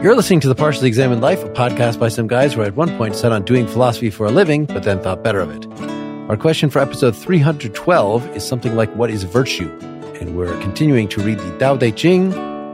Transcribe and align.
You're 0.00 0.14
listening 0.14 0.38
to 0.40 0.48
the 0.48 0.54
Partially 0.54 0.86
Examined 0.86 1.22
Life, 1.22 1.42
a 1.42 1.48
podcast 1.48 1.98
by 1.98 2.08
some 2.08 2.28
guys 2.28 2.54
who 2.54 2.62
at 2.62 2.76
one 2.76 2.96
point 2.96 3.16
set 3.16 3.32
on 3.32 3.42
doing 3.42 3.66
philosophy 3.66 4.10
for 4.10 4.26
a 4.26 4.30
living, 4.30 4.64
but 4.64 4.84
then 4.84 5.02
thought 5.02 5.24
better 5.24 5.40
of 5.40 5.50
it. 5.50 5.66
Our 6.30 6.36
question 6.36 6.70
for 6.70 6.78
episode 6.78 7.16
312 7.16 8.36
is 8.36 8.46
something 8.46 8.76
like 8.76 8.94
What 8.94 9.10
is 9.10 9.24
virtue? 9.24 9.68
And 10.20 10.36
we're 10.36 10.56
continuing 10.60 11.08
to 11.08 11.20
read 11.20 11.40
the 11.40 11.58
Tao 11.58 11.76
Te 11.76 11.90
Ching, 11.90 12.30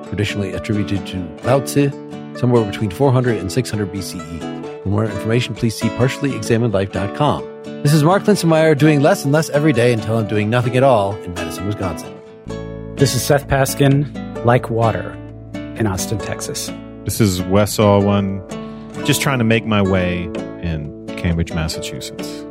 traditionally 0.06 0.52
attributed 0.52 1.06
to 1.06 1.26
Lao 1.44 1.60
Tzu, 1.60 1.88
somewhere 2.36 2.62
between 2.62 2.90
400 2.90 3.38
and 3.38 3.50
600 3.50 3.90
BCE. 3.90 4.82
For 4.82 4.88
more 4.90 5.06
information, 5.06 5.54
please 5.54 5.74
see 5.74 5.88
partiallyexaminedlife.com. 5.88 7.82
This 7.82 7.94
is 7.94 8.04
Mark 8.04 8.24
Linsenmayer 8.24 8.76
doing 8.76 9.00
less 9.00 9.24
and 9.24 9.32
less 9.32 9.48
every 9.48 9.72
day 9.72 9.94
until 9.94 10.18
I'm 10.18 10.28
doing 10.28 10.50
nothing 10.50 10.76
at 10.76 10.82
all 10.82 11.16
in 11.22 11.32
Madison, 11.32 11.66
Wisconsin. 11.66 12.14
This 12.96 13.14
is 13.14 13.24
Seth 13.24 13.48
Paskin, 13.48 14.44
like 14.44 14.68
water, 14.68 15.12
in 15.54 15.86
Austin, 15.86 16.18
Texas. 16.18 16.70
This 17.04 17.20
is 17.20 17.42
Wes 17.42 17.76
Alwan, 17.76 18.40
just 19.04 19.20
trying 19.20 19.36
to 19.36 19.44
make 19.44 19.66
my 19.66 19.82
way 19.82 20.22
in 20.62 21.06
Cambridge, 21.18 21.52
Massachusetts. 21.52 22.46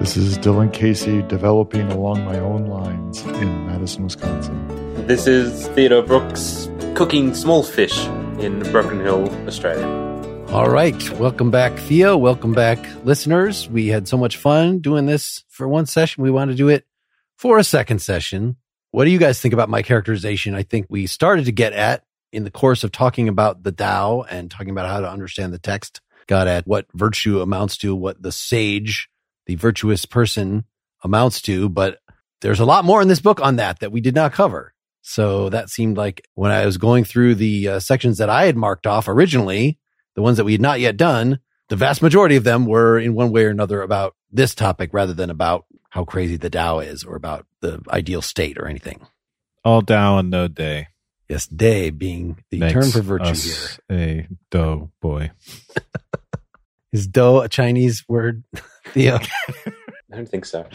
This 0.00 0.16
is 0.16 0.38
Dylan 0.38 0.72
Casey 0.72 1.20
developing 1.20 1.92
along 1.92 2.24
my 2.24 2.38
own 2.38 2.64
lines 2.64 3.20
in 3.20 3.66
Madison, 3.66 4.04
Wisconsin. 4.04 5.06
This 5.06 5.26
is 5.26 5.68
Theodore 5.68 6.00
Brooks 6.02 6.70
cooking 6.94 7.34
small 7.34 7.62
fish 7.62 8.06
in 8.38 8.60
Broken 8.72 9.00
Hill, 9.00 9.28
Australia. 9.46 9.86
All 10.48 10.70
right. 10.70 11.10
Welcome 11.18 11.50
back, 11.50 11.76
Theo. 11.80 12.16
Welcome 12.16 12.54
back, 12.54 12.78
listeners. 13.04 13.68
We 13.68 13.88
had 13.88 14.08
so 14.08 14.16
much 14.16 14.38
fun 14.38 14.78
doing 14.78 15.04
this 15.04 15.44
for 15.50 15.68
one 15.68 15.84
session. 15.84 16.22
We 16.22 16.30
want 16.30 16.50
to 16.50 16.56
do 16.56 16.70
it 16.70 16.86
for 17.36 17.58
a 17.58 17.64
second 17.64 18.00
session. 18.00 18.56
What 18.92 19.04
do 19.04 19.10
you 19.10 19.18
guys 19.18 19.42
think 19.42 19.52
about 19.52 19.68
my 19.68 19.82
characterization? 19.82 20.54
I 20.54 20.62
think 20.62 20.86
we 20.88 21.06
started 21.06 21.44
to 21.44 21.52
get 21.52 21.74
at 21.74 22.02
in 22.32 22.44
the 22.44 22.50
course 22.50 22.84
of 22.84 22.92
talking 22.92 23.28
about 23.28 23.62
the 23.62 23.72
Tao 23.72 24.22
and 24.22 24.50
talking 24.50 24.70
about 24.70 24.88
how 24.88 25.00
to 25.00 25.10
understand 25.10 25.52
the 25.52 25.58
text, 25.58 26.00
got 26.26 26.46
at 26.46 26.66
what 26.66 26.86
virtue 26.94 27.40
amounts 27.40 27.76
to, 27.78 27.94
what 27.94 28.22
the 28.22 28.32
sage, 28.32 29.08
the 29.46 29.56
virtuous 29.56 30.04
person 30.04 30.64
amounts 31.02 31.42
to. 31.42 31.68
But 31.68 31.98
there's 32.40 32.60
a 32.60 32.64
lot 32.64 32.84
more 32.84 33.02
in 33.02 33.08
this 33.08 33.20
book 33.20 33.40
on 33.40 33.56
that 33.56 33.80
that 33.80 33.92
we 33.92 34.00
did 34.00 34.14
not 34.14 34.32
cover. 34.32 34.74
So 35.02 35.48
that 35.48 35.70
seemed 35.70 35.96
like 35.96 36.26
when 36.34 36.50
I 36.50 36.66
was 36.66 36.76
going 36.76 37.04
through 37.04 37.36
the 37.36 37.68
uh, 37.68 37.80
sections 37.80 38.18
that 38.18 38.28
I 38.28 38.44
had 38.44 38.56
marked 38.56 38.86
off 38.86 39.08
originally, 39.08 39.78
the 40.14 40.22
ones 40.22 40.36
that 40.36 40.44
we 40.44 40.52
had 40.52 40.60
not 40.60 40.80
yet 40.80 40.96
done, 40.96 41.40
the 41.68 41.76
vast 41.76 42.02
majority 42.02 42.36
of 42.36 42.44
them 42.44 42.66
were 42.66 42.98
in 42.98 43.14
one 43.14 43.30
way 43.30 43.44
or 43.44 43.50
another 43.50 43.80
about 43.80 44.14
this 44.30 44.54
topic 44.54 44.90
rather 44.92 45.14
than 45.14 45.30
about 45.30 45.64
how 45.88 46.04
crazy 46.04 46.36
the 46.36 46.50
Tao 46.50 46.80
is 46.80 47.04
or 47.04 47.16
about 47.16 47.46
the 47.60 47.80
ideal 47.90 48.22
state 48.22 48.58
or 48.58 48.66
anything. 48.66 49.06
All 49.64 49.82
Tao 49.82 50.18
and 50.18 50.30
no 50.30 50.48
day. 50.48 50.88
Yes, 51.30 51.46
day 51.46 51.90
being 51.90 52.42
the 52.50 52.58
Makes 52.58 52.72
term 52.72 52.90
for 52.90 53.02
virtue 53.02 53.26
us 53.26 53.78
here. 53.88 53.96
A 53.96 54.28
dough 54.50 54.90
boy. 55.00 55.30
Is 56.92 57.06
dough 57.06 57.42
a 57.42 57.48
Chinese 57.48 58.02
word? 58.08 58.42
Theo, 58.88 59.20
I 60.12 60.16
don't 60.16 60.28
think 60.28 60.44
so. 60.44 60.66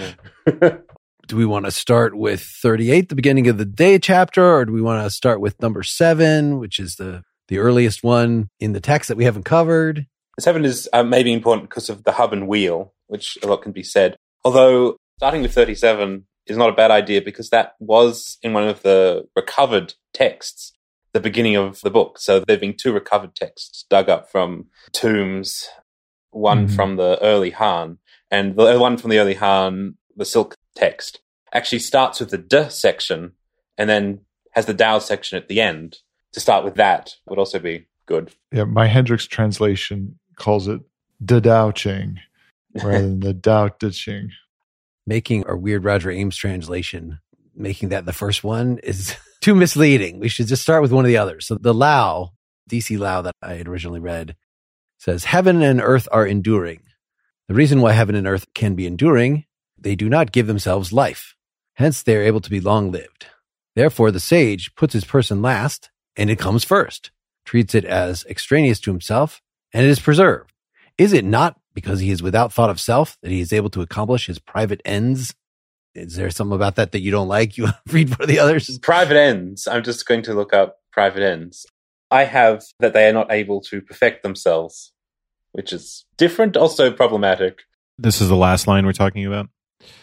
no. 0.47 0.79
do 1.27 1.35
we 1.35 1.45
want 1.45 1.65
to 1.65 1.71
start 1.71 2.15
with 2.15 2.39
38, 2.39 3.09
the 3.09 3.15
beginning 3.15 3.49
of 3.49 3.57
the 3.57 3.65
day 3.65 3.99
chapter, 3.99 4.55
or 4.55 4.63
do 4.63 4.71
we 4.71 4.81
want 4.81 5.03
to 5.03 5.09
start 5.09 5.41
with 5.41 5.61
number 5.61 5.83
seven, 5.83 6.57
which 6.57 6.79
is 6.79 6.95
the, 6.95 7.21
the 7.49 7.57
earliest 7.57 8.01
one 8.01 8.47
in 8.61 8.71
the 8.71 8.79
text 8.79 9.09
that 9.09 9.17
we 9.17 9.25
haven't 9.25 9.43
covered? 9.43 10.07
Seven 10.39 10.63
is 10.63 10.87
uh, 10.93 11.03
maybe 11.03 11.33
important 11.33 11.69
because 11.69 11.89
of 11.89 12.05
the 12.05 12.13
hub 12.13 12.31
and 12.31 12.47
wheel, 12.47 12.93
which 13.07 13.37
a 13.43 13.47
lot 13.47 13.61
can 13.61 13.73
be 13.73 13.83
said. 13.83 14.15
Although 14.45 14.95
starting 15.17 15.41
with 15.41 15.53
37 15.53 16.25
is 16.47 16.57
not 16.57 16.69
a 16.69 16.75
bad 16.75 16.91
idea 16.91 17.21
because 17.21 17.49
that 17.49 17.73
was 17.79 18.37
in 18.41 18.53
one 18.53 18.67
of 18.67 18.81
the 18.83 19.27
recovered 19.35 19.93
texts, 20.13 20.73
the 21.13 21.19
beginning 21.19 21.55
of 21.55 21.81
the 21.81 21.89
book. 21.89 22.19
So 22.19 22.39
there 22.39 22.55
have 22.55 22.61
been 22.61 22.75
two 22.77 22.93
recovered 22.93 23.35
texts 23.35 23.85
dug 23.89 24.09
up 24.09 24.29
from 24.31 24.67
tombs, 24.91 25.67
one 26.31 26.67
Mhm. 26.67 26.75
from 26.75 26.95
the 26.97 27.17
early 27.21 27.51
Han, 27.51 27.97
and 28.29 28.55
the 28.55 28.77
one 28.79 28.97
from 28.97 29.09
the 29.09 29.19
early 29.19 29.35
Han, 29.35 29.97
the 30.15 30.25
Silk 30.25 30.55
text, 30.75 31.19
actually 31.53 31.79
starts 31.79 32.19
with 32.19 32.29
the 32.31 32.37
D 32.37 32.69
section 32.69 33.31
and 33.77 33.89
then 33.89 34.21
has 34.51 34.65
the 34.65 34.73
Dao 34.73 35.01
section 35.01 35.37
at 35.37 35.47
the 35.47 35.61
end. 35.61 35.97
To 36.33 36.39
start 36.41 36.65
with 36.65 36.75
that 36.75 37.15
would 37.27 37.39
also 37.39 37.59
be 37.59 37.87
good. 38.05 38.33
Yeah, 38.51 38.65
my 38.65 38.87
Henricks 38.89 39.27
translation 39.27 40.19
calls 40.35 40.67
it 40.67 40.81
the 41.21 41.39
Dao 41.39 41.73
Ching 41.73 42.19
rather 42.75 43.01
than 43.01 43.19
the 43.21 43.33
Dao 43.33 43.77
De 43.79 43.89
Ching. 43.91 44.31
Making 45.07 45.45
our 45.45 45.55
weird 45.55 45.83
Roger 45.83 46.09
Ames 46.11 46.35
translation, 46.35 47.19
making 47.55 47.89
that 47.89 48.05
the 48.05 48.13
first 48.13 48.43
one 48.43 48.79
is 48.79 49.15
too 49.41 49.55
misleading. 49.55 50.19
We 50.19 50.29
should 50.29 50.47
just 50.47 50.63
start 50.63 50.81
with 50.81 50.91
one 50.91 51.05
of 51.05 51.09
the 51.09 51.17
others. 51.17 51.47
So 51.47 51.55
the 51.55 51.73
Lau, 51.73 52.31
DC 52.69 52.97
Lau 52.97 53.21
that 53.21 53.35
I 53.41 53.53
had 53.53 53.67
originally 53.67 53.99
read 53.99 54.35
says, 54.97 55.25
Heaven 55.25 55.61
and 55.61 55.81
earth 55.81 56.07
are 56.11 56.25
enduring. 56.25 56.81
The 57.47 57.53
reason 57.53 57.81
why 57.81 57.91
heaven 57.91 58.15
and 58.15 58.27
earth 58.27 58.47
can 58.55 58.73
be 58.73 58.87
enduring, 58.87 59.45
they 59.77 59.95
do 59.95 60.09
not 60.09 60.31
give 60.31 60.47
themselves 60.47 60.91
life. 60.91 61.35
Hence, 61.75 62.01
they 62.01 62.15
are 62.15 62.23
able 62.23 62.41
to 62.41 62.49
be 62.49 62.59
long 62.59 62.91
lived. 62.91 63.27
Therefore, 63.75 64.09
the 64.09 64.19
sage 64.19 64.73
puts 64.75 64.93
his 64.93 65.05
person 65.05 65.41
last 65.41 65.91
and 66.15 66.29
it 66.29 66.39
comes 66.39 66.63
first, 66.63 67.11
treats 67.45 67.75
it 67.75 67.85
as 67.85 68.25
extraneous 68.25 68.79
to 68.79 68.91
himself, 68.91 69.41
and 69.73 69.85
it 69.85 69.89
is 69.89 69.99
preserved. 69.99 70.51
Is 70.97 71.13
it 71.13 71.25
not 71.25 71.59
because 71.75 71.99
he 71.99 72.09
is 72.09 72.23
without 72.23 72.51
thought 72.51 72.71
of 72.71 72.79
self 72.79 73.17
that 73.21 73.29
he 73.29 73.41
is 73.41 73.53
able 73.53 73.69
to 73.69 73.81
accomplish 73.81 74.25
his 74.25 74.39
private 74.39 74.81
ends? 74.83 75.35
Is 75.93 76.15
there 76.15 76.31
something 76.31 76.55
about 76.55 76.75
that 76.77 76.91
that 76.93 77.01
you 77.01 77.11
don't 77.11 77.27
like? 77.27 77.57
You 77.57 77.67
read 77.91 78.15
for 78.15 78.25
the 78.25 78.39
others? 78.39 78.79
private 78.79 79.17
ends. 79.17 79.67
I'm 79.67 79.83
just 79.83 80.07
going 80.07 80.23
to 80.23 80.33
look 80.33 80.53
up 80.53 80.77
private 80.91 81.21
ends. 81.21 81.65
I 82.09 82.23
have 82.23 82.63
that 82.79 82.93
they 82.93 83.07
are 83.07 83.13
not 83.13 83.31
able 83.31 83.61
to 83.61 83.81
perfect 83.81 84.23
themselves, 84.23 84.93
which 85.51 85.71
is 85.71 86.05
different, 86.17 86.57
also 86.57 86.91
problematic. 86.91 87.59
This 87.97 88.21
is 88.21 88.29
the 88.29 88.35
last 88.35 88.67
line 88.67 88.85
we're 88.85 88.93
talking 88.93 89.25
about. 89.25 89.49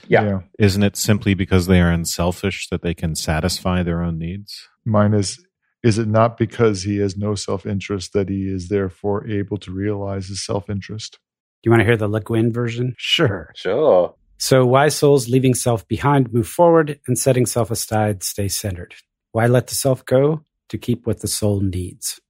Yeah. 0.06 0.40
Isn't 0.58 0.82
it 0.82 0.96
simply 0.96 1.34
because 1.34 1.66
they 1.66 1.80
are 1.80 1.90
unselfish 1.90 2.68
that 2.68 2.82
they 2.82 2.94
can 2.94 3.14
satisfy 3.14 3.82
their 3.82 4.02
own 4.02 4.18
needs? 4.18 4.68
Mine 4.84 5.14
is 5.14 5.44
is 5.82 5.98
it 5.98 6.06
not 6.06 6.38
because 6.38 6.84
he 6.84 6.98
has 6.98 7.16
no 7.16 7.34
self 7.34 7.66
interest 7.66 8.12
that 8.12 8.28
he 8.28 8.46
is 8.46 8.68
therefore 8.68 9.26
able 9.28 9.58
to 9.58 9.72
realize 9.72 10.28
his 10.28 10.44
self 10.44 10.70
interest? 10.70 11.18
Do 11.62 11.68
you 11.68 11.70
want 11.70 11.80
to 11.80 11.84
hear 11.84 11.96
the 11.96 12.08
Le 12.08 12.20
Guin 12.20 12.52
version? 12.52 12.94
Sure. 12.98 13.52
Sure. 13.54 14.14
So, 14.38 14.66
why 14.66 14.88
souls 14.88 15.28
leaving 15.28 15.54
self 15.54 15.86
behind 15.86 16.32
move 16.32 16.48
forward 16.48 16.98
and 17.06 17.16
setting 17.16 17.46
self 17.46 17.70
aside 17.70 18.24
stay 18.24 18.48
centered. 18.48 18.94
Why 19.30 19.46
let 19.46 19.68
the 19.68 19.76
self 19.76 20.04
go? 20.04 20.44
To 20.70 20.78
keep 20.78 21.06
what 21.06 21.20
the 21.20 21.28
soul 21.28 21.60
needs. 21.60 22.20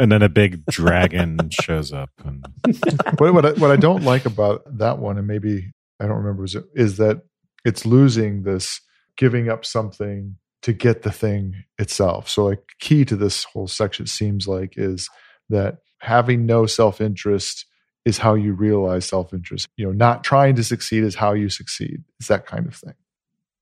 And 0.00 0.10
then 0.10 0.22
a 0.22 0.28
big 0.28 0.64
dragon 0.66 1.38
shows 1.50 1.92
up. 1.92 2.10
And 2.24 2.44
what, 3.18 3.34
what, 3.34 3.46
I, 3.46 3.52
what 3.52 3.70
I 3.70 3.76
don't 3.76 4.02
like 4.02 4.24
about 4.24 4.62
that 4.78 4.98
one, 4.98 5.18
and 5.18 5.26
maybe 5.26 5.70
I 6.00 6.06
don't 6.06 6.16
remember, 6.16 6.44
is, 6.44 6.56
is 6.74 6.96
that 6.96 7.20
it's 7.64 7.84
losing 7.86 8.42
this 8.42 8.80
giving 9.16 9.48
up 9.48 9.64
something 9.64 10.36
to 10.62 10.72
get 10.72 11.02
the 11.02 11.12
thing 11.12 11.54
itself. 11.78 12.28
So, 12.28 12.46
like, 12.46 12.62
key 12.80 13.04
to 13.04 13.14
this 13.14 13.44
whole 13.44 13.68
section 13.68 14.06
seems 14.06 14.48
like 14.48 14.74
is 14.76 15.08
that 15.50 15.76
having 16.00 16.46
no 16.46 16.66
self 16.66 17.00
interest 17.00 17.66
is 18.04 18.18
how 18.18 18.34
you 18.34 18.52
realize 18.52 19.04
self 19.06 19.32
interest. 19.32 19.68
You 19.76 19.86
know, 19.86 19.92
not 19.92 20.24
trying 20.24 20.56
to 20.56 20.64
succeed 20.64 21.04
is 21.04 21.14
how 21.14 21.32
you 21.32 21.48
succeed. 21.48 22.02
It's 22.18 22.28
that 22.28 22.46
kind 22.46 22.66
of 22.66 22.74
thing. 22.74 22.94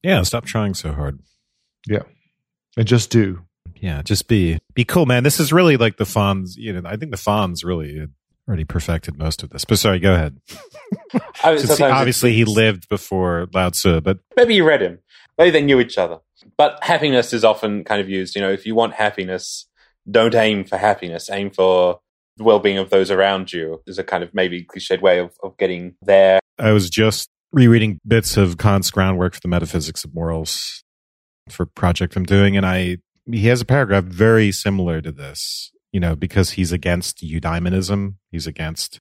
yeah, 0.03 0.23
stop 0.23 0.45
trying 0.45 0.75
so 0.75 0.93
hard. 0.93 1.21
Yeah. 1.87 2.03
And 2.77 2.87
just 2.87 3.11
do. 3.11 3.43
Yeah, 3.77 4.03
just 4.03 4.29
be 4.29 4.59
be 4.75 4.85
cool, 4.85 5.07
man. 5.07 5.23
This 5.23 5.41
is 5.41 5.53
really 5.53 5.77
like 5.77 5.97
the 5.97 6.05
Fonz. 6.05 6.57
You 6.57 6.73
know, 6.73 6.89
I 6.89 6.97
think 6.97 7.11
the 7.11 7.17
Fonz 7.17 7.65
really 7.65 8.07
already 8.49 8.65
perfected 8.65 9.19
most 9.19 9.43
of 9.43 9.51
this. 9.51 9.65
But 9.65 9.79
sorry, 9.79 9.99
go 10.01 10.15
ahead. 10.15 10.41
I 11.45 11.51
mean, 11.51 11.59
Since 11.59 11.81
obviously, 11.81 12.33
he 12.33 12.45
lived 12.45 12.89
before 12.89 13.47
Lao 13.53 13.71
Tzu, 13.71 14.01
but 14.01 14.19
Maybe 14.37 14.55
you 14.55 14.67
read 14.67 14.81
him. 14.81 14.99
Maybe 15.37 15.51
they 15.51 15.63
knew 15.63 15.79
each 15.81 15.99
other. 15.99 16.19
But 16.57 16.83
happiness 16.83 17.33
is 17.33 17.45
often 17.45 17.85
kind 17.85 18.01
of 18.01 18.09
used. 18.09 18.35
You 18.35 18.43
know, 18.43 18.51
if 18.51 18.67
you 18.67 18.75
want 18.75 18.95
happiness, 18.95 19.67
don't 20.11 20.35
aim 20.35 20.65
for 20.65 20.77
happiness. 20.77 21.29
Aim 21.31 21.51
for 21.51 22.01
the 22.39 22.45
well-being 22.45 22.79
of 22.79 22.91
those 22.91 23.11
around 23.11 23.53
you. 23.53 23.83
Is 23.87 23.99
a 23.99 24.05
kind 24.05 24.25
of 24.25 24.33
maybe 24.33 24.65
cliched 24.65 25.03
way 25.03 25.19
of, 25.19 25.33
of 25.43 25.57
getting 25.59 25.97
there. 26.01 26.41
I 26.59 26.73
was 26.73 26.89
just 26.89 27.29
rereading 27.53 27.99
bits 28.07 28.37
of 28.37 28.57
Kant's 28.57 28.91
groundwork 28.91 29.35
for 29.35 29.41
the 29.41 29.49
metaphysics 29.49 30.05
of 30.05 30.15
morals 30.15 30.83
for 31.51 31.67
project 31.67 32.17
I'm 32.17 32.25
doing, 32.25 32.57
and 32.57 32.65
I 32.65 32.99
he 33.31 33.47
has 33.49 33.61
a 33.61 33.67
paragraph 33.67 34.05
very 34.05 34.51
similar 34.53 35.01
to 35.03 35.13
this. 35.13 35.73
You 35.93 36.01
know, 36.01 36.15
because 36.15 36.51
he's 36.51 36.71
against 36.73 37.25
eudaimonism, 37.25 38.17
he's 38.31 38.47
against 38.47 39.01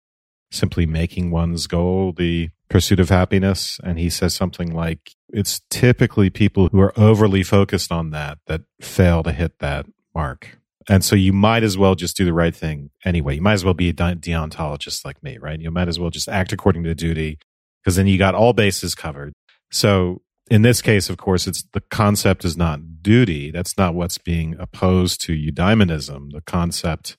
simply 0.52 0.86
making 0.86 1.32
one's 1.32 1.68
goal 1.68 2.14
the 2.14 2.50
pursuit 2.70 3.00
of 3.00 3.10
happiness, 3.10 3.80
and 3.84 4.00
he 4.00 4.10
says 4.10 4.34
something 4.34 4.74
like, 4.74 5.14
"It's 5.30 5.62
typically 5.70 6.30
people 6.30 6.70
who 6.72 6.80
are 6.80 6.98
overly 6.98 7.44
focused 7.44 7.92
on 7.92 8.12
that 8.12 8.40
that 8.48 8.62
fail 8.82 9.24
to 9.24 9.32
hit 9.32 9.60
that 9.60 9.86
mark." 10.16 10.58
And 10.90 11.04
so 11.04 11.16
you 11.16 11.34
might 11.34 11.64
as 11.64 11.78
well 11.78 11.96
just 11.96 12.16
do 12.16 12.24
the 12.24 12.34
right 12.34 12.56
thing 12.56 12.92
anyway. 13.04 13.36
You 13.36 13.42
might 13.42 13.54
as 13.54 13.66
well 13.66 13.74
be 13.74 13.90
a 13.90 13.94
deontologist 13.94 15.04
like 15.04 15.22
me, 15.22 15.38
right? 15.38 15.60
You 15.60 15.70
might 15.70 15.90
as 15.90 16.00
well 16.00 16.10
just 16.10 16.30
act 16.30 16.54
according 16.54 16.84
to 16.84 16.96
duty 16.96 17.40
because 17.84 17.98
then 17.98 18.08
you 18.08 18.18
got 18.18 18.36
all 18.36 18.54
bases 18.54 18.96
covered. 18.96 19.34
So 19.70 20.22
in 20.50 20.62
this 20.62 20.82
case, 20.82 21.10
of 21.10 21.18
course, 21.18 21.46
it's 21.46 21.64
the 21.74 21.82
concept 21.82 22.46
is 22.46 22.56
not 22.56 23.02
duty. 23.02 23.52
That's 23.52 23.78
not 23.78 23.96
what's 23.96 24.18
being 24.18 24.56
opposed 24.58 25.20
to 25.22 25.34
eudaimonism. 25.34 26.32
The 26.32 26.42
concept 26.42 27.18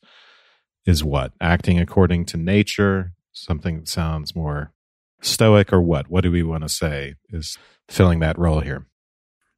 is 0.86 1.04
what? 1.04 1.32
Acting 1.40 1.78
according 1.78 2.24
to 2.26 2.38
nature, 2.38 3.12
something 3.32 3.80
that 3.80 3.88
sounds 3.88 4.34
more 4.34 4.72
stoic 5.20 5.72
or 5.72 5.82
what? 5.82 6.08
What 6.08 6.22
do 6.22 6.30
we 6.30 6.42
want 6.42 6.62
to 6.62 6.68
say 6.70 7.16
is 7.28 7.58
filling 7.88 8.20
that 8.20 8.38
role 8.38 8.60
here? 8.60 8.86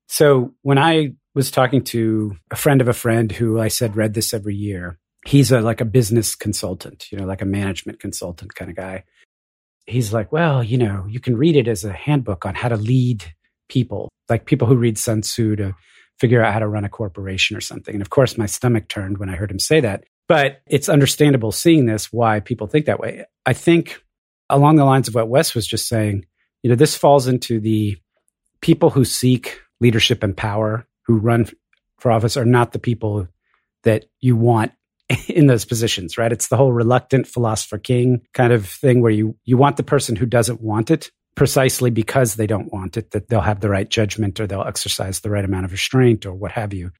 So 0.08 0.54
when 0.62 0.78
I 0.78 1.12
was 1.34 1.50
talking 1.50 1.82
to 1.84 2.36
a 2.50 2.56
friend 2.56 2.80
of 2.80 2.88
a 2.88 2.92
friend 2.92 3.30
who 3.30 3.60
I 3.60 3.68
said 3.68 3.96
read 3.96 4.14
this 4.14 4.34
every 4.34 4.54
year, 4.54 4.98
he's 5.26 5.52
a 5.52 5.60
like 5.60 5.80
a 5.80 5.84
business 5.84 6.34
consultant, 6.34 7.10
you 7.10 7.18
know, 7.18 7.26
like 7.26 7.42
a 7.42 7.46
management 7.46 8.00
consultant 8.00 8.54
kind 8.54 8.70
of 8.70 8.76
guy. 8.76 9.04
He's 9.86 10.12
like, 10.12 10.32
well, 10.32 10.62
you 10.62 10.78
know, 10.78 11.06
you 11.08 11.20
can 11.20 11.36
read 11.36 11.56
it 11.56 11.68
as 11.68 11.84
a 11.84 11.92
handbook 11.92 12.46
on 12.46 12.54
how 12.54 12.68
to 12.68 12.76
lead 12.76 13.24
people, 13.68 14.08
like 14.28 14.44
people 14.44 14.66
who 14.66 14.76
read 14.76 14.98
Sun 14.98 15.22
Tzu 15.22 15.56
to 15.56 15.74
figure 16.18 16.42
out 16.42 16.52
how 16.52 16.58
to 16.58 16.68
run 16.68 16.84
a 16.84 16.88
corporation 16.88 17.56
or 17.56 17.60
something. 17.60 17.94
And 17.94 18.02
of 18.02 18.10
course, 18.10 18.36
my 18.36 18.46
stomach 18.46 18.88
turned 18.88 19.18
when 19.18 19.30
I 19.30 19.36
heard 19.36 19.50
him 19.50 19.58
say 19.58 19.80
that. 19.80 20.04
But 20.28 20.60
it's 20.66 20.88
understandable 20.88 21.50
seeing 21.50 21.86
this 21.86 22.12
why 22.12 22.40
people 22.40 22.66
think 22.66 22.86
that 22.86 23.00
way. 23.00 23.24
I 23.46 23.52
think 23.52 24.00
along 24.48 24.76
the 24.76 24.84
lines 24.84 25.08
of 25.08 25.14
what 25.14 25.28
Wes 25.28 25.54
was 25.54 25.66
just 25.66 25.88
saying, 25.88 26.26
you 26.62 26.70
know, 26.70 26.76
this 26.76 26.96
falls 26.96 27.26
into 27.26 27.58
the 27.58 27.96
people 28.60 28.90
who 28.90 29.04
seek 29.04 29.60
leadership 29.80 30.22
and 30.22 30.36
power 30.36 30.86
who 31.10 31.18
run 31.18 31.46
for 31.98 32.12
office 32.12 32.36
are 32.36 32.44
not 32.44 32.72
the 32.72 32.78
people 32.78 33.26
that 33.82 34.06
you 34.20 34.36
want 34.36 34.72
in 35.28 35.46
those 35.46 35.64
positions, 35.64 36.16
right? 36.16 36.32
It's 36.32 36.48
the 36.48 36.56
whole 36.56 36.72
reluctant 36.72 37.26
philosopher 37.26 37.78
king 37.78 38.22
kind 38.32 38.52
of 38.52 38.66
thing 38.66 39.00
where 39.02 39.10
you 39.10 39.36
you 39.44 39.56
want 39.56 39.76
the 39.76 39.82
person 39.82 40.16
who 40.16 40.26
doesn't 40.26 40.60
want 40.60 40.90
it 40.90 41.10
precisely 41.34 41.90
because 41.90 42.34
they 42.34 42.46
don't 42.46 42.72
want 42.72 42.96
it, 42.96 43.12
that 43.12 43.28
they'll 43.28 43.40
have 43.40 43.60
the 43.60 43.70
right 43.70 43.88
judgment 43.88 44.38
or 44.40 44.46
they'll 44.46 44.62
exercise 44.62 45.20
the 45.20 45.30
right 45.30 45.44
amount 45.44 45.64
of 45.64 45.72
restraint 45.72 46.26
or 46.26 46.34
what 46.34 46.52
have 46.52 46.74
you. 46.74 46.90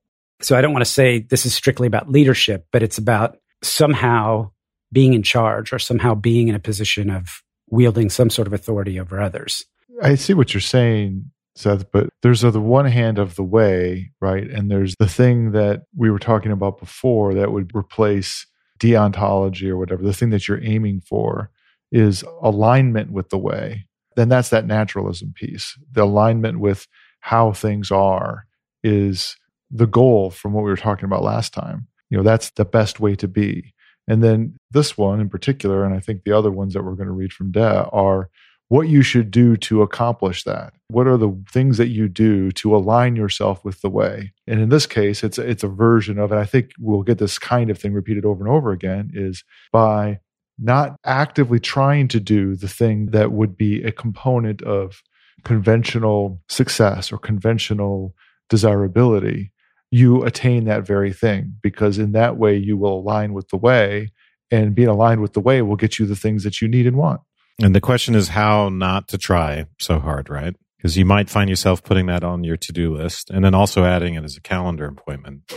So 0.40 0.56
I 0.56 0.60
don't 0.60 0.72
want 0.72 0.84
to 0.84 0.90
say 0.90 1.20
this 1.20 1.44
is 1.44 1.54
strictly 1.54 1.86
about 1.86 2.10
leadership, 2.10 2.66
but 2.72 2.82
it's 2.82 2.98
about 2.98 3.36
somehow 3.62 4.50
being 4.92 5.14
in 5.14 5.22
charge 5.22 5.72
or 5.72 5.78
somehow 5.78 6.14
being 6.14 6.48
in 6.48 6.54
a 6.54 6.60
position 6.60 7.10
of 7.10 7.42
wielding 7.68 8.08
some 8.08 8.30
sort 8.30 8.48
of 8.48 8.54
authority 8.54 8.98
over 8.98 9.20
others. 9.20 9.64
I 10.02 10.14
see 10.14 10.34
what 10.34 10.54
you're 10.54 10.60
saying, 10.60 11.30
Seth, 11.56 11.91
but 11.91 12.08
there's 12.23 12.41
the 12.41 12.61
one 12.61 12.87
hand 12.87 13.19
of 13.19 13.37
the 13.37 13.43
way, 13.43 14.12
right? 14.20 14.49
And 14.49 14.70
there's 14.70 14.94
the 14.99 15.08
thing 15.08 15.52
that 15.52 15.82
we 15.97 16.11
were 16.11 16.19
talking 16.19 16.52
about 16.52 16.79
before 16.79 17.35
that 17.35 17.52
would 17.52 17.75
replace 17.75 18.47
deontology 18.79 19.69
or 19.69 19.76
whatever. 19.76 20.02
The 20.02 20.14
thing 20.14 20.31
that 20.31 20.49
you're 20.49 20.64
aiming 20.64 21.02
for 21.02 21.50
is 21.93 22.25
alignment 22.41 23.11
with 23.11 23.31
the 23.31 23.38
way 23.38 23.87
then 24.17 24.29
that's 24.29 24.50
that 24.50 24.67
naturalism 24.67 25.32
piece. 25.35 25.79
The 25.93 26.02
alignment 26.02 26.61
with 26.61 26.87
how 27.20 27.52
things 27.52 27.91
are 27.91 28.47
is 28.82 29.37
the 29.70 29.87
goal 29.87 30.31
from 30.31 30.52
what 30.52 30.64
we 30.64 30.70
were 30.70 30.76
talking 30.76 31.05
about 31.05 31.23
last 31.23 31.55
time. 31.55 31.87
You 32.08 32.19
know, 32.19 32.25
that's 32.25 32.50
the 32.50 32.64
best 32.64 32.99
way 32.99 33.14
to 33.17 33.29
be. 33.29 33.73
And 34.08 34.23
then 34.23 34.56
this 34.70 34.99
one 34.99 35.20
in 35.20 35.29
particular, 35.29 35.85
and 35.85 35.94
I 35.94 36.00
think 36.00 36.25
the 36.25 36.37
other 36.37 36.50
ones 36.50 36.75
that 36.75 36.82
we're 36.82 36.97
going 36.97 37.06
to 37.06 37.12
read 37.12 37.32
from 37.32 37.52
De 37.52 37.85
are 37.85 38.29
what 38.70 38.88
you 38.88 39.02
should 39.02 39.32
do 39.32 39.56
to 39.56 39.82
accomplish 39.82 40.44
that. 40.44 40.72
What 40.88 41.08
are 41.08 41.17
the 41.17 41.37
things 41.50 41.76
that 41.78 41.88
you 41.88 42.08
do 42.08 42.52
to 42.52 42.75
align 42.75 43.17
yourself 43.17 43.64
with 43.64 43.81
the 43.81 43.90
way? 43.90 44.32
And 44.46 44.61
in 44.61 44.69
this 44.69 44.87
case, 44.87 45.25
it's 45.25 45.38
it's 45.38 45.64
a 45.64 45.69
version 45.69 46.19
of, 46.20 46.31
and 46.31 46.40
I 46.40 46.44
think 46.44 46.70
we'll 46.78 47.02
get 47.02 47.19
this 47.19 47.37
kind 47.37 47.69
of 47.69 47.78
thing 47.78 47.93
repeated 47.93 48.25
over 48.25 48.44
and 48.44 48.52
over 48.52 48.70
again, 48.70 49.11
is 49.12 49.43
by 49.72 50.20
not 50.56 50.94
actively 51.05 51.58
trying 51.58 52.06
to 52.08 52.20
do 52.20 52.55
the 52.55 52.69
thing 52.69 53.06
that 53.06 53.32
would 53.32 53.56
be 53.56 53.82
a 53.82 53.90
component 53.90 54.62
of 54.62 55.02
conventional 55.43 56.40
success 56.49 57.11
or 57.11 57.19
conventional 57.19 58.14
desirability, 58.49 59.50
you 59.90 60.23
attain 60.23 60.66
that 60.66 60.87
very 60.87 61.12
thing 61.12 61.56
because 61.61 61.99
in 61.99 62.12
that 62.12 62.37
way 62.37 62.56
you 62.56 62.76
will 62.76 63.00
align 63.00 63.32
with 63.32 63.49
the 63.49 63.56
way, 63.56 64.12
and 64.52 64.76
being 64.76 64.87
aligned 64.87 65.23
with 65.23 65.32
the 65.32 65.40
way 65.40 65.61
will 65.61 65.75
get 65.75 65.99
you 65.99 66.06
the 66.06 66.14
things 66.14 66.44
that 66.44 66.61
you 66.61 66.69
need 66.69 66.87
and 66.87 66.96
want. 66.96 67.20
And 67.62 67.74
the 67.74 67.80
question 67.80 68.14
is 68.14 68.28
how 68.28 68.70
not 68.70 69.08
to 69.08 69.18
try 69.18 69.66
so 69.78 69.98
hard, 69.98 70.30
right? 70.30 70.56
Because 70.78 70.96
you 70.96 71.04
might 71.04 71.28
find 71.28 71.50
yourself 71.50 71.84
putting 71.84 72.06
that 72.06 72.24
on 72.24 72.42
your 72.42 72.56
to 72.56 72.72
do 72.72 72.94
list 72.94 73.28
and 73.28 73.44
then 73.44 73.54
also 73.54 73.84
adding 73.84 74.14
it 74.14 74.24
as 74.24 74.36
a 74.36 74.40
calendar 74.40 74.86
appointment. 74.86 75.52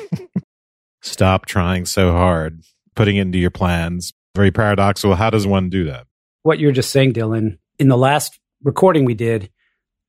Stop 1.02 1.46
trying 1.46 1.86
so 1.86 2.12
hard, 2.12 2.62
putting 2.96 3.16
it 3.16 3.22
into 3.22 3.38
your 3.38 3.52
plans, 3.52 4.12
very 4.36 4.52
paradoxical. 4.52 5.16
How 5.16 5.30
does 5.30 5.48
one 5.48 5.70
do 5.70 5.86
that? 5.86 6.08
What 6.42 6.60
you 6.60 6.68
were 6.68 6.74
just 6.74 6.92
saying, 6.92 7.14
Dylan, 7.14 7.58
in 7.80 7.88
the 7.88 7.98
last 7.98 8.38
recording 8.64 9.06
we 9.06 9.14
did, 9.14 9.50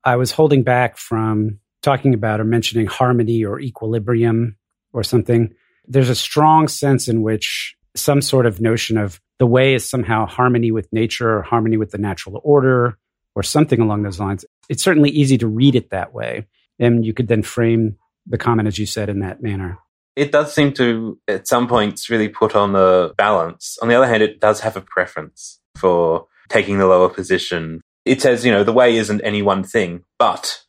I 0.02 0.16
was 0.16 0.32
holding 0.32 0.64
back 0.64 0.96
from 0.96 1.60
talking 1.82 2.12
about 2.12 2.40
or 2.40 2.44
mentioning 2.44 2.86
harmony 2.86 3.44
or 3.44 3.60
equilibrium 3.60 4.56
or 4.92 5.04
something. 5.04 5.54
There's 5.86 6.08
a 6.08 6.14
strong 6.14 6.66
sense 6.66 7.06
in 7.06 7.22
which 7.22 7.76
some 7.94 8.20
sort 8.20 8.46
of 8.46 8.60
notion 8.60 8.96
of 8.96 9.20
the 9.38 9.46
way 9.46 9.74
is 9.74 9.88
somehow 9.88 10.26
harmony 10.26 10.70
with 10.70 10.92
nature 10.92 11.38
or 11.38 11.42
harmony 11.42 11.76
with 11.76 11.90
the 11.90 11.98
natural 11.98 12.40
order 12.44 12.98
or 13.34 13.42
something 13.42 13.80
along 13.80 14.02
those 14.02 14.20
lines. 14.20 14.44
It's 14.68 14.82
certainly 14.82 15.10
easy 15.10 15.38
to 15.38 15.46
read 15.46 15.74
it 15.74 15.90
that 15.90 16.14
way. 16.14 16.46
And 16.78 17.04
you 17.04 17.12
could 17.12 17.28
then 17.28 17.42
frame 17.42 17.96
the 18.26 18.38
comment, 18.38 18.68
as 18.68 18.78
you 18.78 18.86
said, 18.86 19.08
in 19.08 19.20
that 19.20 19.42
manner. 19.42 19.78
It 20.16 20.30
does 20.30 20.54
seem 20.54 20.72
to, 20.74 21.18
at 21.26 21.48
some 21.48 21.66
points, 21.66 22.08
really 22.08 22.28
put 22.28 22.54
on 22.54 22.76
a 22.76 23.12
balance. 23.16 23.78
On 23.82 23.88
the 23.88 23.96
other 23.96 24.06
hand, 24.06 24.22
it 24.22 24.40
does 24.40 24.60
have 24.60 24.76
a 24.76 24.80
preference 24.80 25.60
for 25.76 26.26
taking 26.48 26.78
the 26.78 26.86
lower 26.86 27.08
position. 27.08 27.80
It 28.04 28.22
says, 28.22 28.44
you 28.44 28.52
know, 28.52 28.62
the 28.62 28.72
way 28.72 28.96
isn't 28.96 29.20
any 29.22 29.42
one 29.42 29.64
thing, 29.64 30.04
but 30.18 30.62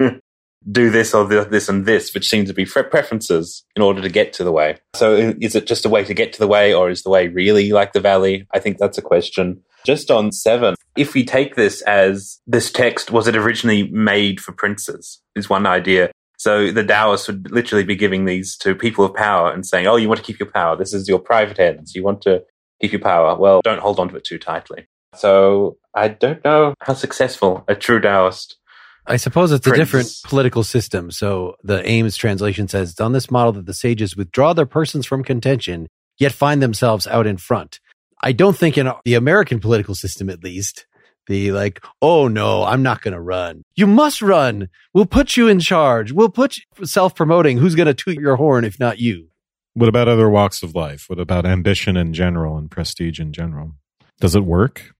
do 0.70 0.90
this 0.90 1.14
or 1.14 1.24
this 1.24 1.68
and 1.68 1.86
this, 1.86 2.14
which 2.14 2.28
seem 2.28 2.44
to 2.46 2.52
be 2.52 2.64
preferences 2.64 3.64
in 3.74 3.82
order 3.82 4.00
to 4.00 4.08
get 4.08 4.32
to 4.34 4.44
the 4.44 4.52
way. 4.52 4.78
So 4.94 5.14
is 5.40 5.54
it 5.54 5.66
just 5.66 5.84
a 5.84 5.88
way 5.88 6.04
to 6.04 6.14
get 6.14 6.32
to 6.34 6.38
the 6.38 6.46
way, 6.46 6.72
or 6.72 6.90
is 6.90 7.02
the 7.02 7.10
way 7.10 7.28
really 7.28 7.70
like 7.70 7.92
the 7.92 8.00
valley? 8.00 8.46
I 8.52 8.58
think 8.58 8.78
that's 8.78 8.98
a 8.98 9.02
question. 9.02 9.62
Just 9.84 10.10
on 10.10 10.30
seven, 10.30 10.76
if 10.96 11.14
we 11.14 11.24
take 11.24 11.56
this 11.56 11.82
as 11.82 12.40
this 12.46 12.70
text, 12.70 13.10
was 13.10 13.26
it 13.26 13.36
originally 13.36 13.88
made 13.88 14.40
for 14.40 14.52
princes? 14.52 15.20
Is 15.34 15.50
one 15.50 15.66
idea. 15.66 16.10
So 16.38 16.70
the 16.70 16.84
Taoists 16.84 17.26
would 17.28 17.50
literally 17.50 17.84
be 17.84 17.96
giving 17.96 18.24
these 18.24 18.56
to 18.58 18.74
people 18.74 19.04
of 19.04 19.14
power 19.14 19.50
and 19.50 19.66
saying, 19.66 19.86
"Oh, 19.86 19.96
you 19.96 20.08
want 20.08 20.18
to 20.18 20.26
keep 20.26 20.38
your 20.38 20.50
power. 20.50 20.76
This 20.76 20.92
is 20.92 21.08
your 21.08 21.18
private 21.18 21.58
ends. 21.58 21.94
You 21.94 22.04
want 22.04 22.22
to 22.22 22.42
keep 22.80 22.92
your 22.92 23.00
power. 23.00 23.36
Well, 23.36 23.60
don't 23.62 23.80
hold 23.80 23.98
on 23.98 24.08
to 24.10 24.16
it 24.16 24.24
too 24.24 24.38
tightly." 24.38 24.86
So 25.14 25.76
I 25.94 26.08
don't 26.08 26.44
know 26.44 26.74
how 26.80 26.94
successful 26.94 27.64
a 27.68 27.74
true 27.74 28.00
Taoist. 28.00 28.56
I 29.06 29.16
suppose 29.16 29.50
it's 29.52 29.66
prince. 29.66 29.78
a 29.78 29.80
different 29.80 30.20
political 30.24 30.62
system. 30.62 31.10
So 31.10 31.56
the 31.62 31.86
Ames 31.88 32.16
translation 32.16 32.68
says 32.68 32.92
it's 32.92 33.00
on 33.00 33.12
this 33.12 33.30
model 33.30 33.52
that 33.52 33.66
the 33.66 33.74
sages 33.74 34.16
withdraw 34.16 34.52
their 34.52 34.66
persons 34.66 35.06
from 35.06 35.24
contention, 35.24 35.88
yet 36.18 36.32
find 36.32 36.62
themselves 36.62 37.06
out 37.06 37.26
in 37.26 37.36
front. 37.36 37.80
I 38.22 38.32
don't 38.32 38.56
think 38.56 38.78
in 38.78 38.90
the 39.04 39.14
American 39.14 39.58
political 39.58 39.96
system, 39.96 40.30
at 40.30 40.44
least, 40.44 40.86
the 41.26 41.52
like, 41.52 41.84
oh 42.00 42.28
no, 42.28 42.64
I'm 42.64 42.82
not 42.82 43.02
going 43.02 43.14
to 43.14 43.20
run. 43.20 43.64
You 43.74 43.86
must 43.86 44.22
run. 44.22 44.68
We'll 44.94 45.06
put 45.06 45.36
you 45.36 45.48
in 45.48 45.60
charge. 45.60 46.12
We'll 46.12 46.28
put 46.28 46.56
self 46.84 47.14
promoting. 47.14 47.58
Who's 47.58 47.74
going 47.74 47.86
to 47.86 47.94
toot 47.94 48.18
your 48.18 48.36
horn 48.36 48.64
if 48.64 48.78
not 48.78 48.98
you? 48.98 49.28
What 49.74 49.88
about 49.88 50.08
other 50.08 50.28
walks 50.28 50.62
of 50.62 50.74
life? 50.74 51.06
What 51.08 51.18
about 51.18 51.46
ambition 51.46 51.96
in 51.96 52.12
general 52.12 52.58
and 52.58 52.70
prestige 52.70 53.18
in 53.18 53.32
general? 53.32 53.72
Does 54.20 54.36
it 54.36 54.44
work? 54.44 54.92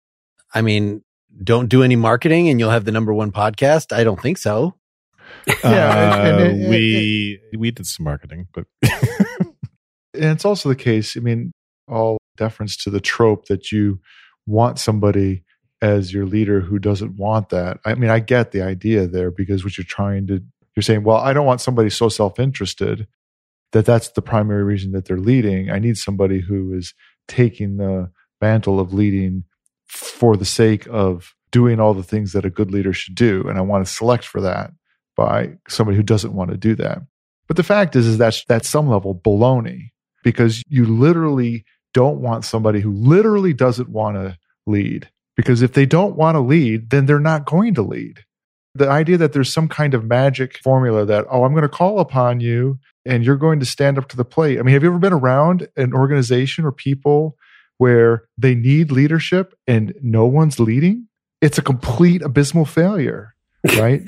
I 0.54 0.62
mean, 0.62 1.02
don't 1.42 1.68
do 1.68 1.82
any 1.82 1.96
marketing 1.96 2.48
and 2.48 2.58
you'll 2.58 2.70
have 2.70 2.84
the 2.84 2.92
number 2.92 3.12
one 3.12 3.32
podcast. 3.32 3.94
I 3.94 4.04
don't 4.04 4.20
think 4.20 4.38
so. 4.38 4.74
yeah, 5.64 6.36
uh, 6.36 6.68
we 6.68 7.40
we 7.56 7.70
did 7.70 7.86
some 7.86 8.04
marketing, 8.04 8.48
but 8.52 8.66
and 8.82 9.54
it's 10.14 10.44
also 10.44 10.68
the 10.68 10.76
case. 10.76 11.16
I 11.16 11.20
mean, 11.20 11.52
all 11.88 12.18
deference 12.36 12.76
to 12.78 12.90
the 12.90 13.00
trope 13.00 13.46
that 13.46 13.72
you 13.72 14.00
want 14.46 14.78
somebody 14.78 15.44
as 15.80 16.12
your 16.12 16.26
leader 16.26 16.60
who 16.60 16.78
doesn't 16.78 17.16
want 17.16 17.48
that. 17.48 17.78
I 17.84 17.94
mean, 17.94 18.10
I 18.10 18.20
get 18.20 18.52
the 18.52 18.62
idea 18.62 19.06
there 19.06 19.30
because 19.30 19.64
what 19.64 19.76
you're 19.76 19.84
trying 19.84 20.26
to, 20.28 20.40
you're 20.76 20.82
saying, 20.82 21.02
well, 21.02 21.16
I 21.16 21.32
don't 21.32 21.46
want 21.46 21.60
somebody 21.60 21.90
so 21.90 22.08
self 22.08 22.38
interested 22.38 23.06
that 23.72 23.86
that's 23.86 24.08
the 24.10 24.22
primary 24.22 24.62
reason 24.62 24.92
that 24.92 25.06
they're 25.06 25.16
leading. 25.18 25.70
I 25.70 25.78
need 25.78 25.96
somebody 25.96 26.40
who 26.40 26.72
is 26.74 26.94
taking 27.26 27.78
the 27.78 28.10
mantle 28.40 28.78
of 28.78 28.92
leading 28.92 29.44
for 29.92 30.36
the 30.36 30.44
sake 30.44 30.86
of 30.90 31.34
doing 31.50 31.78
all 31.78 31.92
the 31.92 32.02
things 32.02 32.32
that 32.32 32.46
a 32.46 32.50
good 32.50 32.70
leader 32.70 32.92
should 32.92 33.14
do. 33.14 33.46
And 33.46 33.58
I 33.58 33.60
want 33.60 33.86
to 33.86 33.92
select 33.92 34.24
for 34.24 34.40
that 34.40 34.72
by 35.16 35.52
somebody 35.68 35.96
who 35.96 36.02
doesn't 36.02 36.32
want 36.32 36.50
to 36.50 36.56
do 36.56 36.74
that. 36.76 37.02
But 37.46 37.56
the 37.56 37.62
fact 37.62 37.94
is, 37.94 38.06
is 38.06 38.18
that's 38.18 38.44
at 38.48 38.64
some 38.64 38.88
level 38.88 39.14
baloney 39.14 39.90
because 40.24 40.62
you 40.68 40.86
literally 40.86 41.64
don't 41.92 42.20
want 42.20 42.46
somebody 42.46 42.80
who 42.80 42.92
literally 42.92 43.52
doesn't 43.52 43.90
want 43.90 44.16
to 44.16 44.38
lead. 44.66 45.10
Because 45.36 45.60
if 45.60 45.74
they 45.74 45.84
don't 45.84 46.16
want 46.16 46.36
to 46.36 46.40
lead, 46.40 46.90
then 46.90 47.04
they're 47.04 47.20
not 47.20 47.44
going 47.44 47.74
to 47.74 47.82
lead. 47.82 48.20
The 48.74 48.88
idea 48.88 49.18
that 49.18 49.34
there's 49.34 49.52
some 49.52 49.68
kind 49.68 49.92
of 49.92 50.04
magic 50.04 50.58
formula 50.62 51.04
that, 51.04 51.26
oh, 51.30 51.44
I'm 51.44 51.52
going 51.52 51.62
to 51.62 51.68
call 51.68 52.00
upon 52.00 52.40
you 52.40 52.78
and 53.04 53.22
you're 53.22 53.36
going 53.36 53.60
to 53.60 53.66
stand 53.66 53.98
up 53.98 54.08
to 54.08 54.16
the 54.16 54.24
plate. 54.24 54.58
I 54.58 54.62
mean, 54.62 54.72
have 54.72 54.82
you 54.82 54.88
ever 54.88 54.98
been 54.98 55.12
around 55.12 55.68
an 55.76 55.92
organization 55.92 56.64
or 56.64 56.72
people 56.72 57.36
where 57.82 58.22
they 58.38 58.54
need 58.54 58.92
leadership 58.92 59.54
and 59.66 59.92
no 60.00 60.24
one's 60.24 60.60
leading? 60.60 61.08
It's 61.40 61.58
a 61.58 61.62
complete 61.62 62.22
abysmal 62.22 62.64
failure, 62.64 63.34
right? 63.76 64.02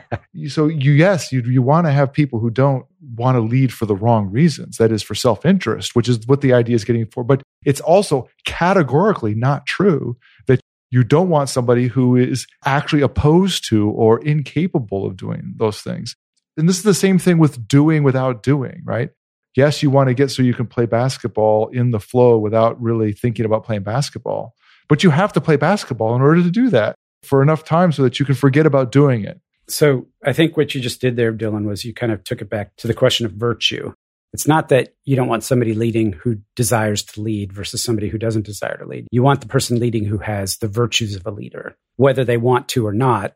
so 0.48 0.66
you 0.66 0.90
yes, 0.90 1.30
you 1.30 1.40
you 1.42 1.62
want 1.62 1.86
to 1.86 1.92
have 1.92 2.12
people 2.12 2.40
who 2.40 2.50
don't 2.50 2.86
want 3.14 3.36
to 3.36 3.40
lead 3.40 3.72
for 3.72 3.86
the 3.86 3.94
wrong 3.94 4.32
reasons. 4.32 4.78
That 4.78 4.90
is 4.90 5.00
for 5.00 5.14
self-interest, 5.14 5.94
which 5.94 6.08
is 6.08 6.26
what 6.26 6.40
the 6.40 6.52
idea 6.52 6.74
is 6.74 6.84
getting 6.84 7.06
for. 7.06 7.22
But 7.22 7.42
it's 7.64 7.80
also 7.80 8.28
categorically 8.44 9.36
not 9.36 9.64
true 9.64 10.16
that 10.48 10.60
you 10.90 11.04
don't 11.04 11.28
want 11.28 11.48
somebody 11.48 11.86
who 11.86 12.16
is 12.16 12.48
actually 12.64 13.02
opposed 13.02 13.68
to 13.68 13.90
or 13.90 14.18
incapable 14.24 15.06
of 15.06 15.16
doing 15.16 15.54
those 15.56 15.82
things. 15.82 16.16
And 16.56 16.68
this 16.68 16.78
is 16.78 16.82
the 16.82 16.94
same 16.94 17.20
thing 17.20 17.38
with 17.38 17.68
doing 17.68 18.02
without 18.02 18.42
doing, 18.42 18.82
right? 18.84 19.10
Yes, 19.56 19.82
you 19.82 19.90
want 19.90 20.08
to 20.08 20.14
get 20.14 20.30
so 20.30 20.42
you 20.42 20.54
can 20.54 20.66
play 20.66 20.86
basketball 20.86 21.68
in 21.68 21.90
the 21.90 22.00
flow 22.00 22.38
without 22.38 22.80
really 22.80 23.12
thinking 23.12 23.44
about 23.44 23.64
playing 23.64 23.82
basketball. 23.82 24.54
But 24.88 25.02
you 25.02 25.10
have 25.10 25.32
to 25.34 25.40
play 25.40 25.56
basketball 25.56 26.14
in 26.14 26.22
order 26.22 26.42
to 26.42 26.50
do 26.50 26.70
that 26.70 26.94
for 27.22 27.42
enough 27.42 27.64
time 27.64 27.92
so 27.92 28.02
that 28.02 28.18
you 28.18 28.26
can 28.26 28.34
forget 28.34 28.66
about 28.66 28.92
doing 28.92 29.24
it. 29.24 29.40
So 29.68 30.06
I 30.24 30.32
think 30.32 30.56
what 30.56 30.74
you 30.74 30.80
just 30.80 31.00
did 31.00 31.16
there, 31.16 31.32
Dylan, 31.32 31.64
was 31.64 31.84
you 31.84 31.94
kind 31.94 32.12
of 32.12 32.24
took 32.24 32.40
it 32.40 32.50
back 32.50 32.74
to 32.76 32.88
the 32.88 32.94
question 32.94 33.26
of 33.26 33.32
virtue. 33.32 33.92
It's 34.32 34.46
not 34.46 34.68
that 34.68 34.94
you 35.04 35.16
don't 35.16 35.28
want 35.28 35.44
somebody 35.44 35.74
leading 35.74 36.12
who 36.12 36.38
desires 36.54 37.02
to 37.04 37.20
lead 37.20 37.52
versus 37.52 37.82
somebody 37.82 38.08
who 38.08 38.18
doesn't 38.18 38.46
desire 38.46 38.76
to 38.78 38.86
lead. 38.86 39.06
You 39.10 39.22
want 39.22 39.40
the 39.40 39.48
person 39.48 39.78
leading 39.80 40.04
who 40.04 40.18
has 40.18 40.58
the 40.58 40.68
virtues 40.68 41.16
of 41.16 41.26
a 41.26 41.30
leader, 41.30 41.76
whether 41.96 42.24
they 42.24 42.36
want 42.36 42.68
to 42.68 42.86
or 42.86 42.92
not. 42.92 43.34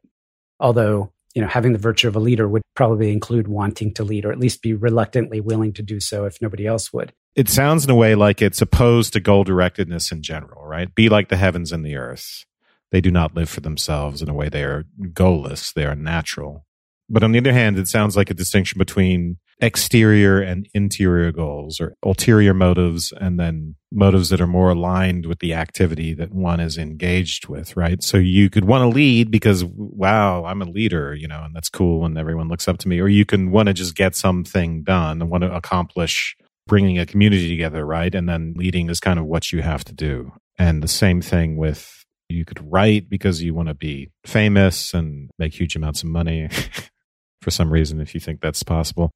Although, 0.60 1.12
you 1.34 1.42
know, 1.42 1.48
having 1.48 1.72
the 1.72 1.78
virtue 1.78 2.08
of 2.08 2.16
a 2.16 2.20
leader 2.20 2.48
would 2.48 2.62
probably 2.74 3.12
include 3.12 3.48
wanting 3.48 3.92
to 3.94 4.04
lead 4.04 4.24
or 4.24 4.32
at 4.32 4.38
least 4.38 4.62
be 4.62 4.72
reluctantly 4.72 5.40
willing 5.40 5.72
to 5.72 5.82
do 5.82 6.00
so 6.00 6.24
if 6.24 6.40
nobody 6.40 6.66
else 6.66 6.92
would. 6.92 7.12
It 7.34 7.48
sounds 7.48 7.84
in 7.84 7.90
a 7.90 7.96
way 7.96 8.14
like 8.14 8.40
it's 8.40 8.62
opposed 8.62 9.12
to 9.14 9.20
goal 9.20 9.44
directedness 9.44 10.12
in 10.12 10.22
general, 10.22 10.64
right? 10.64 10.94
Be 10.94 11.08
like 11.08 11.28
the 11.28 11.36
heavens 11.36 11.72
and 11.72 11.84
the 11.84 11.96
earth. 11.96 12.44
They 12.92 13.00
do 13.00 13.10
not 13.10 13.34
live 13.34 13.50
for 13.50 13.60
themselves 13.60 14.22
in 14.22 14.28
a 14.28 14.34
way 14.34 14.48
they 14.48 14.62
are 14.62 14.84
goalless, 15.00 15.72
they 15.72 15.84
are 15.84 15.96
natural. 15.96 16.64
But 17.10 17.24
on 17.24 17.32
the 17.32 17.38
other 17.38 17.52
hand, 17.52 17.76
it 17.76 17.88
sounds 17.88 18.16
like 18.16 18.30
a 18.30 18.34
distinction 18.34 18.78
between 18.78 19.38
exterior 19.60 20.40
and 20.40 20.68
interior 20.74 21.30
goals 21.32 21.80
or 21.80 21.94
ulterior 22.02 22.54
motives 22.54 23.12
and 23.20 23.38
then 23.38 23.76
motives 23.92 24.28
that 24.28 24.40
are 24.40 24.46
more 24.46 24.70
aligned 24.70 25.26
with 25.26 25.38
the 25.38 25.54
activity 25.54 26.12
that 26.14 26.32
one 26.32 26.60
is 26.60 26.76
engaged 26.76 27.46
with, 27.48 27.76
right? 27.76 28.02
So 28.02 28.16
you 28.16 28.50
could 28.50 28.64
want 28.64 28.82
to 28.82 28.88
lead 28.88 29.30
because, 29.30 29.64
wow, 29.64 30.44
I'm 30.44 30.60
a 30.60 30.66
leader, 30.66 31.14
you 31.14 31.28
know, 31.28 31.42
and 31.44 31.54
that's 31.54 31.68
cool 31.68 32.04
and 32.04 32.18
everyone 32.18 32.48
looks 32.48 32.66
up 32.66 32.78
to 32.78 32.88
me. 32.88 33.00
Or 33.00 33.08
you 33.08 33.24
can 33.24 33.50
want 33.50 33.68
to 33.68 33.72
just 33.72 33.94
get 33.94 34.16
something 34.16 34.82
done 34.82 35.22
and 35.22 35.30
want 35.30 35.42
to 35.42 35.54
accomplish 35.54 36.36
bringing 36.66 36.98
a 36.98 37.06
community 37.06 37.48
together, 37.48 37.84
right? 37.86 38.14
And 38.14 38.28
then 38.28 38.54
leading 38.56 38.90
is 38.90 39.00
kind 39.00 39.18
of 39.18 39.26
what 39.26 39.52
you 39.52 39.62
have 39.62 39.84
to 39.84 39.94
do. 39.94 40.32
And 40.58 40.82
the 40.82 40.88
same 40.88 41.20
thing 41.20 41.56
with 41.56 42.04
you 42.28 42.44
could 42.44 42.72
write 42.72 43.08
because 43.08 43.42
you 43.42 43.54
want 43.54 43.68
to 43.68 43.74
be 43.74 44.10
famous 44.26 44.94
and 44.94 45.30
make 45.38 45.54
huge 45.54 45.76
amounts 45.76 46.02
of 46.02 46.08
money 46.08 46.48
for 47.42 47.50
some 47.50 47.72
reason, 47.72 48.00
if 48.00 48.14
you 48.14 48.20
think 48.20 48.40
that's 48.40 48.62
possible 48.62 49.10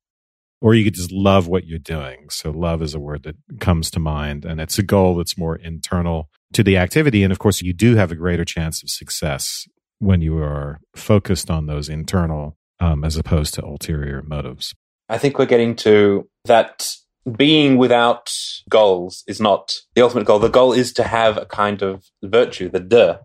or 0.60 0.74
you 0.74 0.84
could 0.84 0.94
just 0.94 1.12
love 1.12 1.46
what 1.46 1.66
you're 1.66 1.78
doing. 1.78 2.26
So 2.30 2.50
love 2.50 2.82
is 2.82 2.94
a 2.94 3.00
word 3.00 3.22
that 3.24 3.36
comes 3.60 3.90
to 3.92 4.00
mind 4.00 4.44
and 4.44 4.60
it's 4.60 4.78
a 4.78 4.82
goal 4.82 5.16
that's 5.16 5.38
more 5.38 5.56
internal 5.56 6.28
to 6.52 6.62
the 6.62 6.76
activity. 6.76 7.22
And 7.22 7.32
of 7.32 7.38
course, 7.38 7.62
you 7.62 7.72
do 7.72 7.96
have 7.96 8.10
a 8.10 8.16
greater 8.16 8.44
chance 8.44 8.82
of 8.82 8.90
success 8.90 9.66
when 9.98 10.20
you 10.20 10.38
are 10.38 10.80
focused 10.96 11.50
on 11.50 11.66
those 11.66 11.88
internal 11.88 12.56
um, 12.80 13.04
as 13.04 13.16
opposed 13.16 13.54
to 13.54 13.64
ulterior 13.64 14.22
motives. 14.22 14.74
I 15.08 15.18
think 15.18 15.38
we're 15.38 15.46
getting 15.46 15.74
to 15.76 16.28
that 16.44 16.88
being 17.36 17.76
without 17.76 18.30
goals 18.68 19.24
is 19.26 19.40
not 19.40 19.74
the 19.94 20.02
ultimate 20.02 20.26
goal. 20.26 20.38
The 20.38 20.48
goal 20.48 20.72
is 20.72 20.92
to 20.94 21.04
have 21.04 21.36
a 21.36 21.46
kind 21.46 21.82
of 21.82 22.04
virtue, 22.22 22.68
the 22.68 22.80
de, 22.80 23.20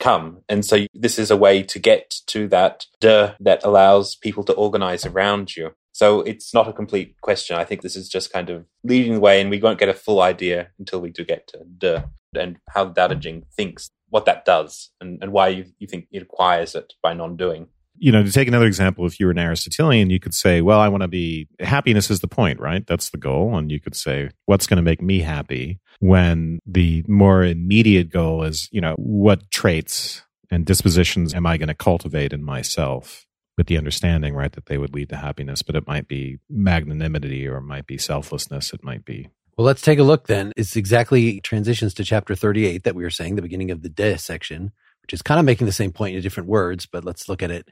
come. 0.00 0.42
And 0.48 0.64
so 0.64 0.86
this 0.92 1.18
is 1.18 1.30
a 1.30 1.36
way 1.36 1.62
to 1.62 1.78
get 1.78 2.14
to 2.28 2.48
that 2.48 2.86
de 3.00 3.36
that 3.40 3.64
allows 3.64 4.16
people 4.16 4.44
to 4.44 4.52
organize 4.52 5.06
around 5.06 5.56
you. 5.56 5.72
So 5.94 6.22
it's 6.22 6.52
not 6.52 6.66
a 6.66 6.72
complete 6.72 7.14
question. 7.20 7.56
I 7.56 7.62
think 7.62 7.82
this 7.82 7.94
is 7.94 8.08
just 8.08 8.32
kind 8.32 8.50
of 8.50 8.66
leading 8.82 9.14
the 9.14 9.20
way, 9.20 9.40
and 9.40 9.48
we 9.48 9.60
won't 9.60 9.78
get 9.78 9.88
a 9.88 9.94
full 9.94 10.20
idea 10.20 10.70
until 10.76 11.00
we 11.00 11.10
do 11.10 11.24
get 11.24 11.46
to 11.48 11.60
de 11.78 12.04
and 12.36 12.56
how 12.68 12.90
Dao 12.90 13.16
Jing 13.20 13.44
thinks, 13.56 13.90
what 14.10 14.24
that 14.24 14.44
does, 14.44 14.90
and, 15.00 15.22
and 15.22 15.30
why 15.30 15.48
you, 15.48 15.66
you 15.78 15.86
think 15.86 16.08
it 16.10 16.22
acquires 16.22 16.74
it 16.74 16.94
by 17.00 17.14
non 17.14 17.36
doing. 17.36 17.68
You 17.96 18.10
know, 18.10 18.24
to 18.24 18.32
take 18.32 18.48
another 18.48 18.66
example, 18.66 19.06
if 19.06 19.20
you 19.20 19.26
were 19.26 19.32
an 19.32 19.38
Aristotelian, 19.38 20.10
you 20.10 20.18
could 20.18 20.34
say, 20.34 20.60
well, 20.60 20.80
I 20.80 20.88
want 20.88 21.02
to 21.02 21.08
be 21.08 21.46
happiness 21.60 22.10
is 22.10 22.18
the 22.18 22.26
point, 22.26 22.58
right? 22.58 22.84
That's 22.84 23.10
the 23.10 23.18
goal. 23.18 23.56
And 23.56 23.70
you 23.70 23.78
could 23.78 23.94
say, 23.94 24.30
what's 24.46 24.66
going 24.66 24.78
to 24.78 24.82
make 24.82 25.00
me 25.00 25.20
happy? 25.20 25.78
When 26.00 26.58
the 26.66 27.04
more 27.06 27.44
immediate 27.44 28.10
goal 28.10 28.42
is, 28.42 28.68
you 28.72 28.80
know, 28.80 28.96
what 28.98 29.48
traits 29.52 30.22
and 30.50 30.66
dispositions 30.66 31.34
am 31.34 31.46
I 31.46 31.56
going 31.56 31.68
to 31.68 31.74
cultivate 31.74 32.32
in 32.32 32.42
myself? 32.42 33.23
With 33.56 33.68
the 33.68 33.78
understanding, 33.78 34.34
right, 34.34 34.52
that 34.52 34.66
they 34.66 34.78
would 34.78 34.94
lead 34.94 35.10
to 35.10 35.16
happiness, 35.16 35.62
but 35.62 35.76
it 35.76 35.86
might 35.86 36.08
be 36.08 36.38
magnanimity 36.50 37.46
or 37.46 37.58
it 37.58 37.62
might 37.62 37.86
be 37.86 37.98
selflessness. 37.98 38.72
It 38.72 38.82
might 38.82 39.04
be. 39.04 39.28
Well, 39.56 39.64
let's 39.64 39.82
take 39.82 40.00
a 40.00 40.04
look 40.04 40.26
then. 40.26 40.52
It's 40.56 40.74
exactly 40.74 41.40
transitions 41.40 41.94
to 41.94 42.04
chapter 42.04 42.34
38 42.34 42.82
that 42.82 42.96
we 42.96 43.04
were 43.04 43.10
saying, 43.10 43.36
the 43.36 43.42
beginning 43.42 43.70
of 43.70 43.82
the 43.82 43.88
de 43.88 44.18
section, 44.18 44.72
which 45.02 45.12
is 45.12 45.22
kind 45.22 45.38
of 45.38 45.46
making 45.46 45.66
the 45.66 45.72
same 45.72 45.92
point 45.92 46.16
in 46.16 46.22
different 46.22 46.48
words, 46.48 46.86
but 46.86 47.04
let's 47.04 47.28
look 47.28 47.42
at 47.42 47.52
it. 47.52 47.68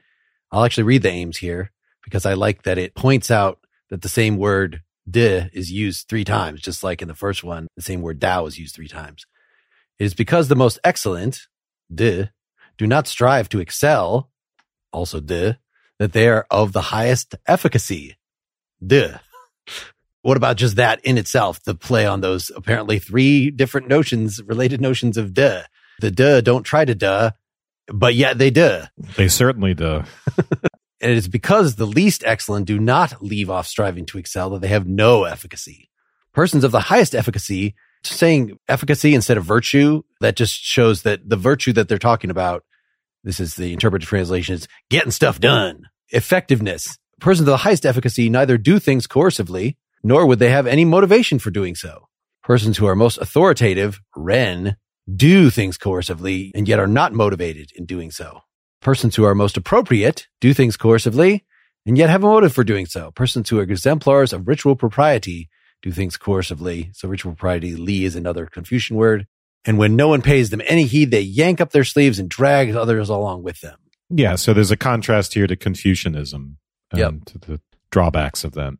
I'll 0.51 0.63
actually 0.63 0.83
read 0.83 1.01
the 1.01 1.09
Ames 1.09 1.37
here 1.37 1.71
because 2.03 2.25
I 2.25 2.33
like 2.33 2.63
that 2.63 2.77
it 2.77 2.95
points 2.95 3.29
out 3.29 3.59
that 3.89 4.01
the 4.01 4.09
same 4.09 4.37
word 4.37 4.81
de 5.09 5.49
is 5.51 5.71
used 5.71 6.07
three 6.07 6.23
times, 6.23 6.61
just 6.61 6.83
like 6.83 7.01
in 7.01 7.07
the 7.07 7.15
first 7.15 7.43
one, 7.43 7.67
the 7.75 7.81
same 7.81 8.01
word 8.01 8.19
Dao 8.19 8.47
is 8.47 8.57
used 8.57 8.75
three 8.75 8.87
times. 8.87 9.25
It 9.99 10.05
is 10.05 10.13
because 10.13 10.47
the 10.47 10.55
most 10.55 10.79
excellent, 10.83 11.47
de, 11.93 12.31
do 12.77 12.87
not 12.87 13.07
strive 13.07 13.49
to 13.49 13.59
excel, 13.59 14.29
also 14.91 15.19
de, 15.19 15.59
that 16.03 16.11
they 16.11 16.27
are 16.27 16.45
of 16.51 16.73
the 16.73 16.81
highest 16.81 17.33
efficacy. 17.47 18.17
Duh. 18.85 19.19
What 20.21 20.35
about 20.35 20.57
just 20.57 20.75
that 20.75 20.99
in 21.05 21.17
itself? 21.17 21.63
The 21.63 21.75
play 21.75 22.05
on 22.05 22.19
those 22.19 22.51
apparently 22.53 22.99
three 22.99 23.49
different 23.49 23.87
notions, 23.87 24.41
related 24.43 24.81
notions 24.81 25.15
of 25.15 25.33
duh. 25.33 25.61
The 26.01 26.11
duh 26.11 26.41
don't 26.41 26.63
try 26.63 26.83
to 26.83 26.93
duh, 26.93 27.31
but 27.87 28.15
yet 28.15 28.37
they 28.37 28.49
duh. 28.49 28.87
They 29.15 29.29
certainly 29.29 29.73
do. 29.73 30.03
and 30.37 31.11
it 31.11 31.15
is 31.15 31.29
because 31.29 31.75
the 31.75 31.87
least 31.87 32.21
excellent 32.25 32.65
do 32.65 32.79
not 32.79 33.23
leave 33.23 33.49
off 33.49 33.65
striving 33.65 34.05
to 34.07 34.17
excel 34.17 34.49
that 34.49 34.59
they 34.59 34.67
have 34.67 34.85
no 34.85 35.23
efficacy. 35.23 35.89
Persons 36.33 36.65
of 36.65 36.73
the 36.73 36.81
highest 36.81 37.15
efficacy, 37.15 37.75
saying 38.03 38.59
efficacy 38.67 39.15
instead 39.15 39.37
of 39.37 39.45
virtue, 39.45 40.03
that 40.19 40.35
just 40.35 40.55
shows 40.55 41.03
that 41.03 41.29
the 41.29 41.37
virtue 41.37 41.71
that 41.71 41.87
they're 41.87 41.97
talking 41.97 42.29
about, 42.29 42.65
this 43.23 43.39
is 43.39 43.55
the 43.55 43.71
interpretive 43.71 44.09
translation, 44.09 44.55
is 44.55 44.67
getting 44.89 45.11
stuff 45.11 45.39
done 45.39 45.87
effectiveness. 46.13 46.97
Persons 47.19 47.47
of 47.47 47.51
the 47.51 47.57
highest 47.57 47.85
efficacy 47.85 48.29
neither 48.29 48.57
do 48.57 48.79
things 48.79 49.07
coercively, 49.07 49.75
nor 50.03 50.25
would 50.25 50.39
they 50.39 50.49
have 50.49 50.67
any 50.67 50.85
motivation 50.85 51.39
for 51.39 51.51
doing 51.51 51.75
so. 51.75 52.07
Persons 52.43 52.77
who 52.77 52.85
are 52.85 52.95
most 52.95 53.17
authoritative, 53.17 54.01
Ren, 54.15 54.75
do 55.13 55.49
things 55.49 55.77
coercively 55.77 56.51
and 56.53 56.67
yet 56.67 56.79
are 56.79 56.87
not 56.87 57.13
motivated 57.13 57.71
in 57.75 57.85
doing 57.85 58.11
so. 58.11 58.41
Persons 58.81 59.15
who 59.15 59.23
are 59.23 59.35
most 59.35 59.57
appropriate 59.57 60.27
do 60.41 60.53
things 60.53 60.77
coercively 60.77 61.41
and 61.85 61.97
yet 61.97 62.09
have 62.09 62.23
a 62.23 62.27
motive 62.27 62.53
for 62.53 62.63
doing 62.63 62.85
so. 62.85 63.11
Persons 63.11 63.49
who 63.49 63.59
are 63.59 63.63
exemplars 63.63 64.33
of 64.33 64.47
ritual 64.47 64.75
propriety 64.75 65.49
do 65.81 65.91
things 65.91 66.17
coercively. 66.17 66.95
So 66.95 67.07
ritual 67.07 67.33
propriety, 67.33 67.75
Li 67.75 68.05
is 68.05 68.15
another 68.15 68.45
Confucian 68.45 68.95
word. 68.97 69.25
And 69.65 69.77
when 69.77 69.95
no 69.95 70.09
one 70.09 70.21
pays 70.21 70.49
them 70.49 70.61
any 70.65 70.83
heed, 70.83 71.11
they 71.11 71.21
yank 71.21 71.61
up 71.61 71.71
their 71.71 71.85
sleeves 71.85 72.19
and 72.19 72.29
drag 72.29 72.75
others 72.75 73.09
along 73.09 73.43
with 73.43 73.61
them. 73.61 73.77
Yeah, 74.15 74.35
so 74.35 74.53
there's 74.53 74.71
a 74.71 74.77
contrast 74.77 75.33
here 75.33 75.47
to 75.47 75.55
Confucianism 75.55 76.57
and 76.91 76.99
yep. 76.99 77.13
to 77.25 77.37
the 77.39 77.61
drawbacks 77.89 78.43
of 78.43 78.53
that. 78.53 78.73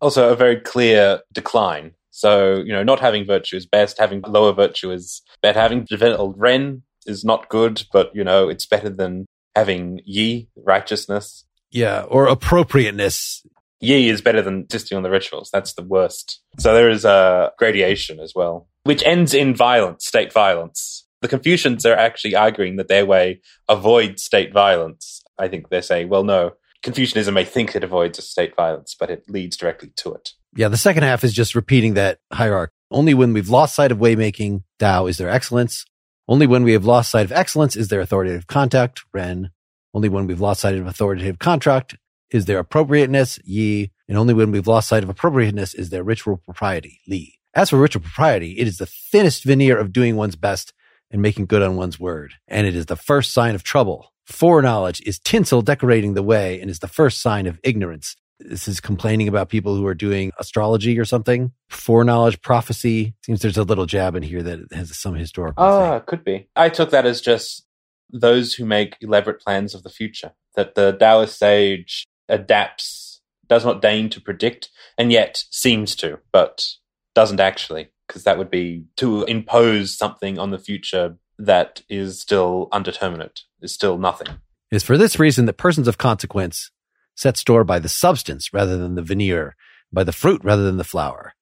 Also, 0.00 0.30
a 0.30 0.36
very 0.36 0.60
clear 0.60 1.20
decline. 1.32 1.92
So, 2.10 2.56
you 2.56 2.72
know, 2.72 2.82
not 2.82 3.00
having 3.00 3.24
virtue 3.24 3.56
is 3.56 3.64
best, 3.64 3.98
having 3.98 4.20
lower 4.26 4.52
virtue 4.52 4.90
is 4.90 5.22
better. 5.40 5.58
Having 5.58 5.86
developed 5.86 6.38
Ren 6.38 6.82
is 7.06 7.24
not 7.24 7.48
good, 7.48 7.84
but, 7.92 8.14
you 8.14 8.22
know, 8.22 8.48
it's 8.48 8.66
better 8.66 8.90
than 8.90 9.24
having 9.56 10.00
Yi, 10.04 10.48
righteousness. 10.54 11.44
Yeah, 11.70 12.02
or 12.02 12.26
appropriateness. 12.26 13.44
Yi 13.80 14.10
is 14.10 14.20
better 14.20 14.42
than 14.42 14.60
insisting 14.60 14.96
on 14.96 15.02
the 15.02 15.10
rituals. 15.10 15.50
That's 15.50 15.72
the 15.72 15.82
worst. 15.82 16.40
So 16.58 16.74
there 16.74 16.90
is 16.90 17.04
a 17.04 17.52
gradation 17.58 18.20
as 18.20 18.34
well, 18.34 18.68
which 18.84 19.02
ends 19.04 19.32
in 19.32 19.54
violence, 19.54 20.06
state 20.06 20.32
violence 20.32 21.03
The 21.24 21.28
Confucians 21.28 21.86
are 21.86 21.96
actually 21.96 22.36
arguing 22.36 22.76
that 22.76 22.88
their 22.88 23.06
way 23.06 23.40
avoids 23.66 24.22
state 24.22 24.52
violence. 24.52 25.22
I 25.38 25.48
think 25.48 25.70
they're 25.70 25.80
saying, 25.80 26.10
well, 26.10 26.22
no, 26.22 26.52
Confucianism 26.82 27.32
may 27.32 27.46
think 27.46 27.74
it 27.74 27.82
avoids 27.82 28.22
state 28.22 28.54
violence, 28.54 28.94
but 28.94 29.08
it 29.08 29.24
leads 29.26 29.56
directly 29.56 29.88
to 29.96 30.12
it. 30.12 30.32
Yeah, 30.54 30.68
the 30.68 30.76
second 30.76 31.04
half 31.04 31.24
is 31.24 31.32
just 31.32 31.54
repeating 31.54 31.94
that 31.94 32.18
hierarchy. 32.30 32.74
Only 32.90 33.14
when 33.14 33.32
we've 33.32 33.48
lost 33.48 33.74
sight 33.74 33.90
of 33.90 33.96
waymaking, 33.96 34.64
Tao, 34.78 35.06
is 35.06 35.16
there 35.16 35.30
excellence. 35.30 35.86
Only 36.28 36.46
when 36.46 36.62
we 36.62 36.74
have 36.74 36.84
lost 36.84 37.10
sight 37.10 37.24
of 37.24 37.32
excellence 37.32 37.74
is 37.74 37.88
there 37.88 38.02
authoritative 38.02 38.46
contact, 38.46 39.02
Ren. 39.14 39.48
Only 39.94 40.10
when 40.10 40.26
we've 40.26 40.42
lost 40.42 40.60
sight 40.60 40.74
of 40.74 40.86
authoritative 40.86 41.38
contract 41.38 41.96
is 42.32 42.44
there 42.44 42.58
appropriateness, 42.58 43.38
Yi. 43.44 43.92
And 44.08 44.18
only 44.18 44.34
when 44.34 44.50
we've 44.50 44.66
lost 44.66 44.90
sight 44.90 45.02
of 45.02 45.08
appropriateness 45.08 45.72
is 45.72 45.88
there 45.88 46.04
ritual 46.04 46.36
propriety, 46.36 47.00
Li. 47.08 47.40
As 47.54 47.70
for 47.70 47.78
ritual 47.78 48.02
propriety, 48.02 48.58
it 48.58 48.68
is 48.68 48.76
the 48.76 48.84
thinnest 48.84 49.44
veneer 49.44 49.78
of 49.78 49.90
doing 49.90 50.16
one's 50.16 50.36
best 50.36 50.74
and 51.10 51.22
making 51.22 51.46
good 51.46 51.62
on 51.62 51.76
one's 51.76 52.00
word. 52.00 52.34
And 52.48 52.66
it 52.66 52.74
is 52.74 52.86
the 52.86 52.96
first 52.96 53.32
sign 53.32 53.54
of 53.54 53.62
trouble. 53.62 54.12
Foreknowledge 54.26 55.02
is 55.02 55.18
tinsel 55.18 55.62
decorating 55.62 56.14
the 56.14 56.22
way 56.22 56.60
and 56.60 56.70
is 56.70 56.78
the 56.78 56.88
first 56.88 57.20
sign 57.20 57.46
of 57.46 57.60
ignorance. 57.62 58.16
This 58.40 58.66
is 58.66 58.80
complaining 58.80 59.28
about 59.28 59.48
people 59.48 59.76
who 59.76 59.86
are 59.86 59.94
doing 59.94 60.32
astrology 60.38 60.98
or 60.98 61.04
something. 61.04 61.52
Foreknowledge, 61.68 62.40
prophecy. 62.42 63.14
Seems 63.24 63.42
there's 63.42 63.56
a 63.56 63.62
little 63.62 63.86
jab 63.86 64.16
in 64.16 64.22
here 64.22 64.42
that 64.42 64.72
has 64.72 64.98
some 64.98 65.14
historical. 65.14 65.62
Ah, 65.62 65.96
it 65.96 66.06
could 66.06 66.24
be. 66.24 66.48
I 66.56 66.68
took 66.68 66.90
that 66.90 67.06
as 67.06 67.20
just 67.20 67.64
those 68.10 68.54
who 68.54 68.64
make 68.64 68.96
elaborate 69.00 69.40
plans 69.40 69.74
of 69.74 69.82
the 69.82 69.90
future. 69.90 70.32
That 70.56 70.74
the 70.74 70.92
Taoist 70.92 71.38
sage 71.38 72.06
adapts, 72.28 73.20
does 73.48 73.64
not 73.64 73.82
deign 73.82 74.08
to 74.10 74.20
predict, 74.20 74.70
and 74.96 75.12
yet 75.12 75.44
seems 75.50 75.94
to, 75.96 76.18
but 76.32 76.66
doesn't 77.14 77.40
actually, 77.40 77.88
because 78.06 78.24
that 78.24 78.38
would 78.38 78.50
be 78.50 78.84
to 78.96 79.24
impose 79.24 79.96
something 79.96 80.38
on 80.38 80.50
the 80.50 80.58
future 80.58 81.16
that 81.38 81.82
is 81.88 82.20
still 82.20 82.68
undeterminate, 82.72 83.40
is 83.60 83.72
still 83.72 83.98
nothing. 83.98 84.28
It 84.70 84.76
is 84.76 84.82
for 84.82 84.98
this 84.98 85.18
reason 85.18 85.46
that 85.46 85.56
persons 85.56 85.88
of 85.88 85.98
consequence 85.98 86.70
set 87.16 87.36
store 87.36 87.64
by 87.64 87.78
the 87.78 87.88
substance 87.88 88.52
rather 88.52 88.76
than 88.76 88.94
the 88.94 89.02
veneer, 89.02 89.56
by 89.92 90.04
the 90.04 90.12
fruit 90.12 90.42
rather 90.44 90.64
than 90.64 90.76
the 90.76 90.84
flower. 90.84 91.34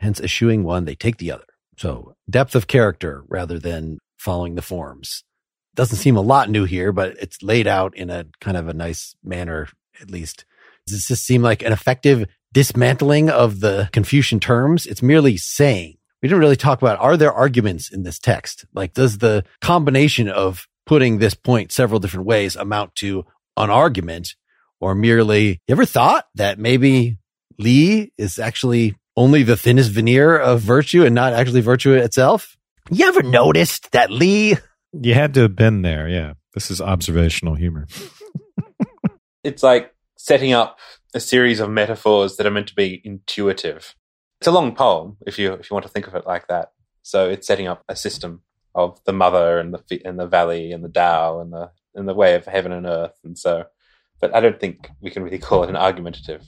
Hence, 0.00 0.20
eschewing 0.20 0.64
one, 0.64 0.84
they 0.84 0.94
take 0.94 1.18
the 1.18 1.32
other. 1.32 1.44
So, 1.76 2.14
depth 2.28 2.54
of 2.54 2.66
character 2.66 3.24
rather 3.28 3.58
than 3.58 3.98
following 4.16 4.54
the 4.54 4.62
forms. 4.62 5.24
Doesn't 5.74 5.98
seem 5.98 6.16
a 6.16 6.22
lot 6.22 6.50
new 6.50 6.64
here, 6.64 6.92
but 6.92 7.16
it's 7.20 7.42
laid 7.42 7.66
out 7.66 7.96
in 7.96 8.10
a 8.10 8.26
kind 8.40 8.56
of 8.56 8.68
a 8.68 8.74
nice 8.74 9.14
manner, 9.22 9.68
at 10.00 10.10
least. 10.10 10.44
Does 10.86 11.06
this 11.06 11.22
seem 11.22 11.42
like 11.42 11.62
an 11.62 11.72
effective 11.72 12.26
dismantling 12.52 13.28
of 13.28 13.60
the 13.60 13.88
Confucian 13.92 14.40
terms? 14.40 14.86
It's 14.86 15.02
merely 15.02 15.36
saying. 15.36 15.97
We 16.22 16.28
didn't 16.28 16.40
really 16.40 16.56
talk 16.56 16.82
about 16.82 16.98
are 17.00 17.16
there 17.16 17.32
arguments 17.32 17.92
in 17.92 18.02
this 18.02 18.18
text? 18.18 18.64
Like, 18.74 18.92
does 18.92 19.18
the 19.18 19.44
combination 19.60 20.28
of 20.28 20.66
putting 20.86 21.18
this 21.18 21.34
point 21.34 21.72
several 21.72 22.00
different 22.00 22.26
ways 22.26 22.56
amount 22.56 22.94
to 22.96 23.24
an 23.56 23.70
argument 23.70 24.34
or 24.80 24.94
merely, 24.94 25.60
you 25.66 25.72
ever 25.72 25.84
thought 25.84 26.26
that 26.36 26.58
maybe 26.58 27.18
Li 27.58 28.12
is 28.16 28.38
actually 28.38 28.96
only 29.16 29.42
the 29.42 29.56
thinnest 29.56 29.90
veneer 29.90 30.38
of 30.38 30.60
virtue 30.60 31.04
and 31.04 31.14
not 31.14 31.32
actually 31.32 31.60
virtue 31.60 31.92
itself? 31.92 32.56
You 32.90 33.06
ever 33.08 33.22
noticed 33.22 33.90
that 33.92 34.10
Lee? 34.10 34.56
You 34.92 35.14
had 35.14 35.34
to 35.34 35.42
have 35.42 35.56
been 35.56 35.82
there. 35.82 36.08
Yeah. 36.08 36.34
This 36.54 36.70
is 36.70 36.80
observational 36.80 37.54
humor. 37.54 37.86
It's 39.44 39.62
like 39.62 39.94
setting 40.16 40.52
up 40.52 40.78
a 41.14 41.20
series 41.20 41.60
of 41.60 41.70
metaphors 41.70 42.36
that 42.36 42.46
are 42.46 42.50
meant 42.50 42.66
to 42.68 42.74
be 42.74 43.00
intuitive. 43.04 43.94
It's 44.40 44.48
a 44.48 44.52
long 44.52 44.74
poem 44.74 45.16
if 45.26 45.38
you 45.38 45.52
if 45.54 45.70
you 45.70 45.74
want 45.74 45.86
to 45.86 45.92
think 45.92 46.06
of 46.06 46.14
it 46.14 46.26
like 46.26 46.48
that. 46.48 46.72
So 47.02 47.28
it's 47.28 47.46
setting 47.46 47.66
up 47.66 47.82
a 47.88 47.96
system 47.96 48.42
of 48.74 49.02
the 49.04 49.12
mother 49.12 49.58
and 49.58 49.74
the 49.74 50.02
and 50.04 50.18
the 50.18 50.26
valley 50.26 50.72
and 50.72 50.84
the 50.84 50.88
Tao 50.88 51.40
and 51.40 51.52
the 51.52 51.70
and 51.94 52.08
the 52.08 52.14
way 52.14 52.34
of 52.34 52.46
heaven 52.46 52.72
and 52.72 52.86
earth 52.86 53.18
and 53.24 53.36
so 53.36 53.64
but 54.20 54.34
I 54.34 54.40
don't 54.40 54.58
think 54.58 54.90
we 55.00 55.10
can 55.10 55.22
really 55.22 55.38
call 55.38 55.62
it 55.64 55.70
an 55.70 55.76
argumentative. 55.76 56.44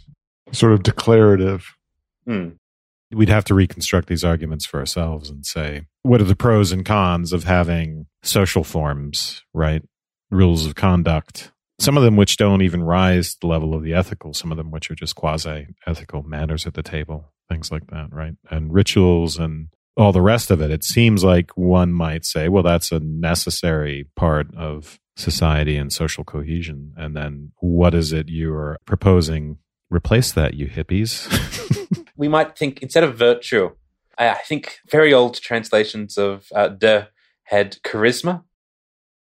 Sort 0.52 0.72
of 0.72 0.82
declarative. 0.82 1.76
Hmm. 2.26 2.50
We'd 3.12 3.28
have 3.28 3.44
to 3.46 3.54
reconstruct 3.54 4.08
these 4.08 4.24
arguments 4.24 4.64
for 4.64 4.78
ourselves 4.78 5.30
and 5.30 5.44
say, 5.44 5.86
what 6.02 6.20
are 6.20 6.24
the 6.24 6.36
pros 6.36 6.70
and 6.70 6.84
cons 6.84 7.32
of 7.32 7.44
having 7.44 8.06
social 8.22 8.62
forms, 8.62 9.42
right? 9.52 9.82
Rules 10.30 10.64
of 10.64 10.76
conduct. 10.76 11.50
Some 11.80 11.96
of 11.96 12.04
them 12.04 12.16
which 12.16 12.36
don't 12.36 12.62
even 12.62 12.84
rise 12.84 13.32
to 13.32 13.40
the 13.40 13.46
level 13.48 13.74
of 13.74 13.82
the 13.82 13.94
ethical, 13.94 14.32
some 14.32 14.52
of 14.52 14.58
them 14.58 14.70
which 14.70 14.90
are 14.90 14.94
just 14.94 15.16
quasi 15.16 15.68
ethical 15.86 16.22
manners 16.22 16.66
at 16.66 16.74
the 16.74 16.82
table, 16.82 17.32
things 17.50 17.70
like 17.70 17.88
that, 17.88 18.12
right? 18.12 18.34
And 18.50 18.72
rituals 18.72 19.38
and 19.38 19.68
all 19.96 20.12
the 20.12 20.22
rest 20.22 20.50
of 20.50 20.62
it. 20.62 20.70
It 20.70 20.84
seems 20.84 21.22
like 21.24 21.50
one 21.56 21.92
might 21.92 22.24
say, 22.24 22.48
well, 22.48 22.62
that's 22.62 22.92
a 22.92 23.00
necessary 23.00 24.08
part 24.16 24.46
of 24.54 24.98
society 25.16 25.76
and 25.76 25.92
social 25.92 26.24
cohesion. 26.24 26.94
And 26.96 27.14
then 27.14 27.52
what 27.58 27.94
is 27.94 28.12
it 28.12 28.28
you 28.28 28.54
are 28.54 28.78
proposing? 28.86 29.58
Replace 29.90 30.32
that, 30.32 30.54
you 30.54 30.68
hippies. 30.68 31.28
we 32.16 32.28
might 32.28 32.56
think 32.56 32.80
instead 32.80 33.02
of 33.02 33.18
virtue, 33.18 33.70
I, 34.16 34.34
think 34.34 34.78
very 34.88 35.12
old 35.12 35.34
translations 35.40 36.16
of 36.16 36.46
uh, 36.54 36.68
de 36.68 37.08
had 37.44 37.78
charisma. 37.82 38.44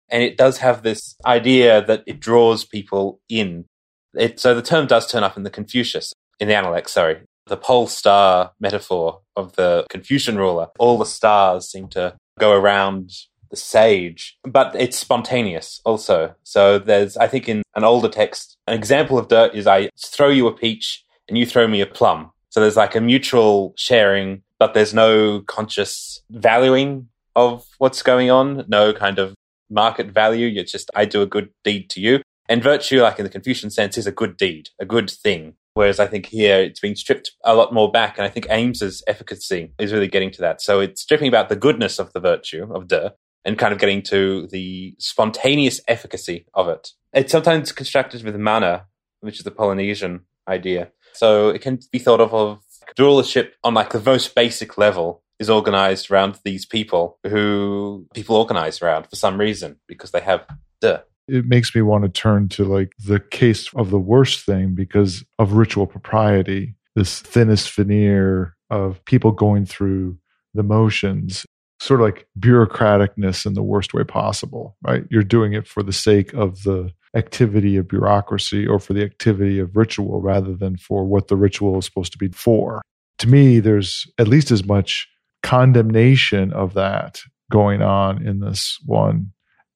And 0.10 0.24
it 0.24 0.38
does 0.38 0.58
have 0.58 0.84
this 0.84 1.16
idea 1.26 1.86
that 1.86 2.04
it 2.08 2.20
draws 2.20 2.66
people 2.66 3.22
in. 3.30 3.66
It, 4.14 4.40
so 4.40 4.56
the 4.56 4.62
term 4.62 4.88
does 4.88 5.10
turn 5.10 5.24
up 5.24 5.38
in 5.38 5.44
the 5.44 5.50
Confucius, 5.50 6.14
in 6.40 6.48
the 6.48 6.56
Analects, 6.56 6.94
sorry. 6.94 7.22
The 7.48 7.58
pole 7.58 7.88
star 7.88 8.52
metaphor 8.60 9.22
of 9.36 9.56
the 9.56 9.86
Confucian 9.90 10.38
ruler. 10.38 10.68
All 10.80 10.98
the 10.98 11.06
stars 11.06 11.70
seem 11.70 11.88
to 11.90 12.16
go 12.40 12.52
around 12.52 13.12
the 13.50 13.56
sage, 13.56 14.38
but 14.44 14.76
it's 14.76 14.98
spontaneous 14.98 15.82
also. 15.86 16.36
So 16.44 16.80
there's, 16.80 17.18
I 17.18 17.28
think, 17.28 17.48
in 17.48 17.64
an 17.76 17.84
older 17.84 18.10
text, 18.10 18.58
an 18.68 18.74
example 18.74 19.18
of 19.18 19.28
dirt 19.28 19.54
is 19.54 19.68
I 19.68 19.90
throw 19.98 20.30
you 20.30 20.48
a 20.48 20.54
peach 20.54 21.04
and 21.28 21.38
you 21.38 21.46
throw 21.46 21.68
me 21.68 21.82
a 21.82 21.86
plum. 21.86 22.32
So 22.50 22.62
there's 22.62 22.78
like 22.78 22.96
a 22.96 23.02
mutual 23.02 23.74
sharing, 23.78 24.42
but 24.60 24.74
there's 24.74 24.94
no 24.94 25.42
conscious 25.42 26.22
valuing 26.30 27.10
of 27.36 27.66
what's 27.78 28.02
going 28.02 28.32
on, 28.32 28.66
no 28.68 28.94
kind 28.94 29.20
of 29.20 29.36
market 29.70 30.08
value. 30.08 30.48
It's 30.60 30.72
just, 30.72 30.90
I 30.96 31.06
do 31.06 31.22
a 31.22 31.28
good 31.28 31.50
deed 31.64 31.90
to 31.92 32.00
you. 32.00 32.22
And 32.48 32.64
virtue, 32.64 33.02
like 33.02 33.20
in 33.20 33.26
the 33.26 33.30
Confucian 33.30 33.72
sense, 33.72 33.98
is 33.98 34.08
a 34.08 34.12
good 34.12 34.38
deed, 34.38 34.70
a 34.80 34.86
good 34.86 35.10
thing. 35.10 35.56
Whereas 35.76 36.00
I 36.00 36.08
think 36.08 36.28
here 36.28 36.58
it's 36.58 36.80
being 36.80 36.96
stripped 36.96 37.32
a 37.44 37.54
lot 37.54 37.74
more 37.74 37.92
back. 37.92 38.18
And 38.18 38.26
I 38.26 38.30
think 38.30 38.48
Ames's 38.50 39.04
efficacy 39.08 39.74
is 39.78 39.92
really 39.92 40.08
getting 40.08 40.32
to 40.32 40.42
that. 40.42 40.62
So 40.62 40.80
it's 40.80 41.02
stripping 41.02 41.28
about 41.28 41.50
the 41.50 41.56
goodness 41.56 42.00
of 42.00 42.14
the 42.14 42.22
virtue 42.22 42.74
of 42.74 42.88
de 42.88 43.14
and 43.44 43.58
kind 43.58 43.74
of 43.74 43.80
getting 43.80 44.02
to 44.04 44.48
the 44.48 44.96
spontaneous 45.00 45.82
efficacy 45.88 46.48
of 46.54 46.70
it. 46.70 46.92
It's 47.14 47.32
sometimes 47.32 47.74
constructed 47.74 48.24
with 48.24 48.38
mana, 48.38 48.86
which 49.20 49.38
is 49.38 49.44
the 49.44 49.52
Polynesian 49.52 50.22
idea. 50.48 50.92
So 51.14 51.50
it 51.50 51.62
can 51.62 51.80
be 51.92 52.00
thought 52.00 52.22
of 52.22 52.34
of 52.34 52.62
rulership 52.98 53.56
on 53.64 53.74
like 53.74 53.92
the 53.92 54.00
most 54.00 54.34
basic 54.34 54.78
level 54.78 55.24
is 55.40 55.50
organized 55.50 56.10
around 56.10 56.40
these 56.46 56.66
people 56.66 57.20
who 57.28 58.08
people 58.14 58.38
organize 58.38 58.82
around 58.82 59.08
for 59.08 59.18
some 59.18 59.38
reason 59.38 59.78
because 59.88 60.12
they 60.12 60.22
have 60.22 60.46
de. 60.80 61.04
It 61.28 61.46
makes 61.46 61.74
me 61.74 61.82
want 61.82 62.04
to 62.04 62.10
turn 62.10 62.50
to 62.50 62.66
like 62.66 62.92
the 63.04 63.20
case 63.20 63.74
of 63.74 63.90
the 63.90 64.00
worst 64.00 64.46
thing 64.46 64.76
because 64.76 65.24
of 65.40 65.54
ritual 65.54 65.88
propriety, 65.88 66.76
this 66.96 67.20
thinnest 67.20 67.72
veneer 67.72 68.56
of 68.70 69.04
people 69.06 69.32
going 69.32 69.66
through 69.66 70.18
the 70.54 70.64
motions 70.64 71.46
sort 71.80 72.00
of 72.02 72.06
like 72.06 72.28
bureaucraticness 72.40 73.46
in 73.46 73.54
the 73.54 73.64
worst 73.64 73.94
way 73.94 74.04
possible, 74.04 74.78
right? 74.82 75.04
You're 75.10 75.24
doing 75.24 75.54
it 75.54 75.68
for 75.68 75.84
the 75.84 75.94
sake 75.94 76.34
of 76.34 76.64
the 76.64 76.92
activity 77.16 77.78
of 77.78 77.88
bureaucracy 77.88 78.66
or 78.66 78.80
for 78.80 78.94
the 78.94 79.04
activity 79.04 79.60
of 79.60 79.76
ritual 79.76 80.22
rather 80.22 80.56
than 80.56 80.78
for 80.78 81.06
what 81.06 81.28
the 81.28 81.36
ritual 81.36 81.78
is 81.78 81.86
supposed 81.86 82.12
to 82.14 82.18
be 82.18 82.30
for. 82.30 82.82
To 83.20 83.28
me, 83.28 83.60
there's 83.60 84.06
at 84.18 84.28
least 84.28 84.52
as 84.52 84.66
much 84.66 85.08
condemnation 85.44 86.52
of 86.54 86.74
that 86.74 87.22
going 87.52 87.82
on 87.82 88.26
in 88.26 88.40
this 88.40 88.80
one 88.86 89.32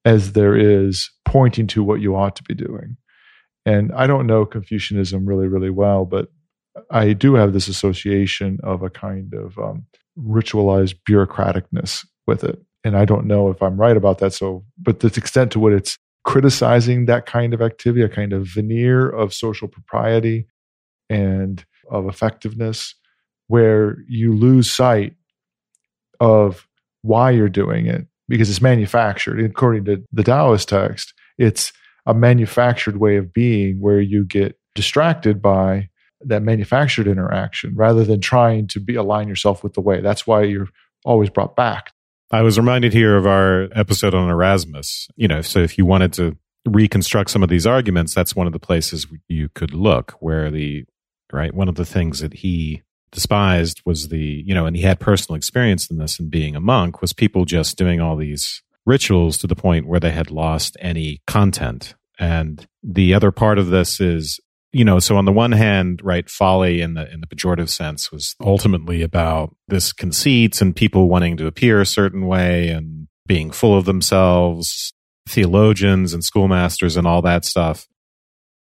as 0.09 0.31
there 0.31 0.55
is 0.55 1.11
pointing 1.23 1.67
to 1.67 1.83
what 1.83 2.01
you 2.01 2.15
ought 2.15 2.35
to 2.35 2.43
be 2.43 2.55
doing. 2.55 2.97
And 3.63 3.91
I 3.93 4.07
don't 4.07 4.25
know 4.25 4.43
Confucianism 4.43 5.27
really, 5.27 5.47
really 5.47 5.69
well, 5.69 6.03
but 6.03 6.29
I 6.89 7.13
do 7.13 7.35
have 7.35 7.53
this 7.53 7.67
association 7.67 8.57
of 8.63 8.81
a 8.81 8.89
kind 8.89 9.35
of 9.35 9.55
um, 9.59 9.85
ritualized 10.17 10.95
bureaucraticness 11.07 12.07
with 12.25 12.43
it. 12.43 12.59
And 12.83 12.97
I 12.97 13.05
don't 13.05 13.27
know 13.27 13.51
if 13.51 13.61
I'm 13.61 13.79
right 13.79 13.95
about 13.95 14.17
that. 14.17 14.33
So, 14.33 14.65
but 14.79 15.01
the 15.01 15.13
extent 15.15 15.51
to 15.51 15.59
what 15.59 15.73
it's 15.73 15.95
criticizing 16.23 17.05
that 17.05 17.27
kind 17.27 17.53
of 17.53 17.61
activity, 17.61 18.01
a 18.03 18.09
kind 18.09 18.33
of 18.33 18.47
veneer 18.47 19.07
of 19.07 19.31
social 19.31 19.67
propriety 19.67 20.47
and 21.07 21.63
of 21.91 22.07
effectiveness, 22.07 22.95
where 23.45 23.97
you 24.07 24.33
lose 24.33 24.71
sight 24.71 25.13
of 26.19 26.67
why 27.03 27.29
you're 27.29 27.47
doing 27.47 27.85
it 27.85 28.07
because 28.29 28.49
it's 28.49 28.61
manufactured. 28.61 29.43
According 29.43 29.85
to 29.85 30.03
the 30.13 30.23
Taoist 30.23 30.69
text, 30.69 31.13
it's 31.37 31.73
a 32.05 32.13
manufactured 32.13 32.97
way 32.97 33.17
of 33.17 33.33
being 33.33 33.81
where 33.81 33.99
you 33.99 34.23
get 34.23 34.57
distracted 34.75 35.41
by 35.41 35.89
that 36.21 36.43
manufactured 36.43 37.07
interaction 37.07 37.73
rather 37.75 38.03
than 38.03 38.21
trying 38.21 38.67
to 38.67 38.79
be 38.79 38.95
align 38.95 39.27
yourself 39.27 39.63
with 39.63 39.73
the 39.73 39.81
way. 39.81 39.99
That's 39.99 40.25
why 40.25 40.43
you're 40.43 40.69
always 41.03 41.29
brought 41.29 41.55
back. 41.55 41.91
I 42.31 42.41
was 42.41 42.57
reminded 42.57 42.93
here 42.93 43.17
of 43.17 43.25
our 43.25 43.67
episode 43.73 44.13
on 44.13 44.29
Erasmus. 44.29 45.07
You 45.15 45.27
know, 45.27 45.41
so 45.41 45.59
if 45.59 45.77
you 45.77 45.85
wanted 45.85 46.13
to 46.13 46.37
reconstruct 46.65 47.31
some 47.31 47.41
of 47.41 47.49
these 47.49 47.65
arguments, 47.65 48.13
that's 48.13 48.35
one 48.35 48.47
of 48.47 48.53
the 48.53 48.59
places 48.59 49.07
you 49.27 49.49
could 49.55 49.73
look 49.73 50.11
where 50.19 50.51
the, 50.51 50.85
right, 51.31 51.53
one 51.53 51.69
of 51.69 51.75
the 51.75 51.85
things 51.85 52.19
that 52.19 52.33
he 52.33 52.83
despised 53.11 53.81
was 53.85 54.09
the, 54.09 54.43
you 54.45 54.53
know, 54.53 54.65
and 54.65 54.75
he 54.75 54.83
had 54.83 54.99
personal 54.99 55.37
experience 55.37 55.89
in 55.89 55.97
this 55.97 56.19
and 56.19 56.29
being 56.29 56.55
a 56.55 56.59
monk 56.59 57.01
was 57.01 57.13
people 57.13 57.45
just 57.45 57.77
doing 57.77 57.99
all 57.99 58.15
these 58.15 58.61
rituals 58.85 59.37
to 59.37 59.47
the 59.47 59.55
point 59.55 59.87
where 59.87 59.99
they 59.99 60.11
had 60.11 60.31
lost 60.31 60.77
any 60.79 61.21
content. 61.27 61.95
And 62.17 62.65
the 62.83 63.13
other 63.13 63.31
part 63.31 63.57
of 63.57 63.67
this 63.67 63.99
is, 63.99 64.39
you 64.71 64.83
know, 64.83 64.99
so 64.99 65.17
on 65.17 65.25
the 65.25 65.31
one 65.31 65.51
hand, 65.51 66.01
right, 66.03 66.29
folly 66.29 66.81
in 66.81 66.93
the 66.93 67.11
in 67.11 67.21
the 67.21 67.27
pejorative 67.27 67.69
sense 67.69 68.11
was 68.11 68.35
ultimately 68.41 69.01
about 69.01 69.55
this 69.67 69.93
conceits 69.93 70.61
and 70.61 70.75
people 70.75 71.09
wanting 71.09 71.37
to 71.37 71.47
appear 71.47 71.81
a 71.81 71.85
certain 71.85 72.27
way 72.27 72.69
and 72.69 73.07
being 73.25 73.51
full 73.51 73.77
of 73.77 73.85
themselves, 73.85 74.93
theologians 75.27 76.13
and 76.13 76.23
schoolmasters 76.23 76.97
and 76.97 77.07
all 77.07 77.21
that 77.21 77.45
stuff. 77.45 77.87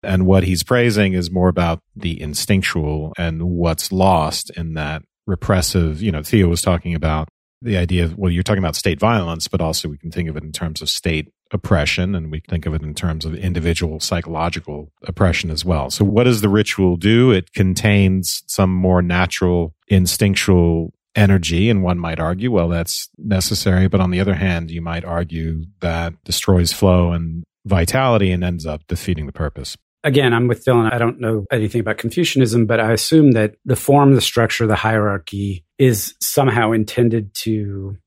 And 0.06 0.26
what 0.26 0.44
he's 0.44 0.63
praising 0.63 1.13
is 1.13 1.32
more 1.32 1.50
about 1.50 1.80
the 1.96 2.20
instinctual 2.22 3.13
and 3.18 3.44
what's 3.44 3.91
lost 3.91 4.50
in 4.52 4.76
that 4.76 5.04
repressive, 5.28 6.02
you 6.02 6.12
know, 6.12 6.24
Theo 6.24 6.48
was 6.48 6.62
talking 6.62 6.94
about 6.94 7.28
the 7.62 7.78
idea 7.78 8.06
of, 8.06 8.18
well, 8.18 8.32
you're 8.32 8.44
talking 8.44 8.63
about 8.63 8.76
state 8.76 9.00
violence, 9.00 9.48
but 9.48 9.62
also 9.62 9.89
we 9.89 9.98
can 9.98 10.12
think 10.12 10.30
of 10.30 10.38
it 10.38 10.44
in 10.44 10.52
terms 10.52 10.82
of 10.82 10.89
state 10.89 11.32
oppression 11.52 12.15
and 12.15 12.32
we 12.32 12.41
can 12.41 12.52
think 12.52 12.65
of 12.65 12.74
it 12.74 12.82
in 12.82 12.94
terms 12.94 13.26
of 13.26 13.36
individual 13.36 14.00
psychological 14.00 14.91
oppression 15.04 15.50
as 15.50 15.63
well. 15.63 15.89
So 15.89 16.06
what 16.06 16.26
does 16.26 16.41
the 16.41 16.50
ritual 16.50 16.98
do? 16.98 17.32
It 17.32 17.54
contains 17.54 18.44
some 18.48 18.74
more 18.74 19.02
natural 19.02 19.74
instinctual 19.88 20.94
energy 21.15 21.70
and 21.70 21.82
one 21.82 21.98
might 21.98 22.20
argue 22.20 22.52
well 22.52 22.68
that's 22.68 23.10
necessary 23.18 23.88
but 23.88 24.02
on 24.02 24.12
the 24.12 24.20
other 24.20 24.34
hand 24.34 24.70
you 24.70 24.82
might 24.82 25.06
argue 25.06 25.63
that 25.80 26.13
destroys 26.26 26.74
flow 26.74 27.13
and 27.13 27.44
vitality 27.63 28.32
and 28.32 28.44
ends 28.44 28.65
up 28.65 28.86
defeating 28.88 29.26
the 29.26 29.32
purpose 29.32 29.78
again, 30.06 30.34
I'm 30.34 30.48
with 30.48 30.63
Dylan. 30.63 30.94
I 30.94 30.98
don't 30.98 31.20
know 31.20 31.46
anything 31.52 31.82
about 31.82 31.98
Confucianism, 31.98 32.68
but 32.68 32.80
I 32.80 32.94
assume 32.94 33.32
that 33.32 33.56
the 33.65 33.76
form, 33.76 34.13
the 34.13 34.22
structure, 34.22 34.68
the 34.68 34.76
hierarchy 34.76 35.65
is 35.78 36.13
somehow 36.22 36.72
intended 36.72 37.34
to, 37.34 37.98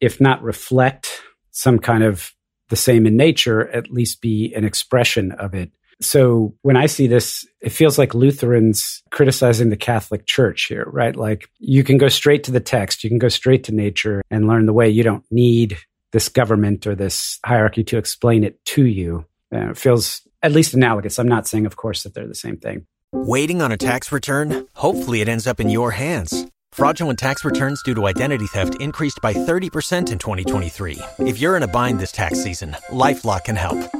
if 0.00 0.20
not 0.20 0.42
reflect 0.42 1.22
some 1.52 1.78
kind 1.78 2.02
of 2.02 2.32
the 2.68 2.76
same 2.76 3.06
in 3.06 3.16
nature, 3.16 3.68
at 3.68 3.90
least 3.90 4.20
be 4.20 4.52
an 4.54 4.64
expression 4.64 5.32
of 5.32 5.54
it. 5.54 5.70
So 6.02 6.54
when 6.62 6.76
I 6.76 6.86
see 6.86 7.06
this, 7.06 7.46
it 7.60 7.70
feels 7.70 7.98
like 7.98 8.14
Lutherans 8.14 9.02
criticizing 9.10 9.70
the 9.70 9.76
Catholic 9.76 10.26
Church 10.26 10.64
here, 10.64 10.84
right? 10.86 11.14
Like 11.14 11.48
you 11.58 11.84
can 11.84 11.98
go 11.98 12.08
straight 12.08 12.44
to 12.44 12.50
the 12.50 12.60
text, 12.60 13.04
you 13.04 13.10
can 13.10 13.18
go 13.18 13.28
straight 13.28 13.64
to 13.64 13.74
nature 13.74 14.22
and 14.30 14.48
learn 14.48 14.66
the 14.66 14.72
way. 14.72 14.88
You 14.88 15.02
don't 15.02 15.24
need 15.30 15.76
this 16.12 16.28
government 16.28 16.86
or 16.86 16.94
this 16.94 17.38
hierarchy 17.44 17.84
to 17.84 17.98
explain 17.98 18.44
it 18.44 18.64
to 18.64 18.86
you. 18.86 19.26
And 19.52 19.70
it 19.70 19.76
feels 19.76 20.22
at 20.42 20.52
least 20.52 20.74
analogous. 20.74 21.18
I'm 21.18 21.28
not 21.28 21.46
saying, 21.46 21.66
of 21.66 21.76
course, 21.76 22.02
that 22.02 22.14
they're 22.14 22.26
the 22.26 22.34
same 22.34 22.56
thing. 22.56 22.86
Waiting 23.12 23.60
on 23.60 23.72
a 23.72 23.76
tax 23.76 24.12
return? 24.12 24.66
Hopefully, 24.74 25.20
it 25.20 25.28
ends 25.28 25.46
up 25.46 25.60
in 25.60 25.68
your 25.68 25.90
hands. 25.90 26.46
Fraudulent 26.72 27.18
tax 27.18 27.44
returns 27.44 27.82
due 27.82 27.94
to 27.94 28.06
identity 28.06 28.46
theft 28.46 28.80
increased 28.80 29.18
by 29.20 29.34
30% 29.34 30.12
in 30.12 30.18
2023. 30.18 30.98
If 31.18 31.40
you're 31.40 31.56
in 31.56 31.64
a 31.64 31.68
bind 31.68 31.98
this 31.98 32.12
tax 32.12 32.42
season, 32.42 32.76
LifeLock 32.90 33.44
can 33.44 33.56
help. 33.56 33.99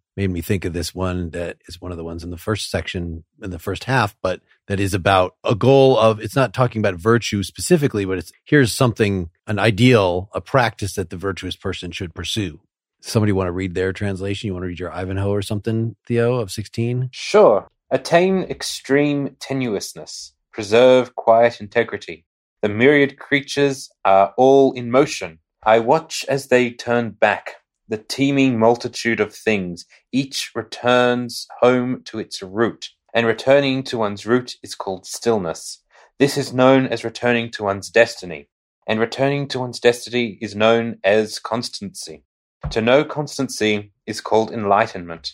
made 0.17 0.29
me 0.29 0.41
think 0.41 0.65
of 0.65 0.73
this 0.73 0.93
one 0.93 1.29
that 1.31 1.57
is 1.67 1.79
one 1.79 1.91
of 1.91 1.97
the 1.97 2.03
ones 2.03 2.23
in 2.23 2.31
the 2.31 2.37
first 2.37 2.69
section 2.69 3.23
in 3.41 3.51
the 3.51 3.59
first 3.59 3.85
half, 3.85 4.15
but 4.21 4.41
that 4.67 4.79
is 4.79 4.93
about 4.93 5.35
a 5.43 5.55
goal 5.55 5.97
of, 5.97 6.19
it's 6.19 6.35
not 6.35 6.53
talking 6.53 6.81
about 6.81 6.95
virtue 6.95 7.43
specifically, 7.43 8.05
but 8.05 8.17
it's 8.17 8.31
here's 8.43 8.73
something, 8.73 9.29
an 9.47 9.59
ideal, 9.59 10.29
a 10.33 10.41
practice 10.41 10.95
that 10.95 11.09
the 11.09 11.17
virtuous 11.17 11.55
person 11.55 11.91
should 11.91 12.13
pursue. 12.13 12.59
Somebody 12.99 13.31
want 13.31 13.47
to 13.47 13.51
read 13.51 13.73
their 13.73 13.93
translation? 13.93 14.47
You 14.47 14.53
want 14.53 14.63
to 14.63 14.67
read 14.67 14.79
your 14.79 14.91
Ivanhoe 14.91 15.31
or 15.31 15.41
something, 15.41 15.95
Theo, 16.05 16.35
of 16.35 16.51
16? 16.51 17.09
Sure. 17.11 17.67
Attain 17.89 18.43
extreme 18.43 19.35
tenuousness. 19.39 20.31
Preserve 20.51 21.15
quiet 21.15 21.59
integrity. 21.59 22.25
The 22.61 22.69
myriad 22.69 23.17
creatures 23.17 23.89
are 24.05 24.33
all 24.37 24.73
in 24.73 24.91
motion. 24.91 25.39
I 25.63 25.79
watch 25.79 26.25
as 26.29 26.47
they 26.47 26.71
turn 26.71 27.11
back. 27.11 27.55
The 27.91 27.97
teeming 27.97 28.57
multitude 28.57 29.19
of 29.19 29.35
things, 29.35 29.85
each 30.13 30.51
returns 30.55 31.45
home 31.59 32.03
to 32.05 32.19
its 32.19 32.41
root, 32.41 32.87
and 33.13 33.27
returning 33.27 33.83
to 33.83 33.97
one's 33.97 34.25
root 34.25 34.55
is 34.63 34.75
called 34.75 35.05
stillness. 35.05 35.83
This 36.17 36.37
is 36.37 36.53
known 36.53 36.87
as 36.87 37.03
returning 37.03 37.51
to 37.51 37.63
one's 37.63 37.89
destiny, 37.89 38.47
and 38.87 38.97
returning 38.97 39.45
to 39.49 39.59
one's 39.59 39.81
destiny 39.81 40.37
is 40.41 40.55
known 40.55 40.99
as 41.03 41.37
constancy. 41.37 42.23
To 42.69 42.79
know 42.81 43.03
constancy 43.03 43.91
is 44.07 44.21
called 44.21 44.53
enlightenment. 44.53 45.33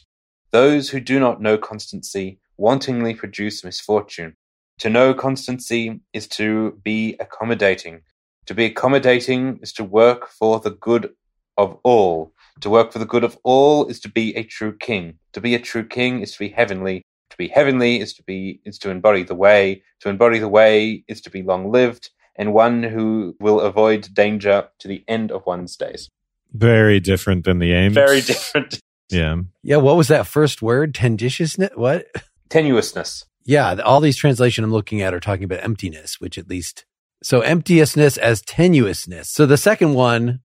Those 0.50 0.90
who 0.90 1.00
do 1.00 1.20
not 1.20 1.40
know 1.40 1.60
constancy 1.60 2.40
wantingly 2.60 3.16
produce 3.16 3.64
misfortune. 3.64 4.36
To 4.80 4.90
know 4.90 5.14
constancy 5.14 6.00
is 6.12 6.28
to 6.30 6.72
be 6.82 7.18
accommodating. 7.20 8.02
To 8.48 8.56
be 8.56 8.66
accommodating 8.66 9.60
is 9.62 9.74
to 9.74 9.84
work 9.84 10.28
for 10.28 10.60
the 10.60 10.72
good 10.72 11.12
of 11.56 11.78
all. 11.84 12.34
To 12.62 12.70
work 12.70 12.92
for 12.92 13.00
the 13.00 13.06
good 13.06 13.24
of 13.24 13.38
all 13.44 13.86
is 13.88 14.00
to 14.02 14.10
be 14.10 14.36
a 14.36 14.44
true 14.44 14.76
king. 14.76 15.20
To 15.34 15.42
be 15.42 15.56
a 15.56 15.60
true 15.60 15.86
king 15.86 16.22
is 16.22 16.32
to 16.34 16.40
be 16.40 16.50
heavenly. 16.50 17.04
To 17.30 17.38
be 17.38 17.48
heavenly 17.48 18.00
is 18.00 18.14
to 18.14 18.24
be 18.24 18.62
is 18.66 18.78
to 18.80 18.90
embody 18.90 19.24
the 19.24 19.36
way. 19.36 19.84
To 20.02 20.10
embody 20.10 20.40
the 20.40 20.48
way 20.48 21.04
is 21.08 21.22
to 21.22 21.30
be 21.30 21.44
long 21.44 21.72
lived 21.72 22.10
and 22.38 22.54
one 22.54 22.84
who 22.84 23.36
will 23.40 23.60
avoid 23.60 24.14
danger 24.14 24.70
to 24.80 24.88
the 24.88 25.04
end 25.08 25.32
of 25.32 25.46
one's 25.46 25.76
days. 25.76 26.10
Very 26.54 27.00
different 27.00 27.46
than 27.46 27.60
the 27.60 27.74
aim. 27.74 27.94
Very 27.94 28.22
different. 28.22 28.80
Yeah. 29.10 29.38
Yeah. 29.64 29.78
What 29.78 29.98
was 29.98 30.08
that 30.08 30.28
first 30.28 30.62
word? 30.62 30.94
Tenditiousness? 30.94 31.72
What? 31.76 32.08
Tenuousness. 32.50 33.26
Yeah. 33.46 33.76
All 33.76 34.00
these 34.00 34.18
translation 34.18 34.64
I'm 34.64 34.72
looking 34.72 35.02
at 35.02 35.14
are 35.14 35.20
talking 35.20 35.44
about 35.44 35.64
emptiness, 35.64 36.20
which 36.20 36.38
at 36.38 36.50
least, 36.50 36.86
so 37.24 37.42
emptiousness 37.42 38.18
as 38.18 38.42
tenuousness. 38.42 39.28
So 39.28 39.46
the 39.46 39.58
second 39.58 39.94
one, 39.94 40.42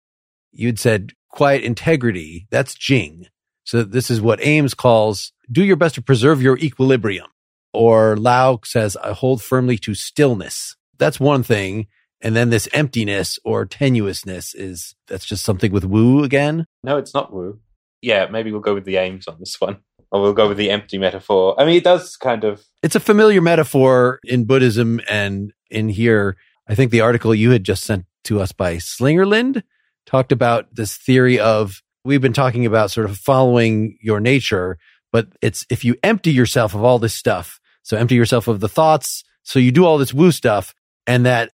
you'd 0.51 0.79
said 0.79 1.13
quiet 1.31 1.63
integrity. 1.63 2.47
That's 2.49 2.73
Jing. 2.73 3.27
So 3.63 3.83
this 3.83 4.09
is 4.09 4.21
what 4.21 4.43
Ames 4.43 4.73
calls 4.73 5.31
do 5.51 5.63
your 5.63 5.75
best 5.75 5.95
to 5.95 6.01
preserve 6.01 6.41
your 6.41 6.57
equilibrium. 6.57 7.27
Or 7.73 8.17
Lau 8.17 8.59
says, 8.63 8.97
I 8.97 9.13
hold 9.13 9.41
firmly 9.41 9.77
to 9.79 9.93
stillness. 9.93 10.75
That's 10.97 11.19
one 11.19 11.43
thing. 11.43 11.87
And 12.21 12.35
then 12.35 12.49
this 12.49 12.69
emptiness 12.73 13.39
or 13.43 13.65
tenuousness 13.65 14.53
is 14.53 14.95
that's 15.07 15.25
just 15.25 15.43
something 15.43 15.71
with 15.71 15.85
woo 15.85 16.23
again. 16.23 16.67
No, 16.83 16.97
it's 16.97 17.13
not 17.13 17.33
woo. 17.33 17.59
Yeah, 18.01 18.27
maybe 18.27 18.51
we'll 18.51 18.61
go 18.61 18.73
with 18.73 18.85
the 18.85 18.97
Ames 18.97 19.27
on 19.27 19.37
this 19.39 19.59
one. 19.59 19.77
Or 20.11 20.21
we'll 20.21 20.33
go 20.33 20.49
with 20.49 20.57
the 20.57 20.69
empty 20.69 20.97
metaphor. 20.97 21.59
I 21.59 21.65
mean, 21.65 21.77
it 21.77 21.83
does 21.83 22.17
kind 22.17 22.43
of. 22.43 22.63
It's 22.83 22.95
a 22.95 22.99
familiar 22.99 23.41
metaphor 23.41 24.19
in 24.25 24.45
Buddhism 24.45 24.99
and 25.09 25.53
in 25.69 25.87
here. 25.89 26.35
I 26.67 26.75
think 26.75 26.91
the 26.91 27.01
article 27.01 27.33
you 27.33 27.51
had 27.51 27.63
just 27.63 27.83
sent 27.83 28.05
to 28.25 28.41
us 28.41 28.51
by 28.51 28.75
Slingerland 28.75 29.63
talked 30.11 30.33
about 30.33 30.75
this 30.75 30.97
theory 30.97 31.39
of 31.39 31.81
we've 32.03 32.21
been 32.21 32.33
talking 32.33 32.65
about 32.65 32.91
sort 32.91 33.09
of 33.09 33.17
following 33.17 33.97
your 34.01 34.19
nature, 34.19 34.77
but 35.11 35.27
it's 35.41 35.65
if 35.69 35.85
you 35.85 35.95
empty 36.03 36.31
yourself 36.31 36.75
of 36.75 36.83
all 36.83 36.99
this 36.99 37.13
stuff, 37.13 37.59
so 37.81 37.97
empty 37.97 38.15
yourself 38.15 38.47
of 38.47 38.59
the 38.59 38.67
thoughts, 38.67 39.23
so 39.43 39.57
you 39.57 39.71
do 39.71 39.85
all 39.85 39.97
this 39.97 40.13
woo 40.13 40.31
stuff, 40.31 40.75
and 41.07 41.25
that 41.25 41.51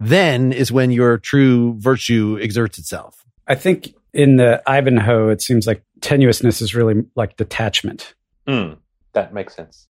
then 0.00 0.52
is 0.52 0.72
when 0.72 0.90
your 0.90 1.18
true 1.18 1.76
virtue 1.78 2.38
exerts 2.42 2.78
itself. 2.78 3.24
I 3.46 3.54
think 3.54 3.94
in 4.12 4.36
the 4.36 4.60
Ivanhoe, 4.66 5.28
it 5.28 5.40
seems 5.40 5.66
like 5.66 5.84
tenuousness 6.00 6.60
is 6.60 6.74
really 6.74 7.04
like 7.14 7.36
detachment. 7.36 8.14
Mm, 8.46 8.78
that 9.12 9.32
makes 9.32 9.54
sense. 9.54 9.86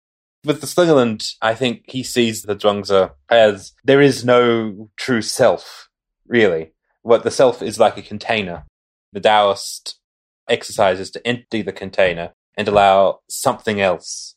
With 0.44 0.60
the 0.60 0.66
Slingerland, 0.66 1.34
I 1.42 1.54
think 1.54 1.82
he 1.88 2.02
sees 2.02 2.42
the 2.42 2.56
Zhuangzi 2.56 3.10
as 3.28 3.72
there 3.84 4.00
is 4.00 4.24
no 4.24 4.88
true 4.96 5.20
self, 5.20 5.90
really. 6.26 6.72
What 7.06 7.22
the 7.22 7.30
self 7.30 7.62
is 7.62 7.78
like 7.78 7.96
a 7.96 8.02
container. 8.02 8.64
The 9.12 9.20
Taoist 9.20 10.00
exercises 10.48 11.08
to 11.12 11.24
empty 11.24 11.62
the 11.62 11.72
container 11.72 12.32
and 12.56 12.66
allow 12.66 13.20
something 13.30 13.80
else 13.80 14.34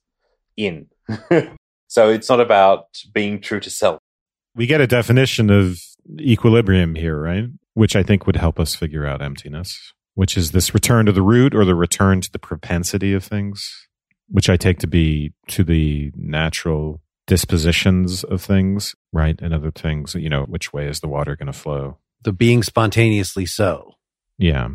in. 0.56 0.86
so 1.88 2.10
it's 2.12 2.30
not 2.30 2.40
about 2.40 2.86
being 3.12 3.42
true 3.42 3.60
to 3.60 3.72
self. 3.72 3.98
We 4.56 4.68
get 4.68 4.82
a 4.82 4.86
definition 4.86 5.50
of 5.50 5.80
equilibrium 6.20 6.94
here, 6.94 7.20
right? 7.20 7.46
Which 7.74 7.96
I 7.96 8.04
think 8.04 8.28
would 8.28 8.36
help 8.36 8.60
us 8.60 8.76
figure 8.76 9.04
out 9.04 9.20
emptiness, 9.20 9.92
which 10.14 10.38
is 10.38 10.52
this 10.52 10.72
return 10.72 11.08
to 11.08 11.12
the 11.12 11.24
root 11.24 11.56
or 11.56 11.66
the 11.66 11.74
return 11.74 12.22
to 12.22 12.32
the 12.32 12.38
propensity 12.38 13.14
of 13.14 13.24
things. 13.24 13.88
which 14.28 14.48
I 14.48 14.58
take 14.58 14.78
to 14.78 14.88
be 14.88 15.34
to 15.48 15.64
the 15.64 16.12
natural 16.16 17.02
dispositions 17.26 18.24
of 18.24 18.44
things, 18.44 18.94
right? 19.12 19.42
And 19.42 19.56
other 19.56 19.72
things, 19.72 20.14
you 20.14 20.30
know, 20.30 20.44
which 20.44 20.72
way 20.72 20.86
is 20.86 21.00
the 21.00 21.08
water 21.08 21.36
going 21.36 21.52
to 21.52 21.60
flow? 21.60 21.98
The 22.24 22.34
being 22.34 22.64
spontaneously 22.64 23.46
so. 23.46 23.94
Yeah. 24.38 24.70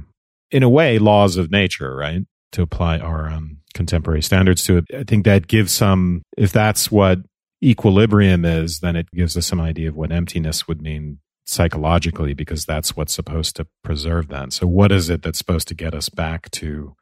In 0.51 0.63
a 0.63 0.69
way, 0.69 0.99
laws 0.99 1.37
of 1.37 1.51
nature, 1.51 1.95
right? 1.95 2.23
To 2.53 2.63
apply 2.63 2.99
our 2.99 3.29
um, 3.29 3.59
contemporary 3.75 4.23
standards 4.23 4.65
to 4.65 4.79
it. 4.79 4.85
I 4.95 5.05
think 5.05 5.25
that 5.25 5.47
gives 5.47 5.73
some, 5.73 6.23
if 6.37 6.53
that's 6.53 6.91
what 6.91 7.19
equilibrium 7.63 8.45
is, 8.45 8.81
then 8.81 8.97
it 8.97 9.11
gives 9.13 9.37
us 9.37 9.47
some 9.47 9.61
idea 9.61 9.89
of 9.89 9.97
what 9.97 10.13
emptiness 10.13 10.69
would 10.69 10.81
mean 10.81 11.19
psychologically, 11.47 12.35
because 12.35 12.65
that's 12.65 12.97
what's 12.97 13.13
supposed 13.13 13.57
to 13.57 13.67
preserve 13.83 14.29
that. 14.29 14.53
So, 14.53 14.67
what 14.67 14.93
is 14.93 15.11
it 15.11 15.23
that's 15.23 15.39
supposed 15.39 15.69
to 15.69 15.75
get 15.75 15.95
us 15.95 16.09
back 16.09 16.51
to 16.53 16.95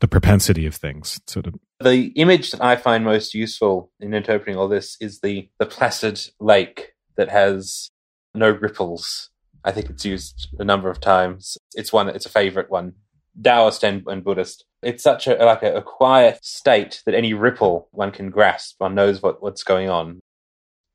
the 0.00 0.08
propensity 0.08 0.66
of 0.66 0.74
things? 0.74 1.20
Sort 1.26 1.46
of. 1.46 1.54
The 1.80 2.06
image 2.16 2.52
that 2.52 2.62
I 2.62 2.76
find 2.76 3.04
most 3.04 3.34
useful 3.34 3.90
in 4.00 4.14
interpreting 4.14 4.56
all 4.56 4.68
this 4.68 4.96
is 5.00 5.20
the, 5.20 5.50
the 5.58 5.66
placid 5.66 6.20
lake 6.40 6.92
that 7.16 7.28
has 7.28 7.90
no 8.34 8.50
ripples. 8.50 9.30
I 9.64 9.72
think 9.72 9.90
it's 9.90 10.04
used 10.04 10.48
a 10.58 10.64
number 10.64 10.90
of 10.90 11.00
times. 11.00 11.56
It's 11.74 11.92
one. 11.92 12.08
It's 12.08 12.26
a 12.26 12.30
favorite 12.30 12.70
one. 12.70 12.94
Taoist 13.40 13.82
and, 13.84 14.06
and 14.06 14.24
Buddhist. 14.24 14.64
It's 14.82 15.02
such 15.02 15.26
a 15.26 15.34
like 15.36 15.62
a, 15.62 15.76
a, 15.76 15.82
quiet 15.82 16.44
state 16.44 17.02
that 17.06 17.14
any 17.14 17.32
ripple 17.32 17.88
one 17.92 18.10
can 18.10 18.30
grasp. 18.30 18.74
One 18.78 18.94
knows 18.94 19.22
what, 19.22 19.42
what's 19.42 19.62
going 19.62 19.88
on. 19.88 20.20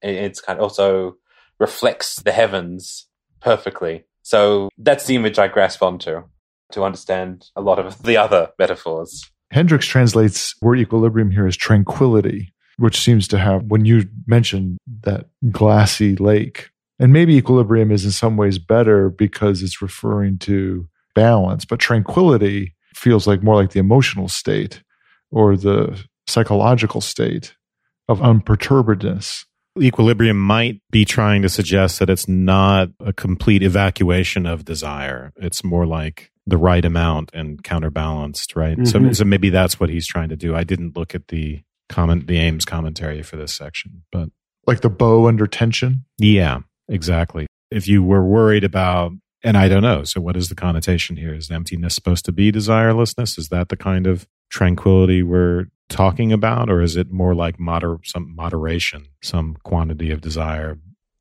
it's 0.02 0.42
kind 0.42 0.60
of 0.60 0.64
also 0.64 1.16
reflects 1.60 2.18
the 2.22 2.32
heavens 2.32 3.08
perfectly. 3.42 4.06
So 4.22 4.70
that's 4.78 5.06
the 5.06 5.16
image 5.16 5.40
I 5.40 5.48
grasp 5.48 5.82
onto 5.82 6.24
to 6.74 6.84
understand 6.84 7.50
a 7.56 7.62
lot 7.62 7.80
of 7.80 8.04
the 8.04 8.18
other 8.18 8.50
metaphors. 8.60 9.24
Henricks 9.54 9.88
translates 9.88 10.54
word 10.62 10.80
equilibrium 10.80 11.32
here 11.32 11.48
as 11.48 11.56
tranquility, 11.56 12.54
which 12.78 13.00
seems 13.00 13.28
to 13.30 13.38
have, 13.38 13.64
when 13.64 13.86
you 13.86 14.04
mentioned 14.28 14.78
that 15.04 15.28
glassy 15.50 16.18
lake, 16.18 16.70
and 17.00 17.14
maybe 17.14 17.36
equilibrium 17.36 17.92
is 17.92 18.06
in 18.06 18.12
some 18.12 18.38
ways 18.38 18.58
better 18.60 19.10
because 19.10 19.62
it's 19.62 19.82
referring 19.82 20.38
to 20.40 20.88
balance, 21.16 21.66
but 21.66 21.80
tranquility 21.80 22.76
feels 22.96 23.28
like 23.28 23.44
more 23.44 23.56
like 23.56 23.72
the 23.72 23.80
emotional 23.80 24.28
state 24.28 24.82
or 25.32 25.56
the 25.56 26.04
psychological 26.28 27.02
state 27.02 27.56
of 28.10 28.20
unperturbedness 28.20 29.46
equilibrium 29.82 30.40
might 30.40 30.82
be 30.92 31.06
trying 31.06 31.42
to 31.42 31.50
suggest 31.50 32.00
that 32.00 32.10
it's 32.10 32.28
not 32.28 32.90
a 33.00 33.14
complete 33.14 33.64
evacuation 33.64 34.46
of 34.46 34.66
desire. 34.66 35.34
It's 35.38 35.64
more 35.64 35.86
like 35.86 36.32
the 36.46 36.58
right 36.58 36.84
amount 36.84 37.32
and 37.34 37.64
counterbalanced, 37.64 38.56
right? 38.56 38.78
Mm-hmm. 38.78 39.08
So, 39.08 39.12
so 39.12 39.26
maybe 39.26 39.50
that's 39.50 39.80
what 39.80 39.90
he's 39.90 40.08
trying 40.08 40.30
to 40.30 40.36
do. 40.36 40.56
I 40.56 40.64
didn't 40.64 40.96
look 40.96 41.14
at 41.14 41.28
the 41.28 41.62
comment, 41.90 42.28
the 42.28 42.38
Ames 42.38 42.66
commentary 42.66 43.22
for 43.22 43.38
this 43.38 43.54
section, 43.54 44.04
but 44.12 44.30
like 44.66 44.82
the 44.82 44.90
bow 44.90 45.28
under 45.28 45.48
tension. 45.48 46.06
Yeah, 46.18 46.60
exactly. 46.89 47.47
If 47.71 47.88
you 47.88 48.04
were 48.04 48.23
worried 48.23 48.63
about, 48.63 49.12
and 49.43 49.58
I 49.58 49.67
don't 49.67 49.84
know, 49.84 50.04
so 50.04 50.21
what 50.21 50.38
is 50.38 50.50
the 50.50 50.56
connotation 50.56 51.17
here? 51.17 51.34
Is 51.34 51.52
emptiness 51.52 51.95
supposed 51.95 52.26
to 52.26 52.32
be 52.32 52.52
desirelessness? 52.52 53.38
Is 53.38 53.50
that 53.50 53.69
the 53.69 53.78
kind 53.78 54.08
of 54.08 54.28
tranquility 54.50 55.23
we're 55.23 55.65
talking 55.89 56.32
about, 56.32 56.69
or 56.69 56.82
is 56.82 56.95
it 56.95 57.12
more 57.12 57.36
like 57.36 57.60
moder- 57.60 58.00
some 58.04 58.36
moderation, 58.36 59.08
some 59.21 59.58
quantity 59.63 60.12
of 60.12 60.21
desire? 60.21 60.78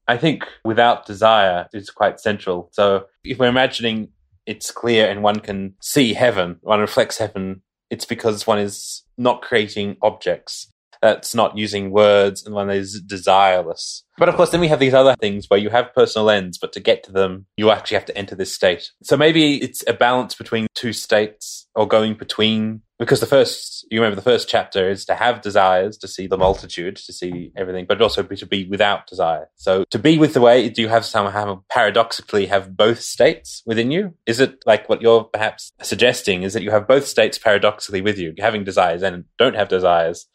I 0.09 0.17
think 0.17 0.45
without 0.65 1.07
desire, 1.07 1.69
it's 1.73 1.91
quite 1.91 2.21
central. 2.21 2.69
So 2.73 3.07
if 3.25 3.39
we're 3.39 3.49
imagining 3.49 4.09
it's 4.47 4.71
clear 4.71 5.11
and 5.11 5.23
one 5.23 5.41
can 5.41 5.75
see 5.81 6.15
heaven, 6.15 6.59
one 6.63 6.81
reflects 6.81 7.19
heaven, 7.19 7.63
it's 7.91 8.05
because 8.05 8.47
one 8.47 8.61
is 8.61 9.03
not 9.19 9.43
creating 9.43 9.97
objects. 10.03 10.69
That's 11.03 11.35
not 11.35 11.57
using 11.57 11.91
words 11.91 12.45
and 12.45 12.55
one 12.55 12.71
is 12.71 13.03
desireless. 13.07 14.03
But 14.19 14.29
of 14.29 14.37
course, 14.37 14.51
then 14.51 14.61
we 14.61 14.69
have 14.69 14.81
these 14.81 14.95
other 14.95 15.15
things 15.21 15.47
where 15.49 15.61
you 15.61 15.69
have 15.71 15.95
personal 15.95 16.31
ends, 16.31 16.59
but 16.59 16.73
to 16.73 16.81
get 16.81 17.03
to 17.05 17.13
them, 17.13 17.47
you 17.57 17.71
actually 17.71 17.97
have 17.97 18.07
to 18.07 18.17
enter 18.17 18.35
this 18.35 18.55
state. 18.55 18.91
So 19.03 19.17
maybe 19.17 19.63
it's 19.63 19.85
a 19.87 19.93
balance 19.93 20.35
between 20.35 20.67
two 20.75 20.93
states 20.93 21.67
or 21.75 21.87
going 21.87 22.15
between 22.15 22.83
because 22.99 23.21
the 23.21 23.27
first 23.27 23.87
you 23.91 24.01
remember 24.01 24.17
the 24.17 24.23
first 24.23 24.49
chapter 24.49 24.89
is 24.89 25.05
to 25.05 25.15
have 25.15 25.43
desires 25.43 25.99
to 25.99 26.09
see 26.09 26.27
the 26.27 26.39
multitude 26.39 26.97
to 26.97 27.13
see 27.13 27.53
everything 27.57 27.85
but 27.87 28.01
also 28.01 28.23
to 28.23 28.47
be 28.47 28.67
without 28.69 29.07
desire 29.07 29.49
so 29.57 29.85
to 29.91 29.99
be 29.99 30.19
with 30.19 30.35
the 30.35 30.41
way 30.41 30.69
do 30.69 30.83
you 30.83 30.89
have 30.89 31.05
somehow 31.05 31.63
paradoxically 31.71 32.47
have 32.47 32.77
both 32.77 33.01
states 33.01 33.63
within 33.67 33.91
you 33.91 34.15
is 34.27 34.41
it 34.41 34.63
like 34.67 34.89
what 34.89 35.03
you're 35.03 35.25
perhaps 35.25 35.73
suggesting 35.83 36.43
is 36.43 36.55
that 36.55 36.63
you 36.63 36.71
have 36.71 36.89
both 36.89 37.07
states 37.07 37.39
paradoxically 37.39 38.01
with 38.01 38.19
you 38.19 38.35
having 38.39 38.65
desires 38.65 39.03
and 39.03 39.25
don't 39.39 39.57
have 39.57 39.69
desires 39.69 40.27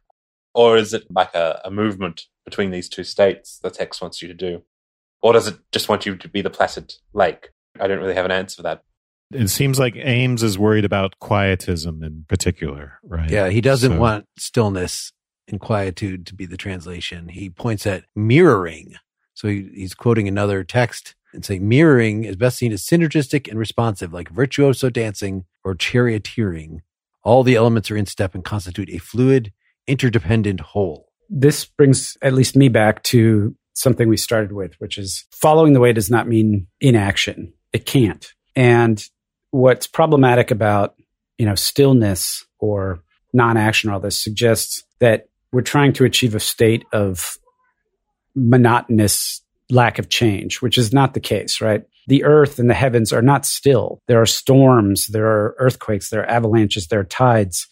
or 0.53 0.77
is 0.77 0.93
it 0.93 1.05
like 1.09 1.33
a, 1.35 1.61
a 1.65 1.71
movement 1.71 2.23
between 2.45 2.71
these 2.71 2.89
two 2.89 3.03
states 3.03 3.59
that 3.63 3.73
text 3.73 4.01
wants 4.01 4.21
you 4.21 4.27
to 4.27 4.33
do 4.33 4.61
or 5.21 5.33
does 5.33 5.47
it 5.47 5.57
just 5.71 5.89
want 5.89 6.05
you 6.05 6.15
to 6.15 6.27
be 6.27 6.41
the 6.41 6.49
placid 6.49 6.93
lake 7.13 7.49
i 7.79 7.87
don't 7.87 7.99
really 7.99 8.15
have 8.15 8.25
an 8.25 8.31
answer 8.31 8.57
for 8.57 8.63
that 8.63 8.83
it 9.33 9.49
seems 9.49 9.79
like 9.79 9.95
Ames 9.95 10.43
is 10.43 10.59
worried 10.59 10.85
about 10.85 11.17
quietism 11.19 12.03
in 12.03 12.25
particular, 12.27 12.99
right? 13.03 13.29
Yeah, 13.29 13.49
he 13.49 13.61
doesn't 13.61 13.93
so. 13.93 13.97
want 13.97 14.25
stillness 14.37 15.13
and 15.47 15.59
quietude 15.59 16.25
to 16.27 16.35
be 16.35 16.45
the 16.45 16.57
translation. 16.57 17.29
He 17.29 17.49
points 17.49 17.85
at 17.85 18.03
mirroring. 18.15 18.95
So 19.33 19.47
he, 19.47 19.69
he's 19.73 19.93
quoting 19.93 20.27
another 20.27 20.63
text 20.63 21.15
and 21.33 21.45
saying 21.45 21.67
mirroring 21.67 22.25
is 22.25 22.35
best 22.35 22.57
seen 22.57 22.73
as 22.73 22.83
synergistic 22.83 23.49
and 23.49 23.57
responsive, 23.57 24.13
like 24.13 24.29
virtuoso 24.29 24.89
dancing 24.89 25.45
or 25.63 25.75
charioteering. 25.75 26.79
All 27.23 27.43
the 27.43 27.55
elements 27.55 27.89
are 27.89 27.97
in 27.97 28.05
step 28.05 28.35
and 28.35 28.43
constitute 28.43 28.89
a 28.89 28.97
fluid, 28.97 29.53
interdependent 29.87 30.59
whole. 30.59 31.09
This 31.29 31.65
brings 31.65 32.17
at 32.21 32.33
least 32.33 32.55
me 32.55 32.69
back 32.69 33.03
to 33.03 33.55
something 33.73 34.09
we 34.09 34.17
started 34.17 34.51
with, 34.51 34.73
which 34.79 34.97
is 34.97 35.25
following 35.31 35.73
the 35.73 35.79
way 35.79 35.93
does 35.93 36.09
not 36.09 36.27
mean 36.27 36.67
inaction. 36.79 37.53
It 37.73 37.85
can't. 37.85 38.33
And 38.55 39.03
what's 39.51 39.87
problematic 39.87 40.51
about 40.51 40.95
you 41.37 41.45
know 41.45 41.55
stillness 41.55 42.45
or 42.59 43.01
non-action 43.33 43.89
or 43.89 43.93
all 43.93 43.99
this 43.99 44.21
suggests 44.21 44.83
that 44.99 45.29
we're 45.51 45.61
trying 45.61 45.93
to 45.93 46.05
achieve 46.05 46.35
a 46.35 46.39
state 46.39 46.85
of 46.91 47.37
monotonous 48.35 49.41
lack 49.69 49.99
of 49.99 50.09
change, 50.09 50.61
which 50.61 50.77
is 50.77 50.93
not 50.93 51.13
the 51.13 51.19
case, 51.19 51.61
right? 51.61 51.83
The 52.07 52.23
earth 52.23 52.59
and 52.59 52.69
the 52.69 52.75
heavens 52.75 53.13
are 53.13 53.21
not 53.21 53.45
still. 53.45 54.01
There 54.07 54.21
are 54.21 54.25
storms, 54.25 55.07
there 55.07 55.27
are 55.27 55.55
earthquakes, 55.59 56.09
there 56.09 56.21
are 56.21 56.29
avalanches, 56.29 56.87
there 56.87 56.99
are 56.99 57.05
tides. 57.05 57.67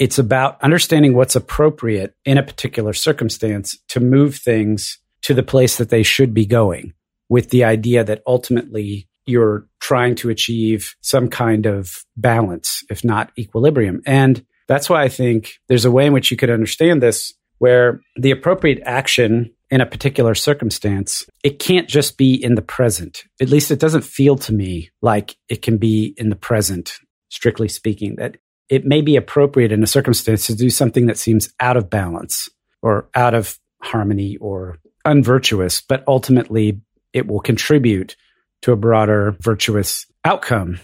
It's 0.00 0.18
about 0.18 0.60
understanding 0.62 1.14
what's 1.14 1.36
appropriate 1.36 2.14
in 2.24 2.38
a 2.38 2.42
particular 2.42 2.94
circumstance 2.94 3.76
to 3.88 4.00
move 4.00 4.34
things 4.34 4.98
to 5.22 5.34
the 5.34 5.42
place 5.42 5.76
that 5.76 5.90
they 5.90 6.02
should 6.02 6.32
be 6.32 6.46
going 6.46 6.94
with 7.28 7.50
the 7.50 7.64
idea 7.64 8.02
that 8.02 8.22
ultimately 8.26 9.08
you're 9.26 9.68
trying 9.78 10.14
to 10.16 10.30
achieve 10.30 10.96
some 11.02 11.28
kind 11.28 11.66
of 11.66 12.02
balance, 12.16 12.82
if 12.88 13.04
not 13.04 13.30
equilibrium. 13.38 14.00
And 14.06 14.42
that's 14.68 14.88
why 14.88 15.02
I 15.02 15.10
think 15.10 15.58
there's 15.68 15.84
a 15.84 15.90
way 15.90 16.06
in 16.06 16.14
which 16.14 16.30
you 16.30 16.36
could 16.38 16.50
understand 16.50 17.02
this 17.02 17.34
where 17.58 18.00
the 18.16 18.30
appropriate 18.30 18.80
action 18.86 19.52
in 19.70 19.82
a 19.82 19.86
particular 19.86 20.34
circumstance, 20.34 21.26
it 21.44 21.58
can't 21.58 21.88
just 21.88 22.16
be 22.16 22.34
in 22.42 22.54
the 22.54 22.62
present. 22.62 23.24
At 23.38 23.50
least 23.50 23.70
it 23.70 23.78
doesn't 23.78 24.02
feel 24.02 24.36
to 24.38 24.54
me 24.54 24.90
like 25.02 25.36
it 25.50 25.60
can 25.60 25.76
be 25.76 26.14
in 26.16 26.30
the 26.30 26.36
present, 26.36 26.94
strictly 27.28 27.68
speaking, 27.68 28.16
that 28.16 28.38
it 28.70 28.86
may 28.86 29.00
be 29.02 29.16
appropriate 29.16 29.72
in 29.72 29.82
a 29.82 29.86
circumstance 29.86 30.46
to 30.46 30.54
do 30.54 30.70
something 30.70 31.06
that 31.06 31.18
seems 31.18 31.52
out 31.58 31.76
of 31.76 31.90
balance 31.90 32.48
or 32.82 33.08
out 33.14 33.34
of 33.34 33.58
harmony 33.82 34.36
or 34.36 34.78
unvirtuous, 35.04 35.80
but 35.80 36.04
ultimately 36.06 36.80
it 37.12 37.26
will 37.26 37.40
contribute 37.40 38.16
to 38.62 38.72
a 38.72 38.76
broader 38.76 39.36
virtuous 39.40 40.06
outcome. 40.24 40.78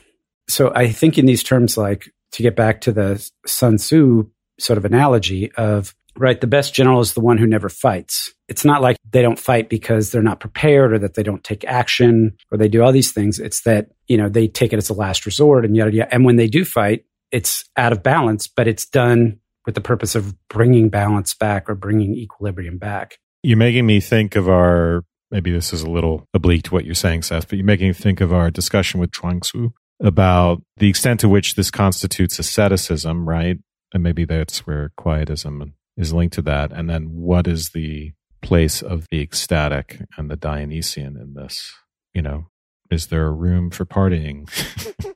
So 0.49 0.72
I 0.75 0.90
think 0.90 1.16
in 1.16 1.27
these 1.27 1.42
terms, 1.42 1.77
like 1.77 2.11
to 2.33 2.42
get 2.42 2.57
back 2.57 2.83
to 2.83 2.92
the 2.92 3.31
Sun 3.46 3.77
Tzu 3.77 4.29
sort 4.59 4.79
of 4.79 4.85
analogy 4.85 5.53
of, 5.53 5.94
right, 6.16 6.40
the 6.40 6.46
best 6.46 6.75
general 6.75 7.01
is 7.01 7.12
the 7.14 7.20
one 7.20 7.38
who 7.38 7.46
never 7.46 7.68
fights. 7.68 8.33
It's 8.49 8.64
not 8.64 8.83
like 8.83 8.96
they 9.11 9.22
don't 9.22 9.38
fight 9.38 9.68
because 9.68 10.11
they're 10.11 10.22
not 10.22 10.40
prepared 10.40 10.92
or 10.92 10.99
that 11.01 11.14
they 11.14 11.22
don't 11.22 11.44
take 11.44 11.64
action 11.64 12.37
or 12.51 12.59
they 12.59 12.68
do 12.68 12.83
all 12.83 12.92
these 12.92 13.12
things. 13.12 13.38
It's 13.38 13.62
that, 13.62 13.90
you 14.09 14.16
know, 14.16 14.29
they 14.29 14.49
take 14.49 14.72
it 14.72 14.79
as 14.79 14.88
a 14.88 14.94
last 14.94 15.27
resort 15.27 15.64
and 15.64 15.77
yada, 15.77 15.92
yada. 15.92 16.14
And 16.14 16.25
when 16.25 16.37
they 16.37 16.49
do 16.49 16.64
fight, 16.64 17.05
it's 17.32 17.64
out 17.76 17.92
of 17.92 18.02
balance, 18.02 18.48
but 18.48 18.68
it's 18.68 18.86
done 18.86 19.40
with 19.64 19.74
the 19.74 19.80
purpose 19.80 20.14
of 20.14 20.34
bringing 20.48 20.88
balance 20.88 21.34
back 21.34 21.68
or 21.68 21.74
bringing 21.74 22.14
equilibrium 22.14 22.78
back. 22.78 23.18
You're 23.42 23.56
making 23.56 23.86
me 23.86 24.00
think 24.00 24.36
of 24.36 24.48
our 24.48 25.04
maybe 25.30 25.50
this 25.50 25.72
is 25.72 25.82
a 25.82 25.90
little 25.90 26.26
oblique 26.34 26.64
to 26.64 26.74
what 26.74 26.84
you're 26.84 26.94
saying, 26.94 27.22
Seth, 27.22 27.48
but 27.48 27.58
you're 27.58 27.64
making 27.64 27.88
me 27.88 27.92
think 27.92 28.20
of 28.20 28.32
our 28.32 28.50
discussion 28.50 29.00
with 29.00 29.12
Chuang 29.12 29.40
Tzu 29.40 29.70
about 30.00 30.62
the 30.76 30.88
extent 30.88 31.20
to 31.20 31.28
which 31.28 31.54
this 31.54 31.70
constitutes 31.70 32.38
asceticism, 32.38 33.28
right? 33.28 33.58
And 33.92 34.02
maybe 34.02 34.24
that's 34.24 34.66
where 34.66 34.92
quietism 34.96 35.74
is 35.96 36.12
linked 36.12 36.34
to 36.34 36.42
that. 36.42 36.72
And 36.72 36.88
then 36.88 37.10
what 37.12 37.46
is 37.46 37.70
the 37.70 38.12
place 38.42 38.82
of 38.82 39.06
the 39.10 39.20
ecstatic 39.20 40.00
and 40.16 40.30
the 40.30 40.36
Dionysian 40.36 41.16
in 41.16 41.34
this? 41.34 41.72
You 42.14 42.22
know, 42.22 42.46
is 42.90 43.08
there 43.08 43.26
a 43.26 43.32
room 43.32 43.70
for 43.70 43.84
partying 43.84 44.48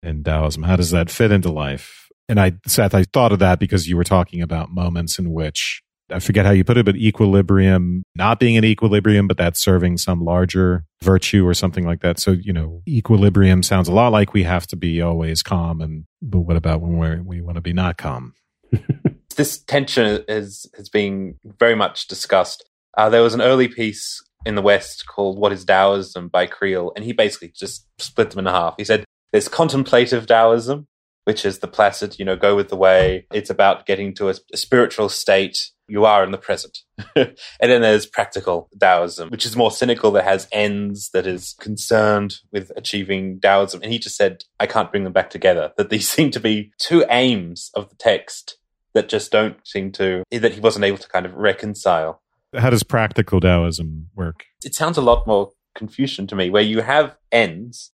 in 0.07 0.23
Taoism? 0.23 0.63
How 0.63 0.75
does 0.75 0.91
that 0.91 1.09
fit 1.09 1.31
into 1.31 1.51
life? 1.51 2.09
And 2.29 2.39
I, 2.39 2.53
Seth, 2.65 2.93
I 2.93 3.03
thought 3.03 3.31
of 3.31 3.39
that 3.39 3.59
because 3.59 3.87
you 3.87 3.95
were 3.95 4.03
talking 4.03 4.41
about 4.41 4.71
moments 4.71 5.19
in 5.19 5.31
which 5.31 5.81
I 6.09 6.19
forget 6.19 6.45
how 6.45 6.51
you 6.51 6.63
put 6.63 6.77
it, 6.77 6.85
but 6.85 6.95
equilibrium, 6.95 8.03
not 8.15 8.39
being 8.39 8.55
in 8.55 8.63
equilibrium, 8.63 9.27
but 9.27 9.37
that's 9.37 9.61
serving 9.61 9.97
some 9.97 10.23
larger 10.23 10.85
virtue 11.03 11.45
or 11.45 11.53
something 11.53 11.85
like 11.85 12.01
that. 12.01 12.19
So, 12.19 12.31
you 12.31 12.53
know, 12.53 12.81
equilibrium 12.87 13.61
sounds 13.61 13.89
a 13.89 13.93
lot 13.93 14.11
like 14.11 14.33
we 14.33 14.43
have 14.43 14.67
to 14.67 14.75
be 14.75 15.01
always 15.01 15.43
calm. 15.43 15.81
And, 15.81 16.05
but 16.21 16.39
what 16.39 16.55
about 16.55 16.81
when 16.81 16.97
we 16.97 17.21
we 17.21 17.41
want 17.41 17.55
to 17.55 17.61
be 17.61 17.73
not 17.73 17.97
calm? 17.97 18.33
this 19.35 19.59
tension 19.59 20.23
is, 20.27 20.65
is 20.77 20.89
being 20.89 21.37
very 21.43 21.75
much 21.75 22.07
discussed. 22.07 22.63
Uh, 22.97 23.09
there 23.09 23.21
was 23.21 23.33
an 23.33 23.41
early 23.41 23.67
piece 23.67 24.23
in 24.45 24.55
the 24.55 24.61
West 24.61 25.05
called 25.07 25.37
What 25.37 25.51
is 25.51 25.65
Taoism 25.65 26.29
by 26.29 26.45
Creel, 26.45 26.93
and 26.95 27.03
he 27.03 27.11
basically 27.11 27.51
just 27.53 27.85
split 27.99 28.31
them 28.31 28.39
in 28.39 28.45
half. 28.45 28.75
He 28.77 28.85
said 28.85 29.03
there's 29.31 29.47
contemplative 29.47 30.27
Taoism, 30.27 30.87
which 31.25 31.45
is 31.45 31.59
the 31.59 31.67
placid, 31.67 32.17
you 32.17 32.25
know, 32.25 32.35
go 32.35 32.55
with 32.55 32.69
the 32.69 32.75
way. 32.75 33.27
It's 33.33 33.49
about 33.49 33.85
getting 33.85 34.13
to 34.15 34.29
a, 34.29 34.35
a 34.53 34.57
spiritual 34.57 35.09
state 35.09 35.57
you 35.89 36.05
are 36.05 36.23
in 36.23 36.31
the 36.31 36.37
present. 36.37 36.79
and 37.15 37.35
then 37.59 37.81
there's 37.81 38.05
practical 38.05 38.69
Taoism, 38.79 39.29
which 39.29 39.45
is 39.45 39.55
more 39.55 39.71
cynical, 39.71 40.11
that 40.11 40.23
has 40.25 40.47
ends, 40.51 41.09
that 41.13 41.25
is 41.25 41.55
concerned 41.59 42.35
with 42.51 42.71
achieving 42.75 43.39
Taoism. 43.39 43.81
And 43.81 43.91
he 43.91 43.99
just 43.99 44.15
said, 44.15 44.43
I 44.59 44.67
can't 44.67 44.91
bring 44.91 45.03
them 45.03 45.13
back 45.13 45.29
together. 45.29 45.71
That 45.77 45.89
these 45.89 46.09
seem 46.09 46.31
to 46.31 46.39
be 46.39 46.71
two 46.77 47.05
aims 47.09 47.71
of 47.73 47.89
the 47.89 47.95
text 47.95 48.57
that 48.93 49.09
just 49.09 49.31
don't 49.31 49.57
seem 49.65 49.91
to, 49.93 50.23
that 50.31 50.53
he 50.53 50.59
wasn't 50.59 50.85
able 50.85 50.97
to 50.97 51.09
kind 51.09 51.25
of 51.25 51.33
reconcile. 51.33 52.21
How 52.55 52.69
does 52.69 52.83
practical 52.83 53.39
Taoism 53.39 54.09
work? 54.15 54.45
It 54.63 54.73
sounds 54.73 54.97
a 54.97 55.01
lot 55.01 55.27
more 55.27 55.51
Confucian 55.75 56.25
to 56.27 56.35
me, 56.35 56.49
where 56.49 56.63
you 56.63 56.81
have 56.81 57.15
ends, 57.31 57.91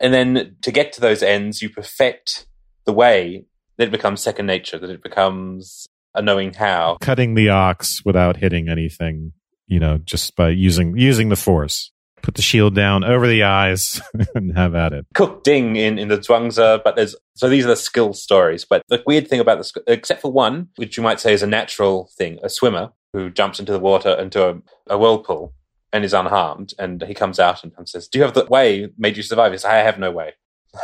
and 0.00 0.14
then 0.14 0.56
to 0.62 0.70
get 0.70 0.92
to 0.92 1.00
those 1.00 1.22
ends, 1.22 1.62
you 1.62 1.70
perfect 1.70 2.46
the 2.84 2.92
way 2.92 3.44
that 3.76 3.88
it 3.88 3.90
becomes 3.90 4.20
second 4.20 4.46
nature, 4.46 4.78
that 4.78 4.90
it 4.90 5.02
becomes 5.02 5.86
a 6.14 6.22
knowing 6.22 6.52
how. 6.52 6.98
Cutting 7.00 7.34
the 7.34 7.48
ox 7.48 8.04
without 8.04 8.36
hitting 8.36 8.68
anything, 8.68 9.32
you 9.66 9.80
know, 9.80 9.98
just 9.98 10.36
by 10.36 10.50
using 10.50 10.96
using 10.96 11.28
the 11.28 11.36
force. 11.36 11.90
Put 12.20 12.34
the 12.34 12.42
shield 12.42 12.74
down 12.74 13.04
over 13.04 13.28
the 13.28 13.44
eyes 13.44 14.00
and 14.34 14.56
have 14.56 14.74
at 14.74 14.92
it. 14.92 15.06
Cook 15.14 15.44
Ding 15.44 15.76
in, 15.76 15.98
in 15.98 16.08
the 16.08 16.18
Zhuangzi, 16.18 16.82
but 16.82 16.96
there's 16.96 17.14
so 17.36 17.48
these 17.48 17.64
are 17.64 17.68
the 17.68 17.76
skill 17.76 18.12
stories. 18.12 18.64
But 18.64 18.82
the 18.88 19.02
weird 19.06 19.28
thing 19.28 19.40
about 19.40 19.58
this, 19.58 19.72
except 19.86 20.20
for 20.22 20.32
one, 20.32 20.68
which 20.76 20.96
you 20.96 21.02
might 21.02 21.20
say 21.20 21.32
is 21.32 21.42
a 21.42 21.46
natural 21.46 22.10
thing, 22.18 22.38
a 22.42 22.48
swimmer 22.48 22.90
who 23.12 23.30
jumps 23.30 23.60
into 23.60 23.72
the 23.72 23.78
water 23.78 24.10
into 24.10 24.46
a, 24.46 24.54
a 24.88 24.98
whirlpool 24.98 25.54
and 25.92 26.04
is 26.04 26.14
unharmed, 26.14 26.74
and 26.78 27.02
he 27.02 27.14
comes 27.14 27.38
out 27.38 27.62
and, 27.62 27.72
and 27.76 27.88
says, 27.88 28.08
"Do 28.08 28.18
you 28.18 28.24
have 28.24 28.34
the 28.34 28.44
way 28.46 28.88
made 28.96 29.16
you 29.16 29.22
survive?" 29.22 29.52
He 29.52 29.58
says, 29.58 29.64
"I 29.64 29.76
have 29.76 29.98
no 29.98 30.10
way. 30.10 30.34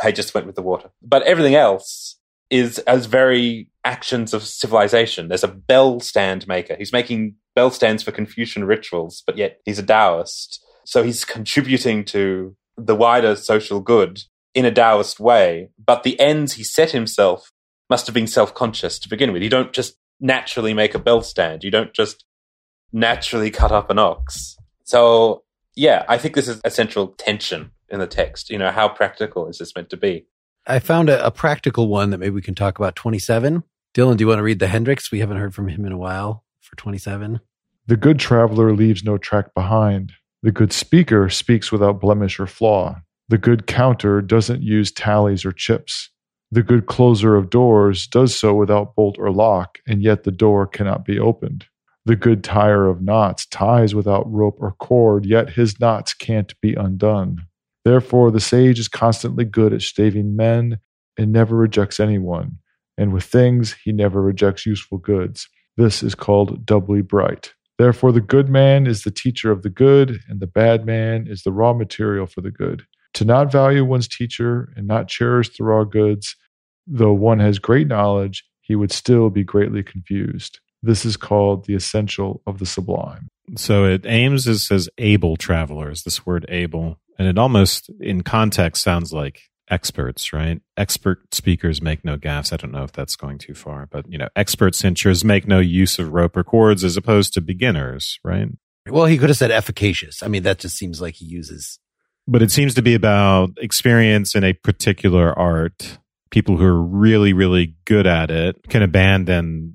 I 0.03 0.11
just 0.11 0.33
went 0.33 0.47
with 0.47 0.55
the 0.55 0.61
water." 0.61 0.89
But 1.01 1.23
everything 1.23 1.55
else 1.55 2.17
is 2.49 2.79
as 2.79 3.05
very 3.05 3.69
actions 3.83 4.33
of 4.33 4.43
civilization. 4.43 5.27
There's 5.27 5.43
a 5.43 5.47
bell 5.47 5.99
stand 5.99 6.47
maker. 6.47 6.75
He's 6.75 6.93
making 6.93 7.35
bell 7.55 7.71
stands 7.71 8.03
for 8.03 8.11
Confucian 8.11 8.65
rituals, 8.65 9.23
but 9.25 9.37
yet 9.37 9.59
he's 9.65 9.79
a 9.79 9.83
Taoist. 9.83 10.63
So 10.85 11.03
he's 11.03 11.25
contributing 11.25 12.05
to 12.05 12.55
the 12.77 12.95
wider 12.95 13.35
social 13.35 13.79
good 13.79 14.21
in 14.53 14.65
a 14.65 14.71
Taoist 14.71 15.19
way. 15.19 15.69
But 15.83 16.03
the 16.03 16.19
ends 16.19 16.53
he 16.53 16.63
set 16.63 16.91
himself 16.91 17.51
must 17.89 18.07
have 18.07 18.13
been 18.13 18.27
self 18.27 18.53
conscious 18.53 18.99
to 18.99 19.09
begin 19.09 19.31
with. 19.31 19.41
You 19.41 19.49
don't 19.49 19.73
just 19.73 19.95
naturally 20.19 20.73
make 20.73 20.95
a 20.95 20.99
bell 20.99 21.21
stand, 21.21 21.63
you 21.63 21.71
don't 21.71 21.93
just 21.93 22.25
naturally 22.91 23.51
cut 23.51 23.71
up 23.71 23.89
an 23.89 23.99
ox. 23.99 24.57
So, 24.85 25.43
yeah, 25.75 26.05
I 26.07 26.17
think 26.17 26.35
this 26.35 26.47
is 26.47 26.61
a 26.63 26.71
central 26.71 27.09
tension 27.17 27.71
in 27.89 27.99
the 27.99 28.07
text. 28.07 28.49
You 28.49 28.57
know, 28.57 28.71
how 28.71 28.87
practical 28.87 29.47
is 29.47 29.57
this 29.57 29.75
meant 29.75 29.89
to 29.89 29.97
be? 29.97 30.25
I 30.67 30.79
found 30.79 31.09
a, 31.09 31.23
a, 31.25 31.31
practical 31.31 31.87
one 31.87 32.09
that 32.09 32.17
maybe 32.17 32.33
we 32.33 32.41
can 32.41 32.55
talk 32.55 32.79
about 32.79 32.95
27. 32.95 33.63
Dylan, 33.93 34.17
do 34.17 34.23
you 34.23 34.27
want 34.27 34.39
to 34.39 34.43
read 34.43 34.59
the 34.59 34.67
Henricks? 34.67 35.11
We 35.11 35.19
haven't 35.19 35.37
heard 35.37 35.53
from 35.53 35.67
him 35.67 35.85
in 35.85 35.91
a 35.91 35.97
while 35.97 36.43
for 36.61 36.75
27. 36.75 37.39
The 37.87 37.97
good 37.97 38.17
traveler 38.17 38.73
leaves 38.73 39.03
no 39.03 39.17
track 39.17 39.53
behind. 39.53 40.13
The 40.41 40.51
good 40.51 40.73
speaker 40.73 41.29
speaks 41.29 41.71
without 41.71 42.01
blemish 42.01 42.39
or 42.39 42.47
flaw. 42.47 43.01
The 43.29 43.37
good 43.37 43.67
counter 43.67 44.21
doesn't 44.21 44.61
use 44.61 44.91
tallies 44.91 45.45
or 45.45 45.51
chips. 45.51 46.09
The 46.51 46.63
good 46.63 46.85
closer 46.85 47.35
of 47.35 47.49
doors 47.49 48.07
does 48.07 48.35
so 48.35 48.53
without 48.53 48.95
bolt 48.95 49.17
or 49.19 49.31
lock, 49.31 49.79
and 49.87 50.01
yet 50.01 50.23
the 50.23 50.31
door 50.31 50.67
cannot 50.67 51.05
be 51.05 51.19
opened. 51.19 51.65
The 52.05 52.15
good 52.15 52.43
tire 52.43 52.87
of 52.87 53.01
knots 53.01 53.47
ties 53.47 53.95
without 53.95 54.31
rope 54.31 54.57
or 54.59 54.73
cord, 54.73 55.25
yet 55.25 55.49
his 55.49 55.79
knots 55.79 56.13
can't 56.13 56.53
be 56.61 56.75
undone. 56.75 57.45
Therefore, 57.83 58.31
the 58.31 58.39
sage 58.39 58.79
is 58.79 58.87
constantly 58.87 59.45
good 59.45 59.73
at 59.73 59.81
staving 59.81 60.35
men 60.35 60.79
and 61.17 61.31
never 61.31 61.55
rejects 61.55 61.99
anyone. 61.99 62.59
And 62.97 63.11
with 63.11 63.23
things, 63.23 63.75
he 63.83 63.91
never 63.91 64.21
rejects 64.21 64.65
useful 64.65 64.99
goods. 64.99 65.47
This 65.77 66.03
is 66.03 66.15
called 66.15 66.65
doubly 66.65 67.01
bright. 67.01 67.53
Therefore, 67.77 68.11
the 68.11 68.21
good 68.21 68.49
man 68.49 68.87
is 68.87 69.03
the 69.03 69.11
teacher 69.11 69.51
of 69.51 69.63
the 69.63 69.69
good, 69.69 70.19
and 70.29 70.39
the 70.39 70.47
bad 70.47 70.85
man 70.85 71.27
is 71.27 71.43
the 71.43 71.51
raw 71.51 71.73
material 71.73 72.25
for 72.25 72.41
the 72.41 72.51
good. 72.51 72.85
To 73.15 73.25
not 73.25 73.51
value 73.51 73.83
one's 73.83 74.07
teacher 74.07 74.71
and 74.75 74.87
not 74.87 75.07
cherish 75.07 75.57
the 75.57 75.63
raw 75.63 75.83
goods, 75.83 76.35
though 76.87 77.13
one 77.13 77.39
has 77.39 77.59
great 77.59 77.87
knowledge, 77.87 78.45
he 78.61 78.75
would 78.75 78.91
still 78.91 79.29
be 79.29 79.43
greatly 79.43 79.83
confused. 79.83 80.59
This 80.85 81.05
is 81.05 81.17
called 81.17 81.65
the 81.65 81.75
essential 81.75 82.41
of 82.45 82.59
the 82.59 82.65
sublime. 82.65 83.27
So 83.55 83.85
it 83.85 84.05
Ames 84.05 84.47
as 84.47 84.67
says 84.67 84.89
able 84.97 85.35
travelers, 85.35 86.03
this 86.03 86.25
word 86.25 86.45
able. 86.49 86.99
And 87.17 87.27
it 87.27 87.37
almost, 87.37 87.89
in 87.99 88.21
context, 88.21 88.83
sounds 88.83 89.13
like 89.13 89.41
experts, 89.69 90.31
right? 90.31 90.61
Expert 90.77 91.33
speakers 91.33 91.81
make 91.81 92.05
no 92.05 92.17
gaffes. 92.17 92.53
I 92.53 92.57
don't 92.57 92.71
know 92.71 92.83
if 92.83 92.91
that's 92.91 93.15
going 93.15 93.37
too 93.37 93.53
far, 93.53 93.87
but 93.87 94.11
you 94.11 94.17
know, 94.17 94.29
expert 94.35 94.75
cinchers 94.75 95.23
make 95.23 95.47
no 95.47 95.59
use 95.59 95.97
of 95.97 96.13
rope 96.13 96.37
or 96.37 96.43
cords 96.43 96.83
as 96.83 96.97
opposed 96.97 97.33
to 97.33 97.41
beginners, 97.41 98.19
right? 98.23 98.49
Well, 98.87 99.05
he 99.05 99.17
could 99.17 99.29
have 99.29 99.37
said 99.37 99.51
efficacious. 99.51 100.21
I 100.21 100.27
mean, 100.27 100.43
that 100.43 100.59
just 100.59 100.77
seems 100.77 101.01
like 101.01 101.15
he 101.15 101.25
uses. 101.25 101.79
But 102.27 102.41
it 102.41 102.51
seems 102.51 102.73
to 102.75 102.81
be 102.81 102.93
about 102.93 103.51
experience 103.57 104.35
in 104.35 104.43
a 104.43 104.53
particular 104.53 105.37
art. 105.37 105.99
People 106.31 106.57
who 106.57 106.65
are 106.65 106.81
really, 106.81 107.33
really 107.33 107.75
good 107.85 108.05
at 108.05 108.29
it 108.29 108.57
can 108.69 108.81
abandon 108.81 109.74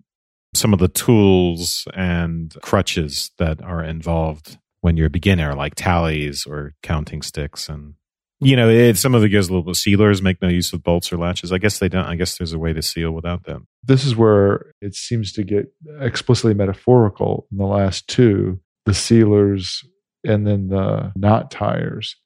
some 0.55 0.73
of 0.73 0.79
the 0.79 0.89
tools 0.89 1.87
and 1.95 2.55
crutches 2.63 3.31
that 3.39 3.63
are 3.63 3.85
involved 3.85 4.59
when 4.81 4.97
you're 4.97 5.07
a 5.07 5.11
beginner, 5.11 5.55
like 5.55 5.75
tallies 5.75 6.47
or 6.47 6.75
counting 6.83 7.23
sticks. 7.23 7.69
And, 7.69 7.95
you 8.41 8.57
know, 8.57 8.69
it, 8.69 8.97
some 8.97 9.15
of 9.15 9.23
it 9.23 9.29
goes 9.29 9.49
a 9.49 9.53
little 9.53 9.65
bit. 9.65 9.77
Sealers 9.77 10.23
make 10.23 10.41
no 10.43 10.49
use 10.49 10.73
of 10.73 10.83
bolts 10.83 11.13
or 11.13 11.19
latches. 11.19 11.53
I 11.53 11.59
guess 11.59 11.79
they 11.79 11.89
don't. 11.89 12.07
I 12.07 12.17
guess 12.17 12.39
there's 12.39 12.53
a 12.53 12.59
way 12.59 12.73
to 12.73 12.83
seal 12.83 13.13
without 13.13 13.45
them. 13.45 13.67
This 13.85 14.05
is 14.05 14.17
where 14.17 14.73
it 14.81 14.95
seems 14.95 15.33
to 15.35 15.45
get 15.45 15.73
explicitly 16.01 16.55
metaphorical 16.55 17.47
in 17.53 17.59
the 17.59 17.67
last 17.67 18.09
two 18.09 18.61
the 18.87 18.95
sealers 18.95 19.85
and 20.25 20.47
then 20.47 20.69
the 20.69 21.13
knot 21.15 21.51
tires. 21.51 22.17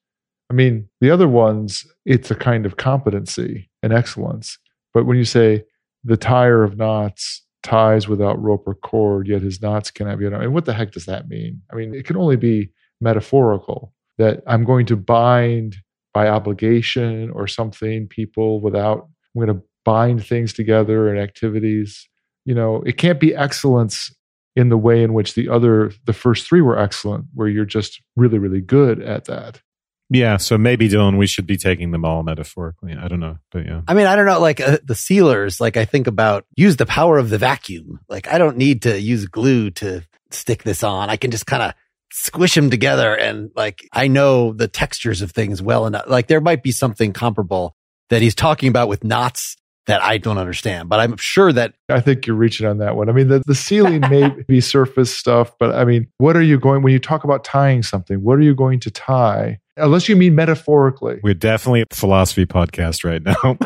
I 0.49 0.53
mean, 0.53 0.89
the 1.01 1.11
other 1.11 1.27
ones, 1.27 1.85
it's 2.05 2.31
a 2.31 2.35
kind 2.35 2.65
of 2.65 2.77
competency 2.77 3.69
and 3.83 3.91
excellence. 3.91 4.57
But 4.93 5.05
when 5.05 5.17
you 5.17 5.25
say 5.25 5.65
the 6.03 6.17
tire 6.17 6.63
of 6.63 6.77
knots 6.77 7.44
ties 7.65 8.07
without 8.07 8.41
rope 8.41 8.63
or 8.67 8.75
cord, 8.75 9.27
yet 9.27 9.41
his 9.41 9.59
knots 9.59 9.89
cannot 9.89 10.19
be. 10.19 10.25
undone. 10.25 10.43
And 10.43 10.53
what 10.53 10.65
the 10.65 10.73
heck 10.73 10.91
does 10.91 11.05
that 11.05 11.27
mean? 11.27 11.61
I 11.71 11.75
mean, 11.75 11.95
it 11.95 12.05
can 12.05 12.15
only 12.15 12.35
be 12.35 12.69
metaphorical 13.01 13.91
that 14.19 14.43
I'm 14.45 14.63
going 14.63 14.85
to 14.85 14.95
bind 14.95 15.75
by 16.13 16.29
obligation 16.29 17.31
or 17.31 17.47
something 17.47 18.07
people 18.07 18.61
without, 18.61 19.09
I'm 19.35 19.43
going 19.43 19.57
to 19.57 19.63
bind 19.83 20.23
things 20.23 20.53
together 20.53 21.09
and 21.09 21.19
activities. 21.19 22.07
You 22.45 22.53
know, 22.53 22.83
it 22.85 22.97
can't 22.97 23.19
be 23.19 23.35
excellence 23.35 24.15
in 24.55 24.69
the 24.69 24.77
way 24.77 25.03
in 25.03 25.13
which 25.13 25.33
the 25.33 25.49
other, 25.49 25.91
the 26.05 26.13
first 26.13 26.47
three 26.47 26.61
were 26.61 26.79
excellent, 26.79 27.25
where 27.33 27.47
you're 27.47 27.65
just 27.65 27.99
really, 28.15 28.37
really 28.37 28.61
good 28.61 29.01
at 29.01 29.25
that. 29.25 29.59
Yeah, 30.09 30.37
so 30.37 30.57
maybe 30.57 30.87
Dylan, 30.87 31.17
we 31.17 31.25
should 31.25 31.47
be 31.47 31.57
taking 31.57 31.91
them 31.91 32.05
all 32.05 32.21
metaphorically. 32.21 32.93
I 32.93 33.07
don't 33.07 33.19
know, 33.19 33.39
but 33.51 33.65
yeah. 33.65 33.81
I 33.87 33.95
mean, 33.95 34.05
I 34.05 34.15
don't 34.15 34.27
know. 34.27 34.39
Like 34.39 34.61
uh, 34.61 34.77
the 34.83 34.95
sealers, 34.95 35.59
like 35.59 35.77
I 35.77 35.85
think 35.85 36.05
about 36.07 36.45
use 36.55 36.75
the 36.75 36.85
power 36.85 37.17
of 37.17 37.29
the 37.29 37.39
vacuum. 37.39 37.99
Like 38.07 38.27
I 38.27 38.37
don't 38.37 38.57
need 38.57 38.83
to 38.83 38.99
use 38.99 39.25
glue 39.25 39.71
to 39.71 40.03
stick 40.29 40.63
this 40.63 40.83
on. 40.83 41.09
I 41.09 41.17
can 41.17 41.31
just 41.31 41.47
kind 41.47 41.63
of 41.63 41.73
squish 42.11 42.53
them 42.53 42.69
together, 42.69 43.15
and 43.15 43.49
like 43.55 43.87
I 43.91 44.07
know 44.07 44.53
the 44.53 44.67
textures 44.67 45.23
of 45.23 45.31
things 45.31 45.61
well 45.61 45.87
enough. 45.87 46.07
Like 46.07 46.27
there 46.27 46.41
might 46.41 46.61
be 46.61 46.71
something 46.71 47.11
comparable 47.11 47.75
that 48.09 48.21
he's 48.21 48.35
talking 48.35 48.69
about 48.69 48.87
with 48.87 49.03
knots 49.03 49.57
that 49.87 50.03
I 50.03 50.17
don't 50.17 50.37
understand, 50.37 50.89
but 50.89 50.99
I'm 50.99 51.17
sure 51.17 51.51
that 51.53 51.73
I 51.89 51.99
think 51.99 52.25
you're 52.25 52.35
reaching 52.35 52.67
on 52.67 52.79
that 52.79 52.95
one. 52.95 53.09
I 53.09 53.11
mean, 53.11 53.27
the, 53.27 53.43
the 53.45 53.55
sealing 53.55 54.01
may 54.01 54.29
be 54.47 54.61
surface 54.61 55.15
stuff, 55.15 55.51
but 55.59 55.75
I 55.75 55.85
mean, 55.85 56.07
what 56.17 56.35
are 56.35 56.41
you 56.41 56.59
going 56.59 56.81
when 56.81 56.93
you 56.93 56.99
talk 56.99 57.23
about 57.23 57.43
tying 57.43 57.83
something? 57.83 58.23
What 58.23 58.37
are 58.39 58.43
you 58.43 58.55
going 58.55 58.79
to 58.81 58.91
tie? 58.91 59.59
Unless 59.77 60.07
you 60.07 60.15
mean 60.15 60.35
metaphorically. 60.35 61.19
We're 61.21 61.33
definitely 61.33 61.81
a 61.81 61.85
philosophy 61.93 62.45
podcast 62.45 63.03
right 63.03 63.21
now. 63.21 63.57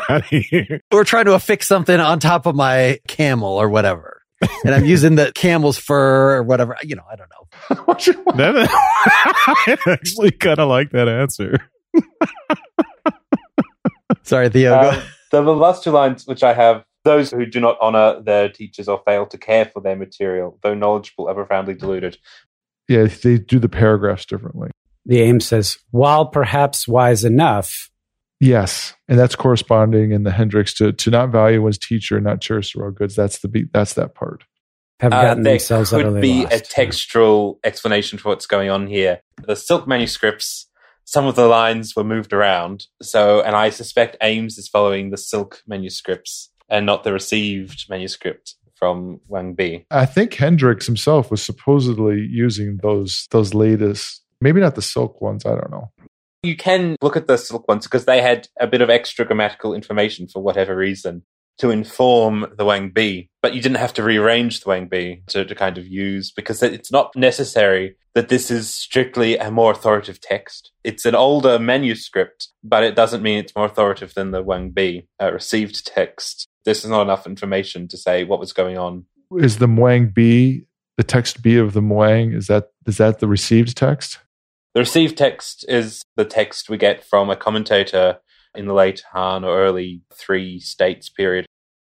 We're 0.92 1.04
trying 1.04 1.26
to 1.26 1.34
affix 1.34 1.68
something 1.68 1.98
on 1.98 2.18
top 2.18 2.46
of 2.46 2.56
my 2.56 2.98
camel 3.06 3.50
or 3.50 3.68
whatever. 3.68 4.20
and 4.64 4.74
I'm 4.74 4.84
using 4.84 5.14
the 5.14 5.32
camel's 5.32 5.78
fur 5.78 6.36
or 6.36 6.42
whatever. 6.42 6.76
You 6.82 6.96
know, 6.96 7.04
I 7.10 7.16
don't 7.16 7.30
know. 7.30 7.46
I 8.66 9.76
actually 9.86 10.32
kind 10.32 10.58
of 10.58 10.68
like 10.68 10.90
that 10.90 11.08
answer. 11.08 11.58
Sorry, 14.22 14.48
Theo. 14.48 14.74
Uh, 14.74 15.02
the 15.30 15.42
last 15.42 15.84
two 15.84 15.90
lines, 15.90 16.26
which 16.26 16.42
I 16.42 16.54
have 16.54 16.84
Those 17.04 17.30
who 17.30 17.46
do 17.46 17.60
not 17.60 17.78
honor 17.80 18.20
their 18.20 18.48
teachers 18.48 18.88
or 18.88 19.00
fail 19.06 19.26
to 19.26 19.38
care 19.38 19.66
for 19.66 19.80
their 19.80 19.96
material, 19.96 20.58
though 20.62 20.74
knowledgeable, 20.74 21.28
are 21.28 21.34
profoundly 21.34 21.74
deluded. 21.74 22.18
Yeah, 22.88 23.04
they 23.04 23.38
do 23.38 23.58
the 23.60 23.68
paragraphs 23.68 24.26
differently. 24.26 24.70
The 25.06 25.20
aim 25.22 25.40
says, 25.40 25.78
while 25.90 26.26
perhaps 26.26 26.86
wise 26.88 27.24
enough, 27.24 27.88
Yes, 28.42 28.94
and 29.06 29.18
that's 29.18 29.36
corresponding 29.36 30.12
in 30.12 30.22
the 30.22 30.30
Henricks 30.30 30.74
to 30.78 30.92
to 30.92 31.10
not 31.10 31.28
value 31.30 31.60
one's 31.60 31.76
teacher, 31.76 32.18
not 32.22 32.40
cherish 32.40 32.72
the 32.72 32.80
raw 32.82 32.88
goods. 32.88 33.14
That's 33.14 33.40
the 33.40 33.48
be- 33.48 33.68
that's 33.70 33.92
that 33.94 34.14
part. 34.14 34.44
have 35.00 35.12
Uh, 35.12 35.20
gotten 35.22 35.42
there 35.42 35.54
themselves 35.54 35.90
could 35.90 36.00
utterly 36.06 36.20
be 36.22 36.44
lost. 36.44 36.54
a 36.54 36.60
textual 36.60 37.58
explanation 37.64 38.18
for 38.18 38.30
what's 38.30 38.46
going 38.46 38.70
on 38.70 38.86
here. 38.86 39.20
The 39.46 39.56
silk 39.56 39.86
manuscripts, 39.86 40.68
some 41.04 41.26
of 41.26 41.36
the 41.36 41.46
lines 41.48 41.94
were 41.94 42.04
moved 42.04 42.32
around. 42.32 42.86
So, 43.02 43.42
and 43.42 43.54
I 43.56 43.68
suspect 43.70 44.16
Ames 44.22 44.56
is 44.56 44.68
following 44.68 45.10
the 45.10 45.18
silk 45.18 45.60
manuscripts 45.66 46.50
and 46.70 46.86
not 46.86 47.04
the 47.04 47.12
received 47.12 47.86
manuscript 47.90 48.54
from 48.74 49.20
Wang 49.28 49.52
Bi. 49.54 49.84
I 49.90 50.06
think 50.06 50.32
Henricks 50.32 50.86
himself 50.86 51.30
was 51.30 51.42
supposedly 51.42 52.20
using 52.30 52.78
those 52.82 53.26
those 53.30 53.52
latest, 53.52 54.19
maybe 54.40 54.60
not 54.60 54.74
the 54.74 54.82
silk 54.82 55.20
ones. 55.20 55.44
I 55.44 55.50
don't 55.50 55.70
know. 55.70 55.90
You 56.42 56.56
can 56.56 56.96
look 57.02 57.16
at 57.16 57.26
the 57.26 57.36
silk 57.36 57.68
ones 57.68 57.86
because 57.86 58.06
they 58.06 58.22
had 58.22 58.48
a 58.58 58.66
bit 58.66 58.80
of 58.80 58.88
extra 58.88 59.24
grammatical 59.26 59.74
information 59.74 60.26
for 60.26 60.42
whatever 60.42 60.74
reason 60.74 61.22
to 61.58 61.70
inform 61.70 62.46
the 62.56 62.64
Wang 62.64 62.88
Bi, 62.88 63.28
but 63.42 63.54
you 63.54 63.60
didn't 63.60 63.76
have 63.76 63.92
to 63.92 64.02
rearrange 64.02 64.60
the 64.60 64.70
Wang 64.70 64.88
Bi 64.88 65.20
to, 65.26 65.44
to 65.44 65.54
kind 65.54 65.76
of 65.76 65.86
use 65.86 66.30
because 66.30 66.62
it's 66.62 66.90
not 66.90 67.14
necessary 67.14 67.96
that 68.14 68.30
this 68.30 68.50
is 68.50 68.70
strictly 68.70 69.36
a 69.36 69.50
more 69.50 69.72
authoritative 69.72 70.22
text. 70.22 70.72
It's 70.84 71.04
an 71.04 71.14
older 71.14 71.58
manuscript, 71.58 72.48
but 72.64 72.82
it 72.82 72.96
doesn't 72.96 73.22
mean 73.22 73.38
it's 73.38 73.54
more 73.54 73.66
authoritative 73.66 74.14
than 74.14 74.30
the 74.30 74.42
Wang 74.42 74.70
Bi 74.70 75.04
uh, 75.20 75.30
received 75.32 75.86
text. 75.86 76.48
This 76.64 76.82
is 76.82 76.90
not 76.90 77.02
enough 77.02 77.26
information 77.26 77.88
to 77.88 77.98
say 77.98 78.24
what 78.24 78.40
was 78.40 78.54
going 78.54 78.78
on. 78.78 79.04
Is 79.36 79.58
the 79.58 79.68
Muang 79.68 80.12
B 80.12 80.64
the 80.96 81.04
text 81.04 81.42
B 81.42 81.56
of 81.56 81.74
the 81.74 81.80
Muang? 81.80 82.34
Is 82.34 82.46
that 82.46 82.70
is 82.86 82.96
that 82.96 83.20
the 83.20 83.28
received 83.28 83.76
text? 83.76 84.18
The 84.74 84.80
received 84.80 85.18
text 85.18 85.64
is 85.68 86.02
the 86.16 86.24
text 86.24 86.70
we 86.70 86.76
get 86.76 87.04
from 87.04 87.28
a 87.28 87.36
commentator 87.36 88.18
in 88.54 88.66
the 88.66 88.74
late 88.74 89.02
Han 89.12 89.44
or 89.44 89.58
early 89.58 90.02
Three 90.14 90.60
States 90.60 91.08
period. 91.08 91.46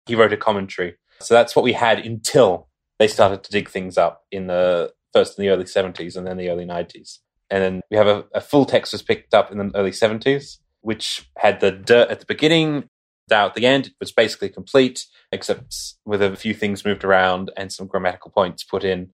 He 0.05 0.15
wrote 0.15 0.34
a 0.34 0.38
commentary. 0.38 0.95
So 1.19 1.34
that's 1.34 1.55
what 1.55 1.65
we 1.65 1.73
had 1.73 1.99
until 1.99 2.69
they 2.97 3.07
started 3.07 3.43
to 3.43 3.51
dig 3.51 3.69
things 3.69 3.97
up 3.97 4.23
in 4.32 4.47
the 4.47 4.93
first 5.13 5.38
in 5.38 5.43
the 5.43 5.49
early 5.49 5.65
70s 5.65 6.15
and 6.15 6.25
then 6.25 6.38
the 6.38 6.49
early 6.49 6.65
90s. 6.65 7.19
And 7.49 7.63
then 7.63 7.82
we 7.91 7.97
have 7.97 8.07
a, 8.07 8.25
a 8.34 8.41
full 8.41 8.65
text 8.65 8.93
was 8.93 9.01
picked 9.01 9.34
up 9.34 9.51
in 9.51 9.57
the 9.57 9.71
early 9.75 9.91
70s, 9.91 10.59
which 10.82 11.30
had 11.38 11.59
the 11.59 11.71
dirt 11.71 12.09
at 12.09 12.19
the 12.19 12.25
beginning, 12.25 12.86
Dao 13.30 13.47
at 13.47 13.55
the 13.55 13.65
end. 13.65 13.88
It 13.88 13.93
was 13.99 14.11
basically 14.11 14.49
complete, 14.49 15.05
except 15.32 15.75
with 16.05 16.21
a 16.21 16.36
few 16.36 16.53
things 16.53 16.86
moved 16.86 17.03
around 17.03 17.51
and 17.57 17.71
some 17.71 17.88
grammatical 17.88 18.32
points 18.32 18.63
put 18.63 18.84
in 18.84 19.09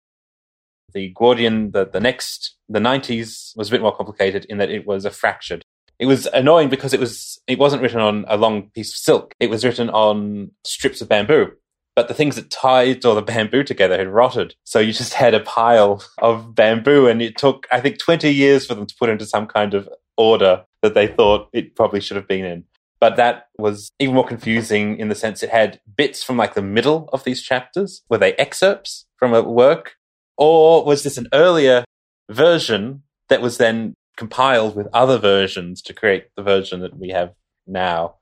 the 0.95 1.11
Guodian, 1.11 1.72
the, 1.72 1.84
the 1.84 2.01
next, 2.01 2.57
the 2.68 2.78
90s 2.78 3.57
was 3.57 3.68
a 3.68 3.70
bit 3.70 3.82
more 3.82 3.95
complicated 3.95 4.47
in 4.47 4.59
that 4.59 4.70
it 4.70 4.86
was 4.86 5.05
a 5.05 5.11
fractured. 5.11 5.62
It 5.99 6.07
was 6.07 6.26
annoying 6.26 6.70
because 6.70 6.92
it 6.92 7.01
was 7.01 7.40
it 7.47 7.59
wasn't 7.59 7.82
written 7.82 8.01
on 8.01 8.24
a 8.26 8.36
long 8.36 8.70
piece 8.70 8.92
of 8.92 8.99
silk. 8.99 9.34
It 9.38 9.49
was 9.49 9.64
written 9.64 9.90
on 9.90 10.51
strips 10.64 11.01
of 11.01 11.09
bamboo. 11.09 11.53
But 11.95 12.09
the 12.09 12.14
things 12.14 12.34
that 12.34 12.51
tied 12.51 13.05
all 13.05 13.14
the 13.14 13.22
bamboo 13.22 13.62
together 13.62 13.97
had 13.97 14.09
rotted. 14.09 14.57
So 14.64 14.80
you 14.80 14.92
just 14.92 15.14
had 15.14 15.34
a 15.34 15.40
pile 15.40 16.05
of 16.18 16.55
bamboo 16.55 17.07
and 17.07 17.22
it 17.22 17.36
took, 17.38 17.68
I 17.70 17.80
think, 17.80 17.99
20 17.99 18.28
years 18.30 18.66
for 18.66 18.74
them 18.74 18.86
to 18.86 18.95
put 18.99 19.11
into 19.11 19.26
some 19.26 19.47
kind 19.47 19.74
of 19.74 19.88
order 20.16 20.64
that 20.82 20.95
they 20.95 21.07
thought 21.07 21.49
it 21.53 21.76
probably 21.76 22.01
should 22.01 22.16
have 22.16 22.26
been 22.26 22.45
in. 22.45 22.64
But 23.01 23.16
that 23.16 23.49
was 23.59 23.92
even 23.99 24.14
more 24.14 24.26
confusing 24.26 24.99
in 24.99 25.09
the 25.09 25.14
sense 25.14 25.42
it 25.42 25.51
had 25.51 25.80
bits 25.97 26.22
from 26.22 26.36
like 26.36 26.55
the 26.55 26.62
middle 26.62 27.09
of 27.12 27.22
these 27.22 27.42
chapters. 27.42 28.03
Were 28.09 28.18
they 28.18 28.32
excerpts 28.34 29.07
from 29.16 29.34
a 29.34 29.42
work? 29.42 29.97
Or 30.37 30.85
was 30.85 31.03
this 31.03 31.16
an 31.16 31.28
earlier 31.32 31.85
version 32.30 33.03
that 33.28 33.43
was 33.43 33.59
then 33.59 33.95
compiled 34.16 34.76
with 34.76 34.89
other 34.93 35.18
versions 35.18 35.82
to 35.82 35.93
create 35.93 36.26
the 36.37 36.43
version 36.43 36.80
that 36.80 36.99
we 36.99 37.11
have 37.11 37.32
now? 37.66 38.16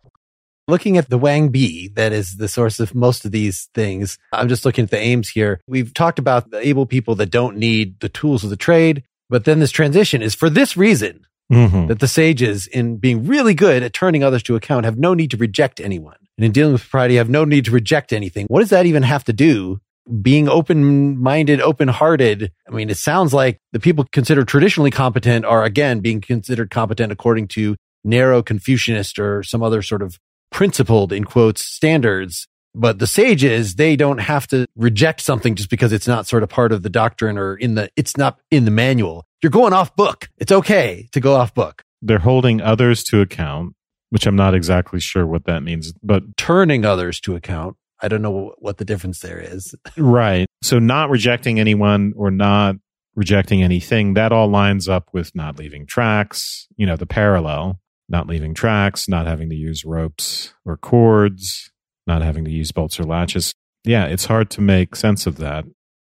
Looking 0.68 0.96
at 0.96 1.10
the 1.10 1.18
Wang 1.18 1.50
Bi, 1.50 1.88
that 1.94 2.12
is 2.12 2.36
the 2.36 2.48
source 2.48 2.78
of 2.78 2.94
most 2.94 3.24
of 3.24 3.32
these 3.32 3.68
things. 3.74 4.16
I'm 4.32 4.48
just 4.48 4.64
looking 4.64 4.84
at 4.84 4.90
the 4.90 4.98
Ames 4.98 5.28
here. 5.30 5.60
We've 5.66 5.92
talked 5.92 6.18
about 6.18 6.50
the 6.50 6.66
able 6.66 6.86
people 6.86 7.14
that 7.16 7.30
don't 7.30 7.56
need 7.56 7.98
the 8.00 8.08
tools 8.08 8.44
of 8.44 8.50
the 8.50 8.56
trade, 8.56 9.02
but 9.28 9.44
then 9.44 9.58
this 9.58 9.72
transition 9.72 10.22
is 10.22 10.34
for 10.34 10.48
this 10.48 10.76
reason 10.76 11.26
Mhm. 11.50 11.88
that 11.88 11.98
the 11.98 12.08
sages, 12.08 12.66
in 12.68 12.96
being 12.96 13.26
really 13.26 13.54
good 13.54 13.82
at 13.82 13.92
turning 13.92 14.22
others 14.22 14.42
to 14.44 14.54
account, 14.54 14.84
have 14.84 14.96
no 14.98 15.14
need 15.14 15.30
to 15.32 15.36
reject 15.36 15.80
anyone. 15.80 16.16
And 16.38 16.44
in 16.46 16.52
dealing 16.52 16.72
with 16.72 16.82
propriety, 16.82 17.16
have 17.16 17.28
no 17.28 17.44
need 17.44 17.64
to 17.66 17.72
reject 17.72 18.12
anything. 18.12 18.46
What 18.46 18.60
does 18.60 18.70
that 18.70 18.86
even 18.86 19.02
have 19.02 19.24
to 19.24 19.32
do? 19.32 19.80
Being 20.20 20.48
open 20.48 21.18
minded, 21.18 21.60
open 21.60 21.88
hearted. 21.88 22.52
I 22.66 22.72
mean, 22.72 22.90
it 22.90 22.96
sounds 22.96 23.32
like 23.32 23.60
the 23.72 23.80
people 23.80 24.04
considered 24.10 24.48
traditionally 24.48 24.90
competent 24.90 25.44
are 25.44 25.64
again 25.64 26.00
being 26.00 26.20
considered 26.20 26.70
competent 26.70 27.12
according 27.12 27.48
to 27.48 27.76
narrow 28.04 28.42
Confucianist 28.42 29.18
or 29.18 29.42
some 29.42 29.62
other 29.62 29.82
sort 29.82 30.02
of 30.02 30.18
principled, 30.50 31.12
in 31.12 31.24
quotes, 31.24 31.64
standards. 31.64 32.46
But 32.74 32.98
the 32.98 33.06
sages, 33.06 33.74
they 33.74 33.96
don't 33.96 34.18
have 34.18 34.46
to 34.48 34.66
reject 34.76 35.20
something 35.20 35.54
just 35.54 35.68
because 35.68 35.92
it's 35.92 36.08
not 36.08 36.26
sort 36.26 36.42
of 36.42 36.48
part 36.48 36.72
of 36.72 36.82
the 36.82 36.88
doctrine 36.88 37.36
or 37.36 37.54
in 37.54 37.74
the, 37.74 37.90
it's 37.96 38.16
not 38.16 38.38
in 38.50 38.64
the 38.64 38.70
manual. 38.70 39.26
You're 39.42 39.50
going 39.50 39.72
off 39.72 39.94
book. 39.94 40.30
It's 40.38 40.52
okay 40.52 41.08
to 41.12 41.20
go 41.20 41.34
off 41.34 41.52
book. 41.54 41.82
They're 42.00 42.18
holding 42.18 42.60
others 42.60 43.04
to 43.04 43.20
account, 43.20 43.74
which 44.10 44.26
I'm 44.26 44.36
not 44.36 44.54
exactly 44.54 45.00
sure 45.00 45.26
what 45.26 45.44
that 45.44 45.62
means, 45.62 45.92
but 46.02 46.36
Turning 46.36 46.84
others 46.84 47.20
to 47.20 47.36
account. 47.36 47.76
I 48.02 48.08
don't 48.08 48.22
know 48.22 48.54
what 48.58 48.78
the 48.78 48.84
difference 48.84 49.20
there 49.20 49.38
is. 49.38 49.74
right. 49.96 50.46
So 50.62 50.78
not 50.78 51.08
rejecting 51.08 51.60
anyone 51.60 52.12
or 52.16 52.30
not 52.30 52.76
rejecting 53.14 53.62
anything, 53.62 54.14
that 54.14 54.32
all 54.32 54.48
lines 54.48 54.88
up 54.88 55.08
with 55.12 55.34
not 55.34 55.58
leaving 55.58 55.86
tracks, 55.86 56.66
you 56.76 56.86
know, 56.86 56.96
the 56.96 57.06
parallel, 57.06 57.80
not 58.08 58.26
leaving 58.26 58.54
tracks, 58.54 59.08
not 59.08 59.26
having 59.26 59.50
to 59.50 59.56
use 59.56 59.84
ropes 59.84 60.54
or 60.64 60.76
cords, 60.76 61.70
not 62.06 62.22
having 62.22 62.44
to 62.44 62.50
use 62.50 62.72
bolts 62.72 62.98
or 62.98 63.04
latches. 63.04 63.54
Yeah, 63.84 64.06
it's 64.06 64.26
hard 64.26 64.50
to 64.50 64.60
make 64.60 64.96
sense 64.96 65.26
of 65.26 65.36
that. 65.38 65.64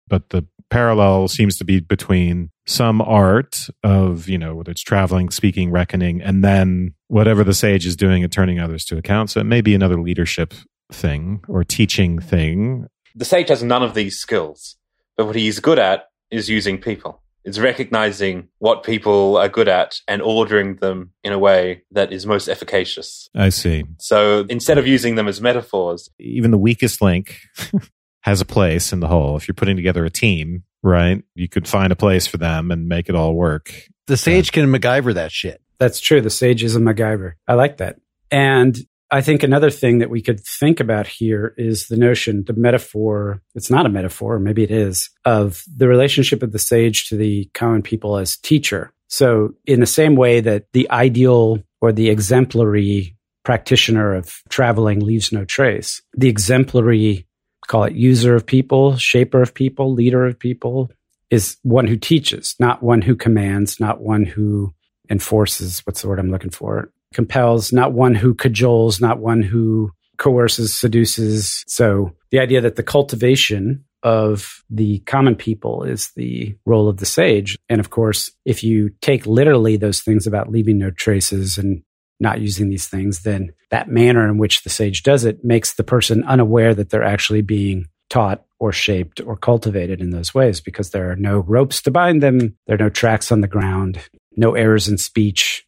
But 0.08 0.30
the 0.30 0.46
parallel 0.70 1.28
seems 1.28 1.56
to 1.58 1.64
be 1.64 1.80
between 1.80 2.50
some 2.66 3.00
art 3.00 3.68
of, 3.82 4.28
you 4.28 4.38
know, 4.38 4.54
whether 4.54 4.70
it's 4.70 4.82
traveling, 4.82 5.30
speaking, 5.30 5.70
reckoning, 5.70 6.20
and 6.20 6.42
then 6.42 6.94
whatever 7.08 7.44
the 7.44 7.54
sage 7.54 7.86
is 7.86 7.96
doing 7.96 8.22
at 8.22 8.32
turning 8.32 8.58
others 8.58 8.84
to 8.86 8.98
account. 8.98 9.30
So 9.30 9.40
it 9.40 9.44
may 9.44 9.60
be 9.60 9.74
another 9.74 10.00
leadership 10.00 10.54
thing 10.92 11.42
or 11.48 11.64
teaching 11.64 12.18
thing. 12.18 12.86
The 13.14 13.24
sage 13.24 13.48
has 13.48 13.62
none 13.62 13.82
of 13.82 13.94
these 13.94 14.18
skills, 14.18 14.76
but 15.16 15.26
what 15.26 15.36
he's 15.36 15.60
good 15.60 15.78
at 15.78 16.06
is 16.30 16.48
using 16.48 16.78
people. 16.78 17.22
It's 17.44 17.58
recognizing 17.58 18.48
what 18.58 18.82
people 18.82 19.38
are 19.38 19.48
good 19.48 19.68
at 19.68 20.00
and 20.06 20.20
ordering 20.20 20.76
them 20.76 21.12
in 21.24 21.32
a 21.32 21.38
way 21.38 21.82
that 21.92 22.12
is 22.12 22.26
most 22.26 22.48
efficacious. 22.48 23.30
I 23.34 23.48
see. 23.48 23.84
So 23.98 24.44
instead 24.50 24.76
of 24.76 24.86
using 24.86 25.14
them 25.14 25.28
as 25.28 25.40
metaphors, 25.40 26.10
Even 26.18 26.50
the 26.50 26.58
weakest 26.58 27.00
link 27.00 27.40
has 28.20 28.40
a 28.42 28.44
place 28.44 28.92
in 28.92 29.00
the 29.00 29.08
whole. 29.08 29.36
If 29.36 29.48
you're 29.48 29.54
putting 29.54 29.76
together 29.76 30.04
a 30.04 30.10
team, 30.10 30.64
right, 30.82 31.22
you 31.34 31.48
could 31.48 31.66
find 31.66 31.90
a 31.90 31.96
place 31.96 32.26
for 32.26 32.36
them 32.36 32.70
and 32.70 32.86
make 32.86 33.08
it 33.08 33.14
all 33.14 33.34
work. 33.34 33.72
The 34.08 34.16
sage 34.18 34.52
can 34.52 34.66
MacGyver 34.66 35.14
that 35.14 35.32
shit. 35.32 35.62
That's 35.78 36.00
true. 36.00 36.20
The 36.20 36.30
sage 36.30 36.62
is 36.62 36.76
a 36.76 36.80
MacGyver. 36.80 37.34
I 37.46 37.54
like 37.54 37.78
that. 37.78 37.96
And 38.30 38.76
I 39.10 39.22
think 39.22 39.42
another 39.42 39.70
thing 39.70 39.98
that 39.98 40.10
we 40.10 40.20
could 40.20 40.40
think 40.40 40.80
about 40.80 41.06
here 41.06 41.54
is 41.56 41.86
the 41.86 41.96
notion, 41.96 42.44
the 42.44 42.52
metaphor, 42.52 43.40
it's 43.54 43.70
not 43.70 43.86
a 43.86 43.90
metaphor, 43.90 44.38
maybe 44.38 44.62
it 44.62 44.70
is, 44.70 45.08
of 45.24 45.64
the 45.74 45.88
relationship 45.88 46.42
of 46.42 46.52
the 46.52 46.58
sage 46.58 47.08
to 47.08 47.16
the 47.16 47.46
common 47.54 47.82
people 47.82 48.18
as 48.18 48.36
teacher. 48.36 48.92
So, 49.08 49.54
in 49.64 49.80
the 49.80 49.86
same 49.86 50.14
way 50.14 50.40
that 50.40 50.66
the 50.72 50.90
ideal 50.90 51.62
or 51.80 51.92
the 51.92 52.10
exemplary 52.10 53.16
practitioner 53.44 54.14
of 54.14 54.42
traveling 54.50 55.00
leaves 55.00 55.32
no 55.32 55.46
trace, 55.46 56.02
the 56.14 56.28
exemplary, 56.28 57.26
call 57.66 57.84
it 57.84 57.94
user 57.94 58.34
of 58.34 58.44
people, 58.44 58.98
shaper 58.98 59.40
of 59.40 59.54
people, 59.54 59.94
leader 59.94 60.26
of 60.26 60.38
people, 60.38 60.90
is 61.30 61.56
one 61.62 61.86
who 61.86 61.96
teaches, 61.96 62.54
not 62.60 62.82
one 62.82 63.00
who 63.00 63.16
commands, 63.16 63.80
not 63.80 64.02
one 64.02 64.24
who 64.24 64.74
enforces. 65.08 65.80
What's 65.86 66.02
the 66.02 66.08
word 66.08 66.18
I'm 66.18 66.30
looking 66.30 66.50
for? 66.50 66.90
Compels, 67.14 67.72
not 67.72 67.92
one 67.92 68.14
who 68.14 68.34
cajoles, 68.34 69.00
not 69.00 69.18
one 69.18 69.42
who 69.42 69.90
coerces, 70.18 70.78
seduces. 70.78 71.64
So 71.66 72.12
the 72.30 72.40
idea 72.40 72.60
that 72.60 72.76
the 72.76 72.82
cultivation 72.82 73.84
of 74.02 74.62
the 74.70 75.00
common 75.00 75.34
people 75.34 75.82
is 75.82 76.10
the 76.14 76.56
role 76.66 76.88
of 76.88 76.98
the 76.98 77.06
sage. 77.06 77.58
And 77.68 77.80
of 77.80 77.90
course, 77.90 78.30
if 78.44 78.62
you 78.62 78.90
take 79.00 79.26
literally 79.26 79.76
those 79.76 80.00
things 80.00 80.26
about 80.26 80.50
leaving 80.50 80.78
no 80.78 80.90
traces 80.90 81.58
and 81.58 81.82
not 82.20 82.40
using 82.40 82.68
these 82.68 82.86
things, 82.86 83.22
then 83.22 83.52
that 83.70 83.88
manner 83.88 84.28
in 84.28 84.38
which 84.38 84.62
the 84.62 84.70
sage 84.70 85.02
does 85.02 85.24
it 85.24 85.44
makes 85.44 85.74
the 85.74 85.84
person 85.84 86.24
unaware 86.24 86.74
that 86.74 86.90
they're 86.90 87.02
actually 87.02 87.42
being 87.42 87.86
taught 88.10 88.44
or 88.58 88.72
shaped 88.72 89.20
or 89.20 89.36
cultivated 89.36 90.00
in 90.00 90.10
those 90.10 90.34
ways 90.34 90.60
because 90.60 90.90
there 90.90 91.10
are 91.10 91.16
no 91.16 91.40
ropes 91.40 91.82
to 91.82 91.90
bind 91.90 92.22
them. 92.22 92.56
There 92.66 92.74
are 92.74 92.78
no 92.78 92.88
tracks 92.88 93.30
on 93.30 93.40
the 93.40 93.48
ground, 93.48 94.00
no 94.36 94.54
errors 94.54 94.88
in 94.88 94.98
speech 94.98 95.66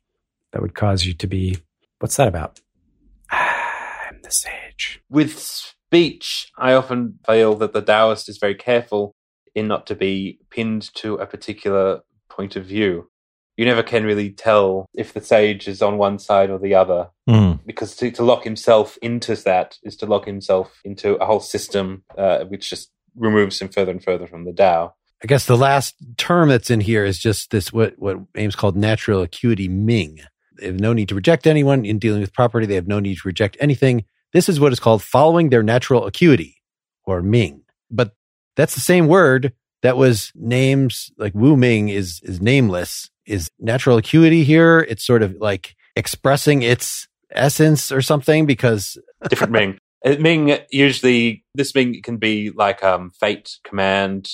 that 0.52 0.62
would 0.62 0.74
cause 0.74 1.04
you 1.04 1.14
to 1.14 1.26
be, 1.26 1.58
what's 1.98 2.16
that 2.16 2.28
about? 2.28 2.60
I'm 3.30 4.20
the 4.22 4.30
sage. 4.30 5.00
with 5.08 5.38
speech, 5.38 6.50
I 6.58 6.72
often 6.74 7.18
feel 7.26 7.54
that 7.56 7.72
the 7.72 7.82
Taoist 7.82 8.28
is 8.28 8.38
very 8.38 8.54
careful 8.54 9.14
in 9.54 9.66
not 9.68 9.86
to 9.88 9.94
be 9.94 10.38
pinned 10.50 10.92
to 10.94 11.14
a 11.14 11.26
particular 11.26 12.00
point 12.28 12.56
of 12.56 12.64
view. 12.64 13.08
You 13.56 13.66
never 13.66 13.82
can 13.82 14.04
really 14.04 14.30
tell 14.30 14.86
if 14.94 15.12
the 15.12 15.20
sage 15.20 15.68
is 15.68 15.82
on 15.82 15.98
one 15.98 16.18
side 16.18 16.50
or 16.50 16.58
the 16.58 16.74
other, 16.74 17.10
Mm. 17.28 17.60
because 17.66 17.94
to, 17.96 18.10
to 18.12 18.24
lock 18.24 18.42
himself 18.44 18.96
into 19.02 19.36
that 19.36 19.76
is 19.84 19.96
to 19.96 20.06
lock 20.06 20.24
himself 20.24 20.80
into 20.84 21.14
a 21.16 21.26
whole 21.26 21.40
system 21.40 22.02
uh, 22.18 22.44
which 22.44 22.70
just 22.70 22.90
removes 23.16 23.60
him 23.60 23.68
further 23.68 23.90
and 23.92 24.02
further 24.02 24.26
from 24.26 24.44
the 24.44 24.52
Tao. 24.52 24.94
I 25.22 25.26
guess 25.26 25.44
the 25.46 25.56
last 25.56 25.94
term 26.16 26.48
that's 26.48 26.70
in 26.70 26.80
here 26.80 27.04
is 27.04 27.18
just 27.18 27.50
this 27.50 27.72
what 27.72 27.94
what 27.98 28.16
Ames 28.36 28.56
called 28.56 28.76
natural 28.76 29.20
acuity 29.20 29.68
Ming. 29.68 30.20
They 30.60 30.66
have 30.66 30.80
no 30.80 30.92
need 30.92 31.08
to 31.08 31.14
reject 31.14 31.46
anyone 31.46 31.84
in 31.84 31.98
dealing 31.98 32.20
with 32.20 32.32
property. 32.32 32.66
They 32.66 32.74
have 32.74 32.86
no 32.86 33.00
need 33.00 33.16
to 33.16 33.28
reject 33.28 33.56
anything. 33.60 34.04
This 34.32 34.48
is 34.48 34.60
what 34.60 34.72
is 34.72 34.80
called 34.80 35.02
following 35.02 35.48
their 35.48 35.62
natural 35.62 36.06
acuity 36.06 36.56
or 37.04 37.22
Ming. 37.22 37.62
But 37.90 38.14
that's 38.56 38.74
the 38.74 38.80
same 38.80 39.08
word 39.08 39.52
that 39.82 39.96
was 39.96 40.32
names 40.34 41.10
like 41.16 41.34
Wu 41.34 41.56
Ming 41.56 41.88
is 41.88 42.20
is 42.22 42.40
nameless. 42.40 43.10
Is 43.26 43.50
natural 43.58 43.96
acuity 43.96 44.44
here? 44.44 44.80
It's 44.80 45.04
sort 45.04 45.22
of 45.22 45.36
like 45.40 45.76
expressing 45.96 46.62
its 46.62 47.08
essence 47.30 47.90
or 47.90 48.02
something 48.02 48.46
because 48.46 48.98
Different 49.28 49.52
Ming. 49.52 49.78
Uh, 50.04 50.16
Ming 50.18 50.58
usually 50.70 51.44
this 51.54 51.74
Ming 51.74 52.00
can 52.02 52.18
be 52.18 52.50
like 52.50 52.84
um, 52.84 53.10
fate, 53.10 53.58
command, 53.64 54.30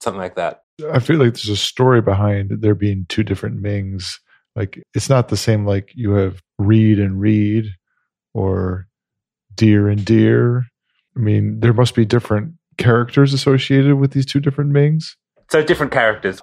something 0.00 0.20
like 0.20 0.36
that. 0.36 0.62
I 0.92 0.98
feel 0.98 1.16
like 1.16 1.34
there's 1.34 1.48
a 1.48 1.56
story 1.56 2.00
behind 2.00 2.50
there 2.60 2.74
being 2.74 3.06
two 3.08 3.22
different 3.22 3.60
Mings. 3.60 4.20
Like 4.56 4.82
it's 4.94 5.08
not 5.08 5.28
the 5.28 5.36
same. 5.36 5.66
Like 5.66 5.90
you 5.94 6.12
have 6.12 6.40
read 6.58 6.98
and 6.98 7.20
read, 7.20 7.66
or 8.34 8.86
deer 9.54 9.88
and 9.88 10.04
deer. 10.04 10.64
I 11.16 11.20
mean, 11.20 11.60
there 11.60 11.72
must 11.72 11.94
be 11.94 12.04
different 12.04 12.54
characters 12.78 13.32
associated 13.32 13.94
with 13.96 14.12
these 14.12 14.26
two 14.26 14.40
different 14.40 14.70
Mings. 14.70 15.16
So 15.50 15.62
different 15.62 15.92
characters. 15.92 16.40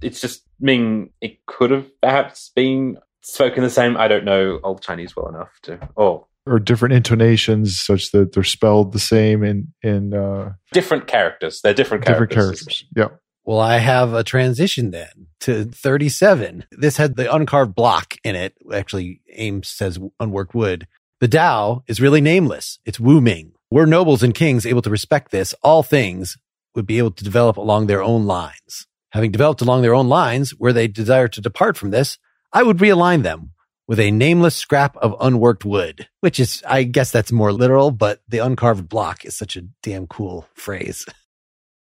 It's 0.00 0.20
just 0.20 0.42
Ming. 0.60 1.10
It 1.20 1.44
could 1.46 1.70
have 1.70 1.86
perhaps 2.00 2.50
been 2.54 2.98
spoken 3.22 3.62
the 3.62 3.70
same. 3.70 3.96
I 3.96 4.08
don't 4.08 4.24
know 4.24 4.60
old 4.62 4.82
Chinese 4.82 5.16
well 5.16 5.28
enough 5.28 5.50
to. 5.62 5.88
Oh, 5.96 6.26
or 6.46 6.58
different 6.58 6.94
intonations 6.94 7.80
such 7.80 8.10
that 8.10 8.32
they're 8.32 8.42
spelled 8.42 8.92
the 8.92 8.98
same 8.98 9.42
in 9.42 9.72
in 9.82 10.14
uh, 10.14 10.52
different 10.72 11.06
characters. 11.06 11.60
They're 11.62 11.74
different 11.74 12.04
characters. 12.04 12.28
different 12.28 12.56
characters. 12.58 12.84
Yeah. 12.96 13.08
Well, 13.44 13.58
I 13.58 13.78
have 13.78 14.14
a 14.14 14.22
transition 14.22 14.92
then 14.92 15.26
to 15.40 15.64
37. 15.64 16.64
This 16.70 16.96
had 16.96 17.16
the 17.16 17.32
uncarved 17.32 17.74
block 17.74 18.14
in 18.22 18.36
it. 18.36 18.54
Actually, 18.72 19.20
Ames 19.32 19.68
says 19.68 19.98
unworked 20.20 20.54
wood. 20.54 20.86
The 21.20 21.28
Tao 21.28 21.82
is 21.88 22.00
really 22.00 22.20
nameless. 22.20 22.78
It's 22.84 23.00
Wu 23.00 23.20
Ming. 23.20 23.52
Were 23.70 23.86
nobles 23.86 24.22
and 24.22 24.34
kings 24.34 24.66
able 24.66 24.82
to 24.82 24.90
respect 24.90 25.30
this, 25.30 25.54
all 25.62 25.82
things 25.82 26.36
would 26.74 26.86
be 26.86 26.98
able 26.98 27.10
to 27.12 27.24
develop 27.24 27.56
along 27.56 27.86
their 27.86 28.02
own 28.02 28.26
lines. 28.26 28.86
Having 29.10 29.32
developed 29.32 29.60
along 29.60 29.82
their 29.82 29.94
own 29.94 30.08
lines, 30.08 30.50
where 30.50 30.72
they 30.72 30.88
desire 30.88 31.28
to 31.28 31.40
depart 31.40 31.76
from 31.76 31.90
this, 31.90 32.18
I 32.52 32.62
would 32.62 32.78
realign 32.78 33.22
them 33.22 33.52
with 33.88 33.98
a 33.98 34.10
nameless 34.10 34.56
scrap 34.56 34.96
of 34.98 35.16
unworked 35.20 35.64
wood, 35.64 36.08
which 36.20 36.38
is, 36.38 36.62
I 36.66 36.84
guess 36.84 37.10
that's 37.10 37.32
more 37.32 37.52
literal, 37.52 37.90
but 37.90 38.20
the 38.28 38.38
uncarved 38.38 38.88
block 38.88 39.24
is 39.24 39.36
such 39.36 39.56
a 39.56 39.66
damn 39.82 40.06
cool 40.06 40.46
phrase. 40.54 41.06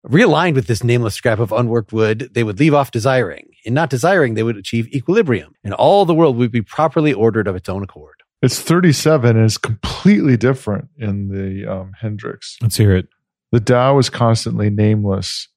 Realigned 0.07 0.55
with 0.55 0.67
this 0.67 0.85
nameless 0.85 1.15
scrap 1.15 1.39
of 1.39 1.51
unworked 1.51 1.93
wood, 1.93 2.31
they 2.33 2.45
would 2.45 2.59
leave 2.59 2.75
off 2.75 2.91
desiring. 2.91 3.49
In 3.65 3.73
not 3.73 3.89
desiring, 3.89 4.35
they 4.35 4.43
would 4.43 4.57
achieve 4.57 4.87
equilibrium, 4.89 5.55
and 5.65 5.73
all 5.73 6.05
the 6.05 6.15
world 6.15 6.37
would 6.37 6.53
be 6.53 6.61
properly 6.61 7.13
ordered 7.13 7.49
of 7.49 7.57
its 7.57 7.69
own 7.69 7.83
accord. 7.83 8.17
It's 8.43 8.61
37 8.61 9.37
and 9.37 9.47
it's 9.47 9.57
completely 9.57 10.37
different 10.37 10.89
in 10.99 11.29
the 11.29 11.67
um, 11.67 11.93
Henricks. 12.03 12.57
Let's 12.61 12.77
hear 12.77 12.95
it. 12.95 13.09
The 13.53 13.61
Tao 13.61 13.99
is 13.99 14.11
constantly 14.11 14.69
nameless, 14.69 15.49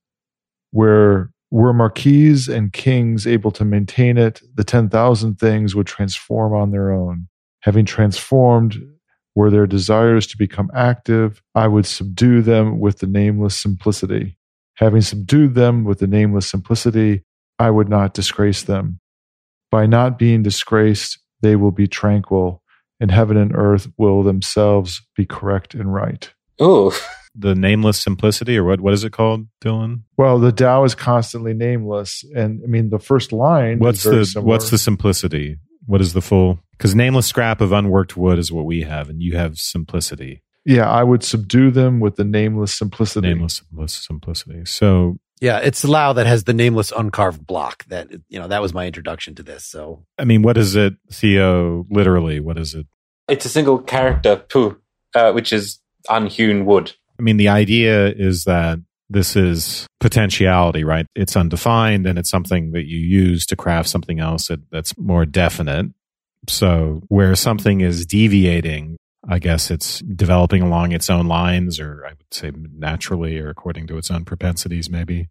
where 0.71 1.31
were 1.51 1.73
marquises 1.73 2.47
and 2.47 2.73
kings 2.73 3.25
able 3.25 3.51
to 3.51 3.65
maintain 3.65 4.17
it, 4.17 4.41
the 4.55 4.63
10,000 4.63 5.39
things 5.39 5.75
would 5.75 5.87
transform 5.87 6.53
on 6.53 6.71
their 6.71 6.91
own. 6.91 7.27
Having 7.61 7.85
transformed, 7.85 8.77
were 9.38 9.51
their 9.51 9.67
desires 9.67 10.25
to 10.25 10.35
become 10.35 10.71
active, 10.73 11.43
I 11.53 11.67
would 11.67 11.85
subdue 11.85 12.41
them 12.41 12.79
with 12.79 12.97
the 12.97 13.05
nameless 13.05 13.55
simplicity. 13.55 14.35
Having 14.77 15.01
subdued 15.01 15.53
them 15.53 15.83
with 15.83 15.99
the 15.99 16.07
nameless 16.07 16.49
simplicity, 16.49 17.23
I 17.59 17.69
would 17.69 17.88
not 17.88 18.15
disgrace 18.15 18.63
them. 18.63 18.99
By 19.69 19.85
not 19.85 20.17
being 20.17 20.41
disgraced, 20.41 21.19
they 21.43 21.55
will 21.55 21.71
be 21.71 21.88
tranquil, 21.88 22.63
and 22.99 23.11
heaven 23.11 23.38
and 23.38 23.51
earth 23.55 23.88
will 23.95 24.23
themselves 24.23 25.03
be 25.15 25.25
correct 25.27 25.75
and 25.75 25.93
right. 25.93 26.33
Oh, 26.59 26.89
The 27.35 27.53
nameless 27.53 27.99
simplicity, 28.01 28.57
or 28.57 28.63
what? 28.63 28.81
What 28.81 28.93
is 28.93 29.03
it 29.03 29.11
called, 29.11 29.45
Dylan? 29.63 30.01
Well, 30.17 30.39
the 30.39 30.51
Tao 30.51 30.83
is 30.83 30.95
constantly 30.95 31.53
nameless, 31.53 32.23
and 32.35 32.59
I 32.63 32.67
mean 32.67 32.89
the 32.89 32.97
first 32.97 33.31
line. 33.31 33.77
What's 33.77 33.99
is 33.99 34.05
very 34.05 34.17
the 34.17 34.25
similar. 34.25 34.47
what's 34.47 34.71
the 34.71 34.79
simplicity? 34.79 35.57
What 35.88 36.01
is 36.01 36.13
the 36.13 36.21
full? 36.21 36.59
Because 36.77 36.93
nameless 36.93 37.25
scrap 37.25 37.59
of 37.59 37.71
unworked 37.71 38.15
wood 38.15 38.38
is 38.38 38.51
what 38.51 38.65
we 38.65 38.81
have, 38.81 39.09
and 39.09 39.21
you 39.21 39.35
have 39.35 39.57
simplicity. 39.57 40.43
Yeah, 40.63 40.88
I 40.88 41.03
would 41.03 41.23
subdue 41.23 41.71
them 41.71 41.99
with 41.99 42.17
the 42.17 42.23
nameless 42.25 42.73
simplicity. 42.73 43.29
Nameless 43.29 43.63
simplicity. 43.88 44.65
So, 44.65 45.17
Yeah, 45.39 45.59
it's 45.59 45.83
Lau 45.83 46.13
that 46.13 46.27
has 46.27 46.43
the 46.43 46.53
nameless 46.53 46.91
uncarved 46.91 47.47
block. 47.47 47.85
That 47.85 48.09
you 48.27 48.38
know, 48.39 48.47
that 48.49 48.61
was 48.61 48.73
my 48.73 48.85
introduction 48.85 49.33
to 49.35 49.43
this. 49.43 49.65
So 49.65 50.05
I 50.19 50.25
mean, 50.25 50.41
what 50.43 50.57
is 50.57 50.75
it, 50.75 50.95
Theo? 51.11 51.85
Literally, 51.89 52.39
what 52.39 52.57
is 52.57 52.75
it? 52.75 52.85
it's 53.29 53.45
a 53.45 53.49
single 53.49 53.79
character, 53.79 54.38
Pu, 54.38 54.77
uh, 55.15 55.31
which 55.31 55.51
is 55.51 55.79
unhewn 56.09 56.65
wood. 56.65 56.93
I 57.19 57.23
mean, 57.23 57.38
the 57.38 57.49
idea 57.49 58.07
is 58.09 58.43
that 58.43 58.79
this 59.09 59.35
is 59.35 59.87
potentiality, 59.99 60.83
right? 60.83 61.05
It's 61.15 61.35
undefined 61.35 62.05
and 62.05 62.19
it's 62.19 62.29
something 62.29 62.71
that 62.71 62.85
you 62.85 62.99
use 62.99 63.45
to 63.47 63.55
craft 63.55 63.89
something 63.89 64.19
else 64.19 64.47
that, 64.47 64.69
that's 64.71 64.97
more 64.97 65.25
definite. 65.25 65.87
So 66.49 67.01
where 67.07 67.35
something 67.35 67.81
is 67.81 68.05
deviating, 68.05 68.97
I 69.27 69.39
guess 69.39 69.71
it's 69.71 69.99
developing 69.99 70.61
along 70.61 70.91
its 70.91 71.09
own 71.09 71.27
lines, 71.27 71.79
or 71.79 72.05
I 72.05 72.09
would 72.09 72.33
say 72.33 72.51
naturally 72.55 73.39
or 73.39 73.49
according 73.49 73.87
to 73.87 73.97
its 73.97 74.11
own 74.11 74.25
propensities, 74.25 74.89
maybe 74.89 75.29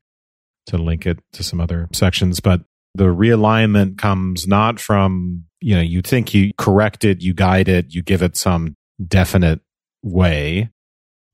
to 0.67 0.79
link 0.79 1.07
it 1.07 1.19
to 1.33 1.43
some 1.43 1.61
other 1.61 1.89
sections. 1.93 2.41
But 2.41 2.63
the 2.95 3.05
realignment 3.05 3.99
comes 3.99 4.47
not 4.47 4.81
from, 4.81 5.45
you 5.61 5.77
know, 5.77 5.83
you 5.83 6.03
think 6.03 6.35
you 6.35 6.53
correct 6.59 7.05
it, 7.05 7.23
you 7.23 7.35
guide 7.35 7.69
it, 7.69 7.95
you 7.95 8.03
give 8.03 8.23
it 8.23 8.37
some 8.37 8.77
definite 9.07 9.61
way 10.03 10.71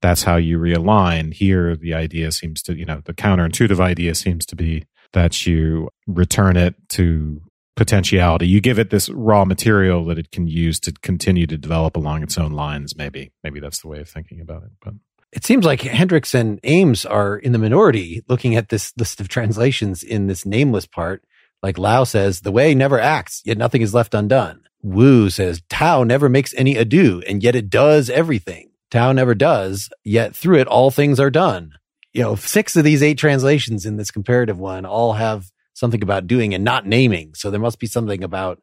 that's 0.02 0.24
how 0.24 0.36
you 0.36 0.58
realign. 0.58 1.32
Here, 1.32 1.76
the 1.76 1.94
idea 1.94 2.32
seems 2.32 2.62
to, 2.62 2.76
you 2.76 2.84
know, 2.84 3.00
the 3.04 3.14
counterintuitive 3.14 3.80
idea 3.80 4.14
seems 4.14 4.44
to 4.46 4.56
be 4.56 4.84
that 5.12 5.46
you 5.46 5.88
return 6.06 6.56
it 6.56 6.74
to 6.90 7.40
potentiality. 7.76 8.46
You 8.46 8.60
give 8.60 8.78
it 8.78 8.90
this 8.90 9.08
raw 9.08 9.44
material 9.44 10.04
that 10.06 10.18
it 10.18 10.30
can 10.30 10.46
use 10.46 10.78
to 10.80 10.92
continue 10.92 11.46
to 11.46 11.56
develop 11.56 11.96
along 11.96 12.22
its 12.22 12.36
own 12.36 12.52
lines. 12.52 12.96
Maybe, 12.96 13.32
maybe 13.42 13.60
that's 13.60 13.80
the 13.80 13.88
way 13.88 14.00
of 14.00 14.08
thinking 14.08 14.40
about 14.40 14.64
it. 14.64 14.70
But 14.84 14.94
it 15.32 15.44
seems 15.44 15.64
like 15.64 15.80
Henricks 15.80 16.34
and 16.34 16.60
Ames 16.64 17.06
are 17.06 17.36
in 17.36 17.52
the 17.52 17.58
minority 17.58 18.22
looking 18.28 18.54
at 18.56 18.68
this 18.68 18.92
list 18.98 19.20
of 19.20 19.28
translations 19.28 20.02
in 20.02 20.26
this 20.26 20.44
nameless 20.44 20.86
part. 20.86 21.24
Like 21.62 21.78
Lau 21.78 22.04
says, 22.04 22.40
the 22.40 22.52
way 22.52 22.74
never 22.74 22.98
acts, 22.98 23.40
yet 23.44 23.56
nothing 23.56 23.82
is 23.82 23.94
left 23.94 24.14
undone. 24.14 24.62
Wu 24.82 25.30
says, 25.30 25.62
Tao 25.68 26.02
never 26.02 26.28
makes 26.28 26.52
any 26.54 26.76
ado, 26.76 27.22
and 27.28 27.42
yet 27.42 27.54
it 27.54 27.70
does 27.70 28.10
everything. 28.10 28.71
Tao 28.92 29.10
never 29.12 29.34
does, 29.34 29.88
yet 30.04 30.36
through 30.36 30.58
it 30.58 30.68
all 30.68 30.90
things 30.90 31.18
are 31.18 31.30
done. 31.30 31.72
You 32.12 32.20
know, 32.20 32.34
six 32.34 32.76
of 32.76 32.84
these 32.84 33.02
eight 33.02 33.16
translations 33.16 33.86
in 33.86 33.96
this 33.96 34.10
comparative 34.10 34.58
one 34.58 34.84
all 34.84 35.14
have 35.14 35.50
something 35.72 36.02
about 36.02 36.26
doing 36.26 36.52
and 36.52 36.62
not 36.62 36.86
naming. 36.86 37.32
So 37.34 37.50
there 37.50 37.58
must 37.58 37.78
be 37.78 37.86
something 37.86 38.22
about 38.22 38.60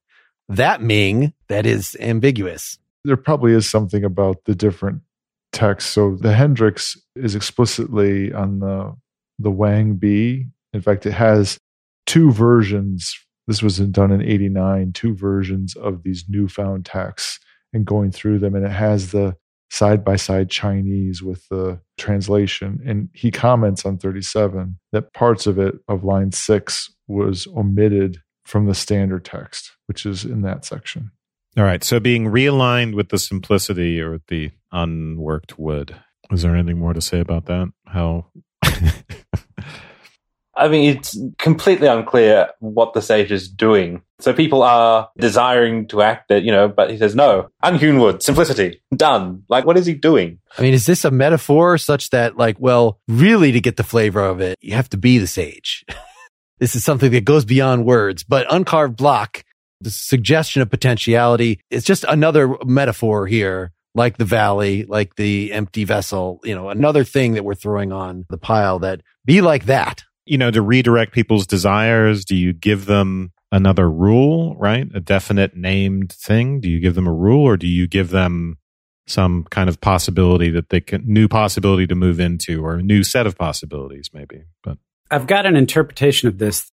that 0.47 0.83
Ming 0.83 1.33
that 1.47 1.65
is 1.65 1.97
ambiguous. 1.99 2.77
There 3.05 3.17
probably 3.17 3.53
is 3.53 3.67
something 3.67 4.03
about 4.03 4.45
the 4.45 4.53
different 4.53 5.01
texts. 5.51 5.89
So 5.89 6.15
the 6.15 6.33
Henricks 6.33 6.95
is 7.15 7.33
explicitly 7.33 8.31
on 8.31 8.59
the 8.59 8.95
the 9.39 9.49
Wang 9.49 9.95
Bi. 9.95 10.45
In 10.73 10.81
fact, 10.81 11.07
it 11.07 11.13
has 11.13 11.57
two 12.05 12.31
versions. 12.31 13.17
This 13.47 13.63
was 13.63 13.79
done 13.79 14.11
in 14.11 14.21
'89. 14.21 14.91
Two 14.93 15.15
versions 15.15 15.75
of 15.75 16.03
these 16.03 16.25
newfound 16.29 16.85
texts 16.85 17.39
and 17.73 17.83
going 17.83 18.11
through 18.11 18.37
them, 18.37 18.53
and 18.53 18.63
it 18.63 18.71
has 18.71 19.11
the 19.11 19.35
side 19.69 20.03
by 20.03 20.15
side 20.15 20.49
Chinese 20.49 21.21
with 21.21 21.47
the 21.49 21.79
translation. 21.97 22.79
And 22.85 23.09
he 23.13 23.31
comments 23.31 23.85
on 23.85 23.97
37 23.97 24.79
that 24.91 25.13
parts 25.13 25.47
of 25.47 25.59
it, 25.59 25.75
of 25.87 26.03
line 26.03 26.31
six, 26.31 26.93
was 27.07 27.47
omitted 27.55 28.21
from 28.45 28.65
the 28.65 28.73
standard 28.73 29.25
text, 29.25 29.71
which 29.85 30.05
is 30.05 30.25
in 30.25 30.41
that 30.41 30.65
section. 30.65 31.11
all 31.57 31.63
right. 31.63 31.83
So 31.83 31.99
being 31.99 32.25
realigned 32.25 32.95
with 32.95 33.09
the 33.09 33.19
simplicity 33.19 34.01
or 34.01 34.19
the 34.27 34.51
unworked 34.71 35.59
wood. 35.59 35.95
Is 36.31 36.43
there 36.43 36.55
anything 36.55 36.79
more 36.79 36.93
to 36.93 37.01
say 37.01 37.19
about 37.19 37.45
that? 37.45 37.71
How? 37.85 38.27
I 40.55 40.67
mean, 40.67 40.97
it's 40.97 41.17
completely 41.37 41.87
unclear 41.87 42.49
what 42.59 42.93
the 42.93 43.01
sage 43.01 43.31
is 43.31 43.47
doing. 43.47 44.01
So 44.19 44.33
people 44.33 44.63
are 44.63 45.09
desiring 45.17 45.87
to 45.87 46.01
act 46.01 46.31
it, 46.31 46.43
you 46.43 46.51
know, 46.51 46.67
but 46.67 46.91
he 46.91 46.97
says, 46.97 47.15
no, 47.15 47.49
unhewn 47.63 47.99
wood, 47.99 48.21
simplicity, 48.21 48.81
done. 48.93 49.43
Like, 49.47 49.65
what 49.65 49.77
is 49.77 49.85
he 49.85 49.93
doing? 49.93 50.39
I 50.57 50.61
mean, 50.61 50.73
is 50.73 50.85
this 50.85 51.05
a 51.05 51.11
metaphor 51.11 51.77
such 51.77 52.09
that, 52.09 52.35
like, 52.35 52.57
well, 52.59 52.99
really 53.07 53.53
to 53.53 53.61
get 53.61 53.77
the 53.77 53.83
flavor 53.83 54.21
of 54.21 54.41
it, 54.41 54.57
you 54.59 54.73
have 54.73 54.89
to 54.89 54.97
be 54.97 55.17
the 55.19 55.27
sage? 55.27 55.85
this 56.59 56.75
is 56.75 56.83
something 56.83 57.11
that 57.11 57.23
goes 57.23 57.45
beyond 57.45 57.85
words, 57.85 58.23
but 58.23 58.51
uncarved 58.51 58.97
block, 58.97 59.45
the 59.79 59.91
suggestion 59.91 60.61
of 60.61 60.69
potentiality, 60.69 61.61
it's 61.69 61.85
just 61.85 62.03
another 62.03 62.55
metaphor 62.65 63.27
here, 63.27 63.71
like 63.95 64.17
the 64.17 64.25
valley, 64.25 64.83
like 64.83 65.15
the 65.15 65.53
empty 65.53 65.85
vessel, 65.85 66.39
you 66.43 66.53
know, 66.53 66.69
another 66.69 67.03
thing 67.03 67.33
that 67.33 67.45
we're 67.45 67.55
throwing 67.55 67.91
on 67.93 68.25
the 68.29 68.37
pile 68.37 68.79
that 68.79 69.01
be 69.25 69.41
like 69.41 69.65
that. 69.65 70.03
You 70.29 70.37
know, 70.37 70.51
to 70.51 70.61
redirect 70.61 71.11
people's 71.11 71.47
desires, 71.47 72.23
do 72.23 72.35
you 72.35 72.53
give 72.53 72.85
them 72.85 73.31
another 73.51 73.89
rule, 73.89 74.55
right? 74.57 74.87
A 74.93 74.99
definite 74.99 75.55
named 75.55 76.13
thing? 76.13 76.59
Do 76.59 76.69
you 76.69 76.79
give 76.79 76.93
them 76.93 77.07
a 77.07 77.13
rule 77.13 77.43
or 77.43 77.57
do 77.57 77.67
you 77.67 77.87
give 77.87 78.11
them 78.11 78.57
some 79.07 79.45
kind 79.45 79.69
of 79.69 79.81
possibility 79.81 80.51
that 80.51 80.69
they 80.69 80.81
can, 80.81 81.03
new 81.05 81.27
possibility 81.27 81.87
to 81.87 81.95
move 81.95 82.19
into 82.19 82.63
or 82.63 82.75
a 82.75 82.83
new 82.83 83.03
set 83.03 83.25
of 83.25 83.37
possibilities 83.37 84.11
maybe? 84.13 84.43
But 84.63 84.77
I've 85.09 85.25
got 85.25 85.47
an 85.47 85.55
interpretation 85.55 86.27
of 86.27 86.37
this. 86.37 86.71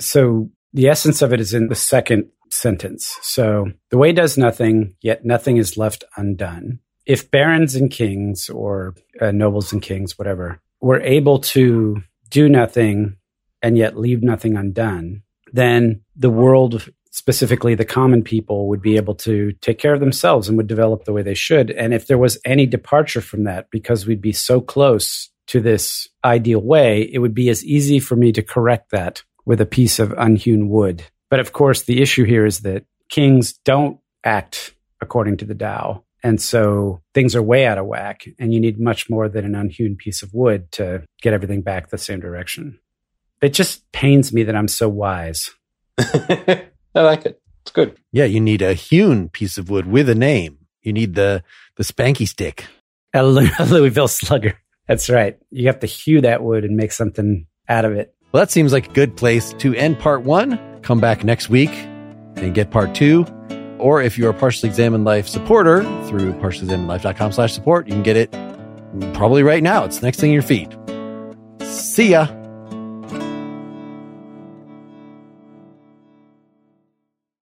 So 0.00 0.50
the 0.72 0.88
essence 0.88 1.22
of 1.22 1.32
it 1.32 1.40
is 1.40 1.54
in 1.54 1.68
the 1.68 1.76
second 1.76 2.30
sentence. 2.50 3.16
So 3.22 3.70
the 3.90 3.98
way 3.98 4.12
does 4.12 4.36
nothing, 4.36 4.96
yet 5.00 5.24
nothing 5.24 5.56
is 5.56 5.76
left 5.76 6.02
undone. 6.16 6.80
If 7.06 7.30
barons 7.30 7.74
and 7.76 7.90
kings 7.90 8.48
or 8.48 8.96
uh, 9.20 9.30
nobles 9.30 9.72
and 9.72 9.80
kings, 9.80 10.18
whatever, 10.18 10.60
were 10.80 11.00
able 11.00 11.38
to 11.40 12.02
do 12.28 12.48
nothing 12.48 13.16
and 13.62 13.76
yet 13.76 13.98
leave 13.98 14.22
nothing 14.22 14.56
undone, 14.56 15.22
then 15.52 16.00
the 16.16 16.30
world, 16.30 16.88
specifically 17.10 17.74
the 17.74 17.84
common 17.84 18.22
people, 18.22 18.68
would 18.68 18.82
be 18.82 18.96
able 18.96 19.14
to 19.14 19.52
take 19.60 19.78
care 19.78 19.94
of 19.94 20.00
themselves 20.00 20.48
and 20.48 20.56
would 20.56 20.66
develop 20.66 21.04
the 21.04 21.12
way 21.12 21.22
they 21.22 21.34
should. 21.34 21.70
And 21.70 21.92
if 21.92 22.06
there 22.06 22.18
was 22.18 22.38
any 22.44 22.66
departure 22.66 23.20
from 23.20 23.44
that, 23.44 23.70
because 23.70 24.06
we'd 24.06 24.22
be 24.22 24.32
so 24.32 24.60
close 24.60 25.30
to 25.48 25.60
this 25.60 26.08
ideal 26.24 26.60
way, 26.60 27.02
it 27.12 27.18
would 27.18 27.34
be 27.34 27.48
as 27.48 27.64
easy 27.64 27.98
for 27.98 28.16
me 28.16 28.32
to 28.32 28.42
correct 28.42 28.90
that 28.90 29.22
with 29.44 29.60
a 29.60 29.66
piece 29.66 29.98
of 29.98 30.12
unhewn 30.18 30.68
wood. 30.68 31.02
But 31.30 31.40
of 31.40 31.52
course, 31.52 31.82
the 31.82 32.02
issue 32.02 32.24
here 32.24 32.44
is 32.44 32.60
that 32.60 32.84
kings 33.08 33.54
don't 33.64 33.98
act 34.24 34.74
according 35.00 35.38
to 35.38 35.44
the 35.44 35.54
Tao. 35.54 36.04
And 36.22 36.40
so 36.40 37.00
things 37.14 37.36
are 37.36 37.42
way 37.42 37.66
out 37.66 37.78
of 37.78 37.86
whack, 37.86 38.24
and 38.38 38.52
you 38.52 38.60
need 38.60 38.80
much 38.80 39.08
more 39.08 39.28
than 39.28 39.44
an 39.44 39.54
unhewn 39.54 39.96
piece 39.96 40.22
of 40.22 40.34
wood 40.34 40.70
to 40.72 41.04
get 41.22 41.32
everything 41.32 41.62
back 41.62 41.90
the 41.90 41.98
same 41.98 42.20
direction. 42.20 42.78
It 43.40 43.50
just 43.50 43.90
pains 43.92 44.32
me 44.32 44.42
that 44.42 44.56
I'm 44.56 44.68
so 44.68 44.88
wise. 44.88 45.50
I 45.98 46.66
like 46.94 47.24
it. 47.24 47.40
It's 47.62 47.70
good. 47.70 47.96
Yeah, 48.12 48.24
you 48.24 48.40
need 48.40 48.62
a 48.62 48.74
hewn 48.74 49.28
piece 49.28 49.58
of 49.58 49.70
wood 49.70 49.86
with 49.86 50.08
a 50.08 50.14
name. 50.14 50.58
You 50.82 50.92
need 50.92 51.14
the 51.14 51.44
the 51.76 51.84
spanky 51.84 52.26
stick. 52.26 52.64
A 53.14 53.22
Louisville 53.22 54.08
slugger. 54.08 54.58
That's 54.86 55.10
right. 55.10 55.38
You 55.50 55.66
have 55.66 55.80
to 55.80 55.86
hew 55.86 56.22
that 56.22 56.42
wood 56.42 56.64
and 56.64 56.76
make 56.76 56.92
something 56.92 57.46
out 57.68 57.84
of 57.84 57.92
it. 57.92 58.14
Well, 58.32 58.42
that 58.42 58.50
seems 58.50 58.72
like 58.72 58.88
a 58.88 58.92
good 58.92 59.16
place 59.16 59.52
to 59.54 59.74
end 59.74 59.98
part 59.98 60.22
one. 60.22 60.58
Come 60.82 61.00
back 61.00 61.24
next 61.24 61.48
week 61.48 61.70
and 62.36 62.54
get 62.54 62.70
part 62.70 62.94
two. 62.94 63.26
Or 63.78 64.02
if 64.02 64.18
you're 64.18 64.30
a 64.30 64.34
Partially 64.34 64.68
Examined 64.68 65.04
Life 65.04 65.28
supporter 65.28 65.82
through 66.06 66.32
partiallyexaminedlife.com 66.34 67.32
slash 67.32 67.52
support, 67.52 67.86
you 67.86 67.94
can 67.94 68.02
get 68.02 68.16
it 68.16 68.32
probably 69.14 69.42
right 69.42 69.62
now. 69.62 69.84
It's 69.84 70.02
next 70.02 70.20
thing 70.20 70.30
in 70.30 70.34
your 70.34 70.42
feed. 70.42 70.76
See 71.62 72.10
ya. 72.10 72.37